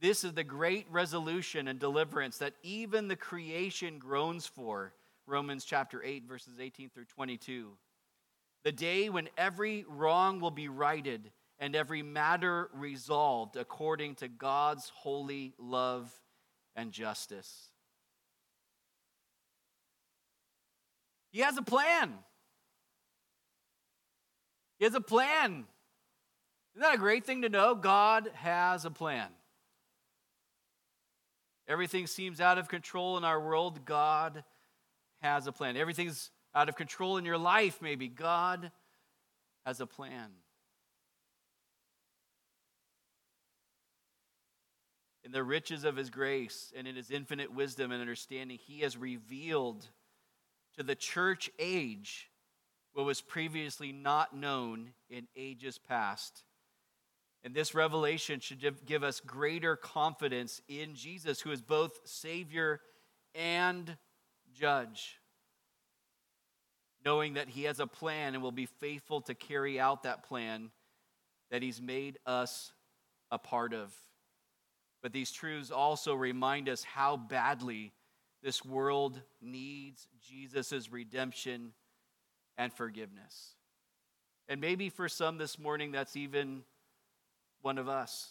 This 0.00 0.24
is 0.24 0.32
the 0.32 0.44
great 0.44 0.86
resolution 0.90 1.68
and 1.68 1.78
deliverance 1.78 2.38
that 2.38 2.54
even 2.62 3.08
the 3.08 3.16
creation 3.16 3.98
groans 3.98 4.46
for 4.46 4.92
Romans 5.26 5.64
chapter 5.64 6.02
8, 6.02 6.24
verses 6.26 6.54
18 6.60 6.90
through 6.90 7.06
22. 7.06 7.70
The 8.64 8.72
day 8.72 9.08
when 9.08 9.28
every 9.36 9.84
wrong 9.88 10.40
will 10.40 10.50
be 10.50 10.68
righted 10.68 11.30
and 11.58 11.76
every 11.76 12.02
matter 12.02 12.68
resolved 12.74 13.56
according 13.56 14.16
to 14.16 14.28
God's 14.28 14.90
holy 14.94 15.54
love 15.58 16.12
and 16.74 16.90
justice. 16.90 17.68
He 21.30 21.40
has 21.40 21.56
a 21.56 21.62
plan. 21.62 22.14
He 24.84 24.86
has 24.86 24.94
a 24.94 25.00
plan. 25.00 25.64
Isn't 26.74 26.82
that 26.82 26.96
a 26.96 26.98
great 26.98 27.24
thing 27.24 27.40
to 27.40 27.48
know? 27.48 27.74
God 27.74 28.30
has 28.34 28.84
a 28.84 28.90
plan. 28.90 29.28
Everything 31.66 32.06
seems 32.06 32.38
out 32.38 32.58
of 32.58 32.68
control 32.68 33.16
in 33.16 33.24
our 33.24 33.40
world. 33.40 33.86
God 33.86 34.44
has 35.22 35.46
a 35.46 35.52
plan. 35.52 35.78
Everything's 35.78 36.30
out 36.54 36.68
of 36.68 36.76
control 36.76 37.16
in 37.16 37.24
your 37.24 37.38
life, 37.38 37.80
maybe. 37.80 38.08
God 38.08 38.72
has 39.64 39.80
a 39.80 39.86
plan. 39.86 40.28
In 45.24 45.32
the 45.32 45.42
riches 45.42 45.84
of 45.84 45.96
his 45.96 46.10
grace 46.10 46.74
and 46.76 46.86
in 46.86 46.94
his 46.94 47.10
infinite 47.10 47.54
wisdom 47.54 47.90
and 47.90 48.02
understanding, 48.02 48.58
he 48.58 48.80
has 48.80 48.98
revealed 48.98 49.88
to 50.76 50.82
the 50.82 50.94
church 50.94 51.48
age 51.58 52.28
what 52.94 53.04
was 53.04 53.20
previously 53.20 53.92
not 53.92 54.34
known 54.34 54.90
in 55.10 55.26
ages 55.36 55.78
past. 55.78 56.44
And 57.42 57.52
this 57.52 57.74
revelation 57.74 58.40
should 58.40 58.64
give 58.86 59.02
us 59.02 59.20
greater 59.20 59.76
confidence 59.76 60.62
in 60.68 60.94
Jesus, 60.94 61.40
who 61.40 61.50
is 61.50 61.60
both 61.60 62.00
Savior 62.04 62.80
and 63.34 63.96
Judge, 64.58 65.18
knowing 67.04 67.34
that 67.34 67.48
He 67.48 67.64
has 67.64 67.80
a 67.80 67.86
plan 67.86 68.34
and 68.34 68.42
will 68.42 68.52
be 68.52 68.66
faithful 68.66 69.20
to 69.22 69.34
carry 69.34 69.78
out 69.78 70.04
that 70.04 70.22
plan 70.22 70.70
that 71.50 71.62
He's 71.62 71.82
made 71.82 72.18
us 72.24 72.72
a 73.30 73.38
part 73.38 73.74
of. 73.74 73.92
But 75.02 75.12
these 75.12 75.32
truths 75.32 75.70
also 75.70 76.14
remind 76.14 76.68
us 76.68 76.82
how 76.82 77.18
badly 77.18 77.92
this 78.42 78.64
world 78.64 79.20
needs 79.42 80.08
Jesus' 80.26 80.90
redemption 80.90 81.72
and 82.56 82.72
forgiveness. 82.72 83.54
And 84.48 84.60
maybe 84.60 84.90
for 84.90 85.08
some 85.08 85.38
this 85.38 85.58
morning, 85.58 85.92
that's 85.92 86.16
even 86.16 86.62
one 87.62 87.78
of 87.78 87.88
us. 87.88 88.30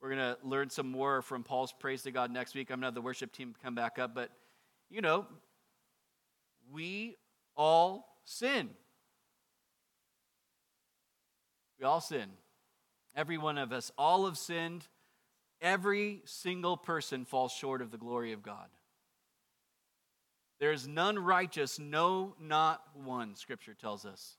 We're 0.00 0.14
going 0.14 0.34
to 0.34 0.38
learn 0.42 0.70
some 0.70 0.90
more 0.90 1.20
from 1.20 1.42
Paul's 1.42 1.72
praise 1.72 2.02
to 2.04 2.10
God 2.10 2.30
next 2.30 2.54
week. 2.54 2.70
I'm 2.70 2.76
going 2.76 2.82
to 2.82 2.86
have 2.86 2.94
the 2.94 3.02
worship 3.02 3.32
team 3.32 3.54
come 3.62 3.74
back 3.74 3.98
up. 3.98 4.14
But, 4.14 4.30
you 4.88 5.02
know, 5.02 5.26
we 6.72 7.16
all 7.56 8.16
sin. 8.24 8.70
We 11.78 11.84
all 11.84 12.00
sin. 12.00 12.30
Every 13.14 13.36
one 13.36 13.58
of 13.58 13.72
us. 13.72 13.90
All 13.98 14.24
have 14.26 14.38
sinned. 14.38 14.86
Every 15.60 16.22
single 16.24 16.76
person 16.76 17.26
falls 17.26 17.52
short 17.52 17.82
of 17.82 17.90
the 17.90 17.98
glory 17.98 18.32
of 18.32 18.42
God. 18.42 18.68
There 20.60 20.72
is 20.72 20.86
none 20.86 21.18
righteous, 21.18 21.78
no, 21.78 22.34
not 22.38 22.82
one, 22.94 23.34
Scripture 23.34 23.74
tells 23.74 24.04
us. 24.04 24.36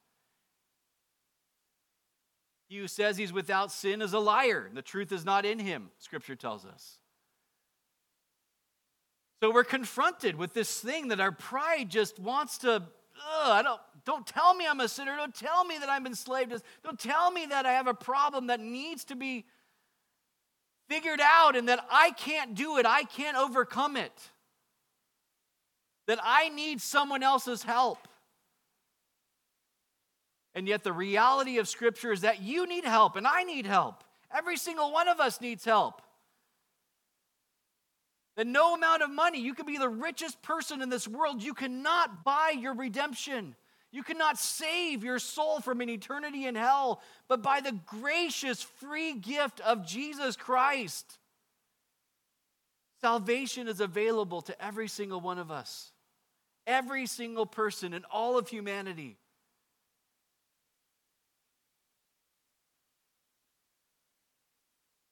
He 2.69 2.78
who 2.78 2.88
says 2.88 3.17
he's 3.17 3.34
without 3.34 3.72
sin 3.72 4.01
is 4.01 4.13
a 4.13 4.19
liar. 4.19 4.69
The 4.72 4.84
truth 4.84 5.11
is 5.11 5.26
not 5.26 5.45
in 5.45 5.57
him, 5.57 5.89
Scripture 5.97 6.36
tells 6.36 6.63
us. 6.63 6.99
So 9.41 9.51
we're 9.51 9.63
confronted 9.63 10.36
with 10.36 10.53
this 10.53 10.80
thing 10.80 11.07
that 11.07 11.19
our 11.19 11.32
pride 11.32 11.89
just 11.89 12.19
wants 12.19 12.59
to. 12.59 12.84
I 13.43 13.63
don't. 13.63 13.82
Don't 14.05 14.26
tell 14.26 14.55
me 14.55 14.65
I'm 14.67 14.80
a 14.80 14.88
sinner. 14.88 15.15
Don't 15.15 15.34
tell 15.34 15.63
me 15.65 15.78
that 15.80 15.89
I'm 15.89 16.05
enslaved. 16.07 16.53
Don't 16.84 16.99
tell 16.99 17.32
me 17.32 17.47
that 17.47 17.65
I 17.65 17.74
have 17.74 17.88
a 17.88 17.93
problem 17.93 18.47
that 18.47 18.59
needs 18.59 19.03
to 19.05 19.15
be 19.15 19.45
figured 20.88 21.19
out 21.22 21.55
and 21.55 21.69
that 21.69 21.86
I 21.91 22.11
can't 22.11 22.55
do 22.55 22.78
it. 22.78 22.86
I 22.86 23.03
can't 23.03 23.38
overcome 23.38 23.97
it 23.97 24.13
that 26.12 26.20
I 26.22 26.49
need 26.49 26.82
someone 26.82 27.24
else's 27.24 27.64
help. 27.64 28.05
And 30.53 30.68
yet, 30.68 30.84
the 30.84 30.91
reality 30.91 31.57
of 31.57 31.70
Scripture 31.70 32.12
is 32.12 32.20
that 32.20 32.41
you 32.41 32.68
need 32.68 32.84
help 32.84 33.16
and 33.16 33.26
I 33.26 33.43
need 33.43 33.66
help. 33.66 34.03
Every 34.30 34.57
single 34.57 34.91
one 34.91 35.07
of 35.07 35.22
us 35.22 35.39
needs 35.39 35.64
help. 35.64 36.01
That 38.36 38.45
no 38.45 38.76
amount 38.76 39.03
of 39.03 39.09
money, 39.09 39.39
you 39.39 39.53
can 39.53 39.66
be 39.66 39.78
the 39.78 39.88
richest 39.88 40.41
person 40.41 40.82
in 40.82 40.89
this 40.89 41.07
world, 41.07 41.41
you 41.41 41.53
cannot 41.53 42.26
buy 42.26 42.55
your 42.59 42.74
redemption. 42.74 43.55
You 43.93 44.03
cannot 44.03 44.38
save 44.38 45.05
your 45.05 45.20
soul 45.20 45.62
from 45.62 45.80
an 45.80 45.89
eternity 45.89 46.45
in 46.45 46.55
hell, 46.55 47.01
but 47.30 47.41
by 47.41 47.62
the 47.62 47.80
gracious 47.86 48.62
free 48.62 49.14
gift 49.14 49.62
of 49.62 49.88
Jesus 49.88 50.36
Christ. 50.36 51.20
Salvation 52.99 53.68
is 53.68 53.80
available 53.80 54.41
to 54.43 54.64
every 54.64 54.88
single 54.88 55.20
one 55.20 55.39
of 55.39 55.49
us, 55.49 55.90
every 56.68 57.05
single 57.05 57.45
person 57.45 57.93
in 57.93 58.03
all 58.12 58.38
of 58.38 58.49
humanity. 58.49 59.18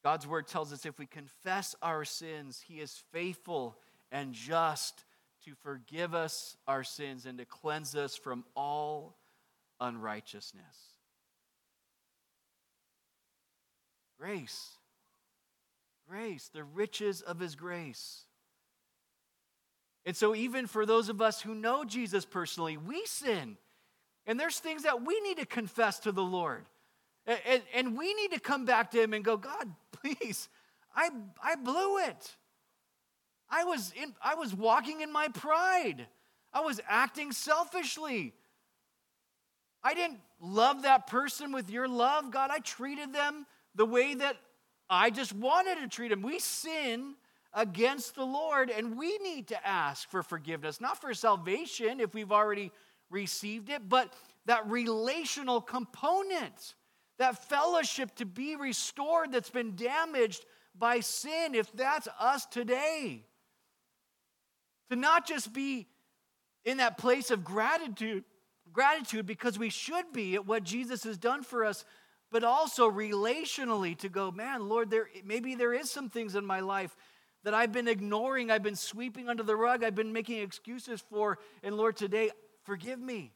God's 0.04 0.26
word 0.26 0.47
tells 0.47 0.72
us 0.72 0.86
if 0.86 0.97
we 0.97 1.06
confess 1.06 1.76
our 1.82 2.06
sins, 2.06 2.64
He 2.66 2.80
is 2.80 3.04
faithful 3.12 3.78
and 4.12 4.34
just 4.34 5.04
to 5.45 5.54
forgive 5.62 6.16
us 6.16 6.58
our 6.68 6.84
sins 6.84 7.26
and 7.26 7.38
to 7.38 7.45
cleanse 7.45 7.95
us 7.95 8.16
from 8.16 8.45
all 8.56 9.18
unrighteousness. 9.80 10.64
Grace 14.20 14.80
grace, 16.10 16.50
the 16.52 16.64
riches 16.64 17.22
of 17.22 17.39
his 17.39 17.56
grace. 17.56 18.26
And 20.10 20.18
so, 20.18 20.34
even 20.34 20.66
for 20.66 20.88
those 20.88 21.07
of 21.07 21.22
us 21.22 21.39
who 21.39 21.53
know 21.53 21.86
Jesus 21.86 22.26
personally, 22.26 22.78
we 22.78 23.05
sin. 23.05 23.57
And 24.26 24.39
there's 24.39 24.57
things 24.57 24.82
that 24.82 25.05
we 25.05 25.22
need 25.22 25.38
to 25.38 25.45
confess 25.45 25.99
to 25.99 26.12
the 26.12 26.24
Lord. 26.24 26.66
And, 27.28 27.62
and, 27.76 27.95
we 27.95 28.16
need 28.16 28.32
to 28.32 28.39
come 28.39 28.66
back 28.66 28.89
to 28.89 28.99
him 29.03 29.14
and 29.14 29.24
go, 29.24 29.38
God, 29.38 29.72
please, 29.91 30.49
I, 30.95 31.12
I 31.43 31.57
blew 31.57 31.99
it. 31.99 32.36
I 33.51 33.66
was, 33.66 33.93
in, 34.01 34.16
I 34.20 34.34
was 34.34 34.51
walking 34.51 35.01
in 35.01 35.14
my 35.14 35.28
pride. 35.28 36.07
I 36.51 36.62
was 36.62 36.82
acting 36.89 37.32
selfishly. 37.32 38.34
I 39.84 39.93
didn't 39.93 40.22
love 40.41 40.82
that 40.82 41.05
person 41.05 41.51
with 41.51 41.70
your 41.70 41.88
love. 41.88 42.32
God, 42.32 42.49
I 42.51 42.57
treated 42.57 43.14
them 43.14 43.45
the 43.76 43.86
way 43.86 44.16
that 44.16 44.38
I 44.89 45.12
just 45.12 45.34
wanted 45.34 45.76
to 45.82 45.88
treat 45.88 46.07
them. 46.07 46.24
We 46.24 46.39
sin 46.39 47.14
against 47.54 48.16
the 48.16 48.26
Lord, 48.26 48.70
and 48.70 48.97
we 48.97 49.18
need 49.20 49.47
to 49.47 49.68
ask 49.68 50.10
for 50.10 50.24
forgiveness, 50.24 50.80
not 50.80 51.02
for 51.02 51.14
salvation 51.14 52.00
if 52.00 52.14
we've 52.14 52.32
already 52.32 52.72
received 53.10 53.70
it, 53.70 53.89
but 53.89 54.14
that 54.45 54.70
relational 54.70 55.62
component, 55.62 56.76
that 57.18 57.50
fellowship 57.50 58.16
to 58.16 58.26
be 58.26 58.56
restored 58.56 59.32
that's 59.32 59.50
been 59.50 59.76
damaged 59.76 60.45
by 60.78 61.00
sin, 61.00 61.56
if 61.56 61.72
that's 61.74 62.08
us 62.20 62.45
today. 62.45 63.26
To 64.91 64.95
not 64.95 65.28
just 65.28 65.54
be 65.54 65.88
in 66.66 66.78
that 66.78 66.97
place 66.97 67.32
of 67.32 67.43
gratitude, 67.43 68.24
gratitude 68.72 69.26
because 69.26 69.58
we 69.58 69.70
should 69.70 70.12
be 70.14 70.36
at 70.36 70.45
what 70.45 70.64
Jesus 70.64 71.04
has 71.04 71.18
done 71.18 71.43
for 71.43 71.66
us, 71.66 71.84
but 72.32 72.43
also 72.43 72.89
relationally 72.89 73.97
to 73.97 74.10
go, 74.10 74.32
man, 74.32 74.70
Lord, 74.70 74.89
there 74.89 75.08
maybe 75.26 75.56
there 75.56 75.74
is 75.74 75.89
some 75.89 76.10
things 76.10 76.36
in 76.36 76.45
my 76.45 76.60
life 76.60 76.95
that 77.44 77.54
I've 77.54 77.72
been 77.72 77.88
ignoring, 77.88 78.52
I've 78.52 78.64
been 78.64 78.76
sweeping 78.76 79.30
under 79.30 79.44
the 79.44 79.56
rug, 79.56 79.84
I've 79.84 79.96
been 79.96 80.14
making 80.14 80.42
excuses 80.42 81.02
for, 81.10 81.40
and 81.64 81.76
Lord, 81.76 81.96
today, 81.96 82.32
forgive 82.64 83.00
me. 83.00 83.34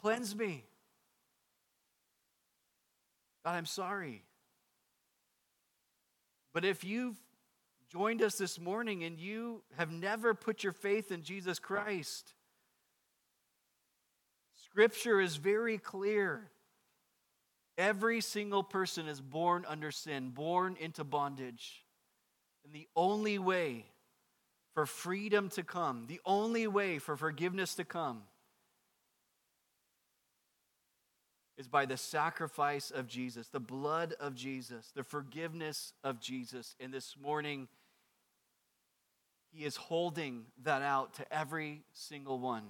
Cleanse 0.00 0.34
me. 0.34 0.64
God, 3.44 3.54
I'm 3.54 3.66
sorry. 3.66 4.24
But 6.52 6.64
if 6.64 6.84
you've 6.84 7.16
joined 7.90 8.22
us 8.22 8.36
this 8.36 8.58
morning 8.58 9.04
and 9.04 9.18
you 9.18 9.62
have 9.76 9.90
never 9.90 10.34
put 10.34 10.64
your 10.64 10.72
faith 10.72 11.12
in 11.12 11.22
Jesus 11.22 11.58
Christ, 11.58 12.34
Scripture 14.54 15.20
is 15.20 15.36
very 15.36 15.78
clear 15.78 16.50
Every 17.80 18.20
single 18.20 18.62
person 18.62 19.08
is 19.08 19.22
born 19.22 19.64
under 19.66 19.90
sin, 19.90 20.32
born 20.32 20.76
into 20.78 21.02
bondage. 21.02 21.82
And 22.64 22.72
the 22.72 22.88
only 22.94 23.38
way 23.38 23.86
for 24.74 24.86
freedom 24.86 25.48
to 25.50 25.62
come, 25.62 26.06
the 26.06 26.20
only 26.24 26.66
way 26.66 26.98
for 26.98 27.16
forgiveness 27.16 27.74
to 27.74 27.84
come, 27.84 28.22
is 31.58 31.68
by 31.68 31.84
the 31.84 31.96
sacrifice 31.96 32.90
of 32.90 33.06
Jesus, 33.06 33.48
the 33.48 33.60
blood 33.60 34.14
of 34.18 34.34
Jesus, 34.34 34.92
the 34.94 35.02
forgiveness 35.02 35.92
of 36.02 36.18
Jesus. 36.20 36.74
And 36.80 36.94
this 36.94 37.16
morning, 37.22 37.68
He 39.52 39.64
is 39.64 39.76
holding 39.76 40.46
that 40.62 40.80
out 40.80 41.14
to 41.14 41.32
every 41.32 41.82
single 41.92 42.38
one. 42.38 42.64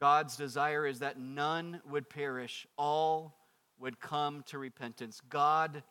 God's 0.00 0.36
desire 0.36 0.86
is 0.86 1.00
that 1.00 1.18
none 1.18 1.80
would 1.88 2.08
perish, 2.08 2.66
all 2.76 3.36
would 3.78 4.00
come 4.00 4.42
to 4.46 4.58
repentance. 4.58 5.20
God 5.28 5.82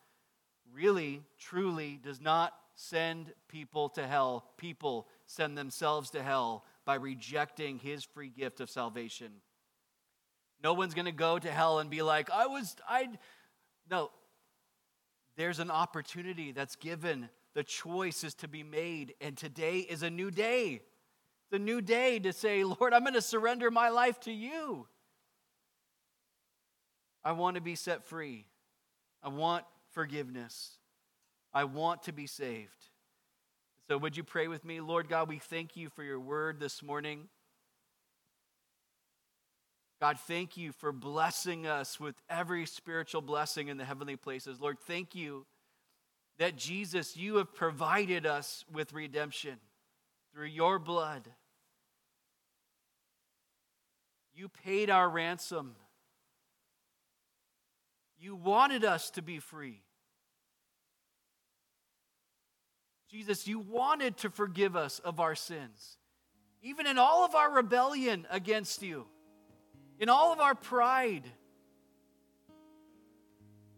really, 0.73 1.23
truly 1.39 1.99
does 2.03 2.21
not 2.21 2.53
send 2.75 3.33
people 3.47 3.89
to 3.89 4.05
hell. 4.05 4.45
People 4.57 5.07
send 5.25 5.57
themselves 5.57 6.11
to 6.11 6.23
hell 6.23 6.63
by 6.85 6.95
rejecting 6.95 7.79
his 7.79 8.03
free 8.03 8.29
gift 8.29 8.59
of 8.59 8.69
salvation. 8.69 9.31
No 10.63 10.73
one's 10.73 10.93
going 10.93 11.05
to 11.05 11.11
go 11.11 11.37
to 11.37 11.51
hell 11.51 11.79
and 11.79 11.89
be 11.89 12.01
like, 12.01 12.29
I 12.31 12.47
was, 12.47 12.75
I. 12.87 13.09
No. 13.89 14.11
There's 15.35 15.59
an 15.59 15.69
opportunity 15.69 16.51
that's 16.51 16.75
given. 16.75 17.29
The 17.53 17.63
choice 17.63 18.23
is 18.23 18.33
to 18.35 18.47
be 18.47 18.63
made. 18.63 19.13
And 19.21 19.37
today 19.37 19.79
is 19.79 20.01
a 20.01 20.09
new 20.09 20.31
day. 20.31 20.81
It's 21.45 21.53
a 21.53 21.59
new 21.59 21.81
day 21.81 22.19
to 22.19 22.33
say, 22.33 22.63
Lord, 22.63 22.93
I'm 22.93 23.03
going 23.03 23.13
to 23.13 23.21
surrender 23.21 23.69
my 23.69 23.89
life 23.89 24.19
to 24.21 24.31
you. 24.31 24.87
I 27.23 27.33
want 27.33 27.55
to 27.55 27.61
be 27.61 27.75
set 27.75 28.05
free. 28.05 28.45
I 29.21 29.29
want 29.29 29.65
forgiveness. 29.97 30.73
I 31.51 31.63
want 31.63 32.03
to 32.03 32.11
be 32.11 32.27
saved. 32.27 32.85
So, 33.87 33.97
would 33.97 34.15
you 34.15 34.23
pray 34.23 34.47
with 34.47 34.63
me? 34.63 34.79
Lord 34.79 35.09
God, 35.09 35.27
we 35.27 35.39
thank 35.39 35.75
you 35.75 35.89
for 35.89 36.03
your 36.03 36.19
word 36.19 36.59
this 36.59 36.83
morning. 36.83 37.29
God, 39.99 40.19
thank 40.19 40.55
you 40.55 40.71
for 40.71 40.91
blessing 40.91 41.65
us 41.65 41.99
with 41.99 42.13
every 42.29 42.67
spiritual 42.67 43.21
blessing 43.21 43.69
in 43.69 43.77
the 43.77 43.85
heavenly 43.85 44.17
places. 44.17 44.61
Lord, 44.61 44.77
thank 44.85 45.15
you 45.15 45.47
that 46.37 46.55
Jesus, 46.55 47.17
you 47.17 47.37
have 47.37 47.55
provided 47.55 48.27
us 48.27 48.65
with 48.71 48.93
redemption 48.93 49.57
through 50.31 50.45
your 50.45 50.77
blood. 50.77 51.27
You 54.35 54.47
paid 54.47 54.91
our 54.91 55.09
ransom. 55.09 55.75
You 58.19 58.35
wanted 58.35 58.85
us 58.85 59.09
to 59.11 59.23
be 59.23 59.39
free. 59.39 59.81
Jesus, 63.17 63.47
you 63.47 63.57
wanted 63.57 64.15
to 64.17 64.29
forgive 64.29 64.75
us 64.75 64.99
of 64.99 65.19
our 65.19 65.33
sins, 65.33 65.97
even 66.61 66.85
in 66.85 66.99
all 66.99 67.25
of 67.25 67.33
our 67.33 67.51
rebellion 67.51 68.27
against 68.29 68.83
you, 68.83 69.07
in 69.97 70.07
all 70.07 70.31
of 70.31 70.39
our 70.39 70.53
pride. 70.53 71.23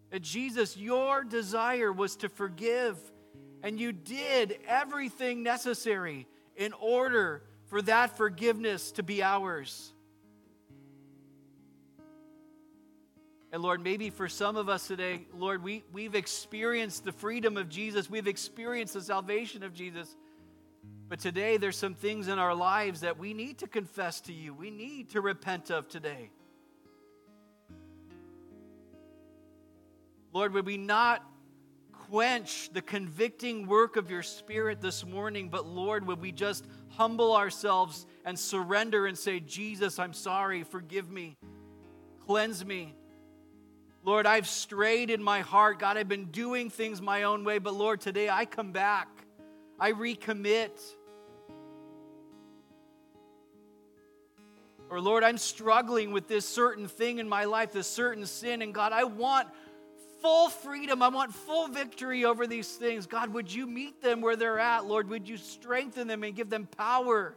That 0.10 0.24
Jesus, 0.24 0.76
your 0.76 1.24
desire 1.24 1.94
was 1.94 2.18
to 2.18 2.28
forgive, 2.28 2.98
and 3.64 3.80
you 3.80 3.94
did 3.94 4.60
everything 4.68 5.42
necessary 5.42 6.28
in 6.58 6.74
order 6.74 7.44
for 7.68 7.82
that 7.84 8.18
forgiveness 8.18 8.92
to 8.92 9.04
be 9.04 9.24
ours. 9.24 9.94
And 13.52 13.64
Lord, 13.64 13.84
maybe 13.84 14.10
for 14.10 14.28
some 14.28 14.58
of 14.58 14.70
us 14.70 14.88
today, 14.88 15.26
Lord, 15.36 15.64
we, 15.64 15.84
we've 15.92 16.14
experienced 16.14 17.04
the 17.04 17.12
freedom 17.12 17.58
of 17.58 17.68
Jesus, 17.68 18.10
we've 18.10 18.28
experienced 18.28 18.94
the 18.94 19.02
salvation 19.02 19.64
of 19.64 19.74
Jesus. 19.74 20.16
But 21.08 21.20
today, 21.20 21.58
there's 21.58 21.76
some 21.76 21.96
things 21.96 22.28
in 22.28 22.38
our 22.38 22.54
lives 22.54 23.02
that 23.02 23.18
we 23.18 23.34
need 23.34 23.58
to 23.60 23.68
confess 23.68 24.22
to 24.22 24.34
you, 24.34 24.54
we 24.54 24.70
need 24.70 25.10
to 25.12 25.22
repent 25.22 25.72
of 25.72 25.88
today. 25.88 26.30
Lord, 30.32 30.54
would 30.54 30.68
we 30.68 30.78
not 30.78 31.26
quench 31.92 32.70
the 32.72 32.84
convicting 32.84 33.66
work 33.66 33.96
of 33.96 34.12
your 34.12 34.22
Spirit 34.22 34.80
this 34.80 35.04
morning, 35.04 35.50
but 35.50 35.66
Lord, 35.66 36.06
would 36.06 36.22
we 36.22 36.32
just 36.32 36.66
humble 36.90 37.36
ourselves 37.36 38.06
and 38.26 38.38
surrender 38.38 39.08
and 39.08 39.18
say, 39.18 39.40
Jesus, 39.40 39.98
I'm 39.98 40.14
sorry, 40.14 40.64
forgive 40.64 41.10
me, 41.10 41.36
cleanse 42.28 42.64
me. 42.64 42.94
Lord, 44.04 44.26
I've 44.26 44.48
strayed 44.48 45.10
in 45.10 45.22
my 45.22 45.42
heart. 45.42 45.80
God, 45.80 45.98
I've 45.98 46.08
been 46.08 46.26
doing 46.26 46.70
things 46.70 47.02
my 47.02 47.24
own 47.24 47.44
way, 47.44 47.60
but 47.60 47.74
Lord, 47.74 48.02
today 48.02 48.30
I 48.30 48.46
come 48.46 48.72
back. 48.72 49.08
I 49.80 49.92
recommit. 49.92 50.72
Or 54.90 55.00
Lord, 55.02 55.24
I'm 55.24 55.38
struggling 55.38 56.12
with 56.12 56.28
this 56.28 56.48
certain 56.48 56.88
thing 56.88 57.20
in 57.20 57.30
my 57.30 57.46
life, 57.46 57.74
this 57.74 57.88
certain 57.88 58.26
sin, 58.26 58.62
and 58.62 58.74
God, 58.74 58.92
I 58.92 59.04
want 59.04 59.48
full 60.22 60.50
freedom. 60.50 61.02
I 61.02 61.10
want 61.10 61.34
full 61.34 61.68
victory 61.68 62.26
over 62.26 62.48
these 62.48 62.70
things. 62.76 63.06
God, 63.06 63.34
would 63.34 63.54
you 63.54 63.66
meet 63.66 64.02
them 64.02 64.22
where 64.22 64.36
they're 64.36 64.60
at? 64.60 64.86
Lord, 64.86 65.10
would 65.10 65.28
you 65.28 65.38
strengthen 65.38 66.08
them 66.08 66.24
and 66.24 66.36
give 66.36 66.50
them 66.50 66.66
power 66.66 67.36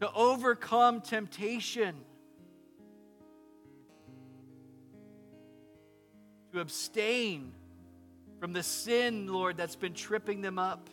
to 0.00 0.12
overcome 0.12 1.00
temptation? 1.00 1.94
To 6.54 6.60
abstain 6.60 7.52
from 8.38 8.52
the 8.52 8.62
sin, 8.62 9.26
Lord, 9.26 9.56
that's 9.56 9.74
been 9.74 9.92
tripping 9.92 10.40
them 10.40 10.56
up. 10.56 10.88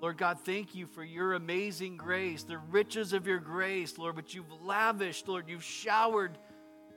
Lord 0.00 0.16
God, 0.16 0.40
thank 0.40 0.74
you 0.74 0.86
for 0.86 1.04
your 1.04 1.34
amazing 1.34 1.96
grace, 1.96 2.42
the 2.42 2.58
riches 2.58 3.12
of 3.12 3.26
your 3.26 3.38
grace, 3.38 3.98
Lord, 3.98 4.16
which 4.16 4.34
you've 4.34 4.50
lavished, 4.62 5.28
Lord. 5.28 5.48
You've 5.48 5.62
showered 5.62 6.38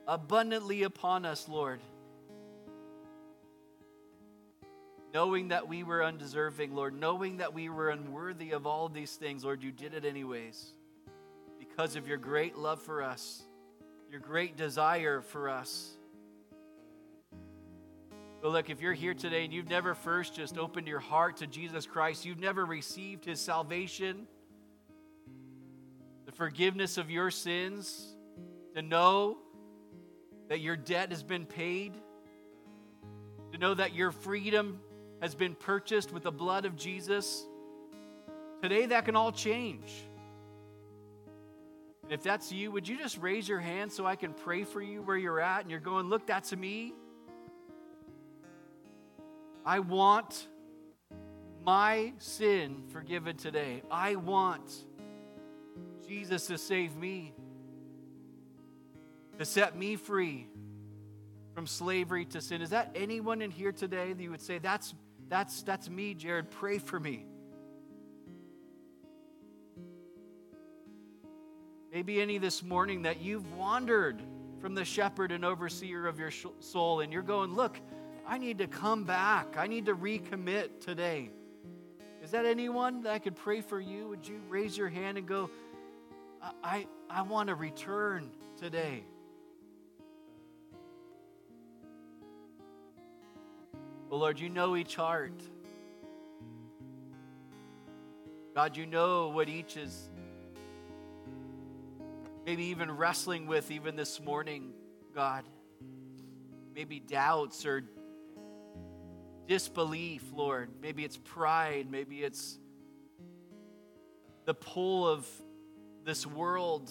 abundantly 0.08 0.82
upon 0.82 1.24
us, 1.24 1.48
Lord. 1.48 1.80
Knowing 5.14 5.48
that 5.48 5.68
we 5.68 5.84
were 5.84 6.02
undeserving, 6.02 6.74
Lord, 6.74 6.98
knowing 6.98 7.36
that 7.36 7.54
we 7.54 7.68
were 7.68 7.90
unworthy 7.90 8.52
of 8.52 8.66
all 8.66 8.88
these 8.88 9.14
things, 9.14 9.44
Lord, 9.44 9.62
you 9.62 9.70
did 9.70 9.94
it 9.94 10.04
anyways 10.04 10.72
because 11.60 11.94
of 11.94 12.08
your 12.08 12.18
great 12.18 12.56
love 12.56 12.82
for 12.82 13.02
us 13.02 13.44
your 14.12 14.20
great 14.20 14.58
desire 14.58 15.22
for 15.22 15.48
us. 15.48 15.90
But 18.42 18.52
look, 18.52 18.68
if 18.68 18.82
you're 18.82 18.92
here 18.92 19.14
today 19.14 19.42
and 19.44 19.54
you've 19.54 19.70
never 19.70 19.94
first 19.94 20.34
just 20.34 20.58
opened 20.58 20.86
your 20.86 20.98
heart 20.98 21.38
to 21.38 21.46
Jesus 21.46 21.86
Christ, 21.86 22.26
you've 22.26 22.38
never 22.38 22.66
received 22.66 23.24
his 23.24 23.40
salvation, 23.40 24.26
the 26.26 26.32
forgiveness 26.32 26.98
of 26.98 27.10
your 27.10 27.30
sins, 27.30 28.14
to 28.74 28.82
know 28.82 29.38
that 30.50 30.60
your 30.60 30.76
debt 30.76 31.08
has 31.08 31.22
been 31.22 31.46
paid, 31.46 31.94
to 33.52 33.56
know 33.56 33.72
that 33.72 33.94
your 33.94 34.10
freedom 34.10 34.78
has 35.22 35.34
been 35.34 35.54
purchased 35.54 36.12
with 36.12 36.24
the 36.24 36.30
blood 36.30 36.66
of 36.66 36.76
Jesus, 36.76 37.46
today 38.60 38.84
that 38.84 39.06
can 39.06 39.16
all 39.16 39.32
change. 39.32 39.90
If 42.12 42.22
that's 42.22 42.52
you, 42.52 42.70
would 42.70 42.86
you 42.86 42.98
just 42.98 43.16
raise 43.18 43.48
your 43.48 43.60
hand 43.60 43.90
so 43.90 44.04
I 44.04 44.16
can 44.16 44.34
pray 44.34 44.64
for 44.64 44.82
you 44.82 45.00
where 45.02 45.16
you're 45.16 45.40
at 45.40 45.62
and 45.62 45.70
you're 45.70 45.80
going, 45.80 46.08
Look, 46.08 46.26
that's 46.26 46.54
me. 46.54 46.92
I 49.64 49.78
want 49.78 50.48
my 51.64 52.12
sin 52.18 52.82
forgiven 52.88 53.36
today. 53.36 53.82
I 53.90 54.16
want 54.16 54.70
Jesus 56.06 56.48
to 56.48 56.58
save 56.58 56.96
me, 56.96 57.32
to 59.38 59.44
set 59.44 59.76
me 59.76 59.96
free 59.96 60.48
from 61.54 61.66
slavery 61.66 62.24
to 62.26 62.40
sin. 62.40 62.60
Is 62.60 62.70
that 62.70 62.90
anyone 62.94 63.40
in 63.40 63.50
here 63.50 63.72
today 63.72 64.12
that 64.12 64.22
you 64.22 64.30
would 64.30 64.42
say, 64.42 64.58
That's, 64.58 64.92
that's, 65.28 65.62
that's 65.62 65.88
me, 65.88 66.12
Jared? 66.12 66.50
Pray 66.50 66.78
for 66.78 67.00
me. 67.00 67.24
Maybe 71.92 72.22
any 72.22 72.38
this 72.38 72.62
morning 72.62 73.02
that 73.02 73.20
you've 73.20 73.52
wandered 73.52 74.22
from 74.62 74.74
the 74.74 74.84
shepherd 74.84 75.30
and 75.30 75.44
overseer 75.44 76.06
of 76.06 76.18
your 76.18 76.30
soul, 76.30 77.00
and 77.00 77.12
you're 77.12 77.20
going, 77.20 77.54
Look, 77.54 77.78
I 78.26 78.38
need 78.38 78.58
to 78.58 78.66
come 78.66 79.04
back. 79.04 79.56
I 79.58 79.66
need 79.66 79.84
to 79.86 79.94
recommit 79.94 80.80
today. 80.80 81.28
Is 82.22 82.30
that 82.30 82.46
anyone 82.46 83.02
that 83.02 83.12
I 83.12 83.18
could 83.18 83.36
pray 83.36 83.60
for 83.60 83.78
you? 83.78 84.08
Would 84.08 84.26
you 84.26 84.40
raise 84.48 84.78
your 84.78 84.88
hand 84.88 85.18
and 85.18 85.26
go, 85.26 85.50
I, 86.40 86.52
I, 86.64 86.86
I 87.10 87.22
want 87.22 87.48
to 87.48 87.54
return 87.54 88.30
today? 88.56 89.04
Well, 94.08 94.20
Lord, 94.20 94.38
you 94.40 94.48
know 94.48 94.76
each 94.76 94.96
heart. 94.96 95.42
God, 98.54 98.76
you 98.78 98.86
know 98.86 99.28
what 99.28 99.50
each 99.50 99.76
is 99.76 100.08
maybe 102.44 102.64
even 102.64 102.90
wrestling 102.90 103.46
with 103.46 103.70
even 103.70 103.96
this 103.96 104.20
morning, 104.20 104.72
God. 105.14 105.44
Maybe 106.74 107.00
doubts 107.00 107.66
or 107.66 107.82
disbelief, 109.46 110.22
Lord. 110.32 110.70
Maybe 110.80 111.04
it's 111.04 111.18
pride. 111.18 111.88
Maybe 111.90 112.22
it's 112.22 112.58
the 114.44 114.54
pull 114.54 115.08
of 115.08 115.26
this 116.04 116.26
world, 116.26 116.90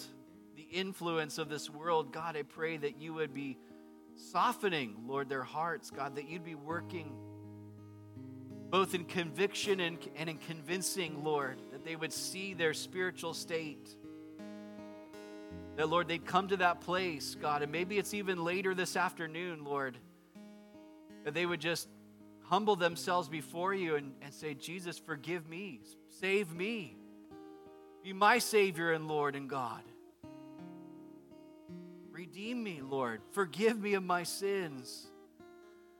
the 0.56 0.64
influence 0.64 1.38
of 1.38 1.49
this 1.49 1.70
world. 1.70 2.14
God, 2.14 2.38
I 2.38 2.43
pray 2.43 2.78
that 2.78 3.02
you 3.02 3.14
would 3.16 3.34
be 3.34 3.58
softening, 4.16 4.95
Lord, 5.06 5.30
their 5.30 5.43
hearts, 5.43 5.89
God, 5.89 6.16
that 6.16 6.30
you'd 6.30 6.45
be 6.45 6.56
working 6.56 7.12
both 8.70 8.95
in 8.95 9.04
conviction 9.04 9.82
and, 9.82 9.97
and 10.16 10.30
in 10.30 10.38
convincing, 10.38 11.26
Lord, 11.26 11.62
that 11.74 11.84
they 11.84 11.97
would 11.97 12.14
see 12.14 12.54
their 12.54 12.74
spiritual 12.74 13.34
state 13.34 13.97
That, 15.82 15.88
Lord, 15.88 16.07
they'd 16.07 16.23
come 16.23 16.47
to 16.49 16.57
that 16.57 16.82
place, 16.82 17.36
God, 17.41 17.63
and 17.63 17.71
maybe 17.71 17.97
it's 17.97 18.13
even 18.13 18.43
later 18.43 18.75
this 18.75 18.95
afternoon, 18.95 19.63
Lord, 19.63 19.97
that 21.23 21.34
they 21.34 21.43
would 21.43 21.59
just 21.59 21.89
humble 22.43 22.75
themselves 22.75 23.27
before 23.27 23.73
you 23.73 23.95
and, 23.95 24.13
and 24.21 24.32
say, 24.32 24.53
Jesus, 24.53 24.99
forgive 24.99 25.49
me, 25.49 25.82
save 26.19 26.53
me, 26.53 26.95
be 28.03 28.13
my 28.13 28.38
Savior 28.38 28.91
and 28.91 29.07
Lord 29.07 29.36
and 29.36 29.49
God. 29.49 29.82
Redeem 32.11 32.63
me, 32.63 32.82
Lord. 32.84 33.21
Forgive 33.32 33.82
me 33.82 33.95
of 33.95 34.03
my 34.03 34.21
sins. 34.21 35.07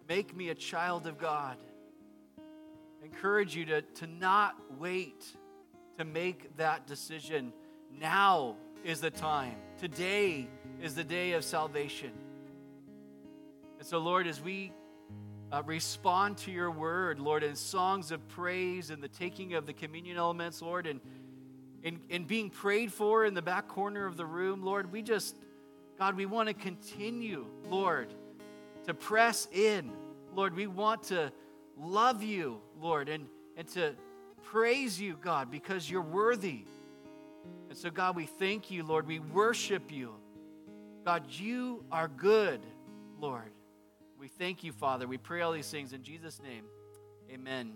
Make 0.08 0.36
me 0.36 0.50
a 0.50 0.56
child 0.56 1.08
of 1.08 1.18
God. 1.18 1.58
encourage 3.04 3.56
you 3.56 3.66
to, 3.66 3.82
to 3.82 4.06
not 4.06 4.56
wait 4.78 5.26
to 5.98 6.06
make 6.06 6.56
that 6.58 6.86
decision. 6.86 7.52
Now 8.00 8.58
is 8.84 9.02
the 9.02 9.12
time. 9.12 9.56
Today 9.80 10.48
is 10.82 10.96
the 10.96 11.04
day 11.04 11.34
of 11.34 11.44
salvation. 11.44 12.12
And 13.78 13.88
so, 13.88 14.00
Lord, 14.00 14.28
as 14.28 14.42
we 14.42 14.72
uh, 15.52 15.62
respond 15.66 16.38
to 16.38 16.52
your 16.52 16.72
word, 16.72 17.20
Lord, 17.20 17.44
in 17.44 17.56
songs 17.56 18.12
of 18.12 18.28
praise 18.30 18.90
and 18.90 19.02
the 19.02 19.08
taking 19.08 19.54
of 19.54 19.66
the 19.66 19.74
communion 19.74 20.18
elements, 20.18 20.62
Lord, 20.62 20.88
and 20.88 21.00
in, 21.84 22.00
in 22.10 22.26
being 22.26 22.50
prayed 22.50 22.92
for 22.92 23.26
in 23.26 23.34
the 23.34 23.42
back 23.42 23.68
corner 23.68 24.06
of 24.06 24.18
the 24.18 24.26
room, 24.26 24.64
Lord, 24.64 24.92
we 24.92 25.02
just, 25.02 25.36
God, 25.98 26.16
we 26.16 26.26
want 26.26 26.48
to 26.48 26.54
continue, 26.54 27.46
Lord, 27.70 28.14
to 28.86 28.94
press 28.94 29.48
in. 29.52 29.92
Lord, 30.34 30.56
we 30.56 30.68
want 30.68 31.04
to 31.04 31.32
love 31.78 32.24
you, 32.24 32.62
Lord, 32.80 33.10
and, 33.10 33.28
and 33.58 33.68
to 33.70 33.96
praise 34.44 35.00
you, 35.00 35.18
God, 35.22 35.52
because 35.52 35.90
you're 35.90 36.02
worthy. 36.02 36.66
And 37.72 37.78
so, 37.78 37.90
God, 37.90 38.18
we 38.18 38.26
thank 38.26 38.70
you, 38.70 38.84
Lord. 38.84 39.08
We 39.08 39.20
worship 39.20 39.94
you. 39.94 40.12
God, 41.06 41.24
you 41.30 41.86
are 41.90 42.10
good, 42.10 42.60
Lord. 43.18 43.54
We 44.20 44.28
thank 44.28 44.66
you, 44.66 44.74
Father. 44.74 45.08
We 45.08 45.18
pray 45.18 45.40
all 45.40 45.54
these 45.54 45.72
things 45.72 45.94
in 45.94 46.04
Jesus' 46.04 46.42
name. 46.44 46.66
Amen. 47.32 47.72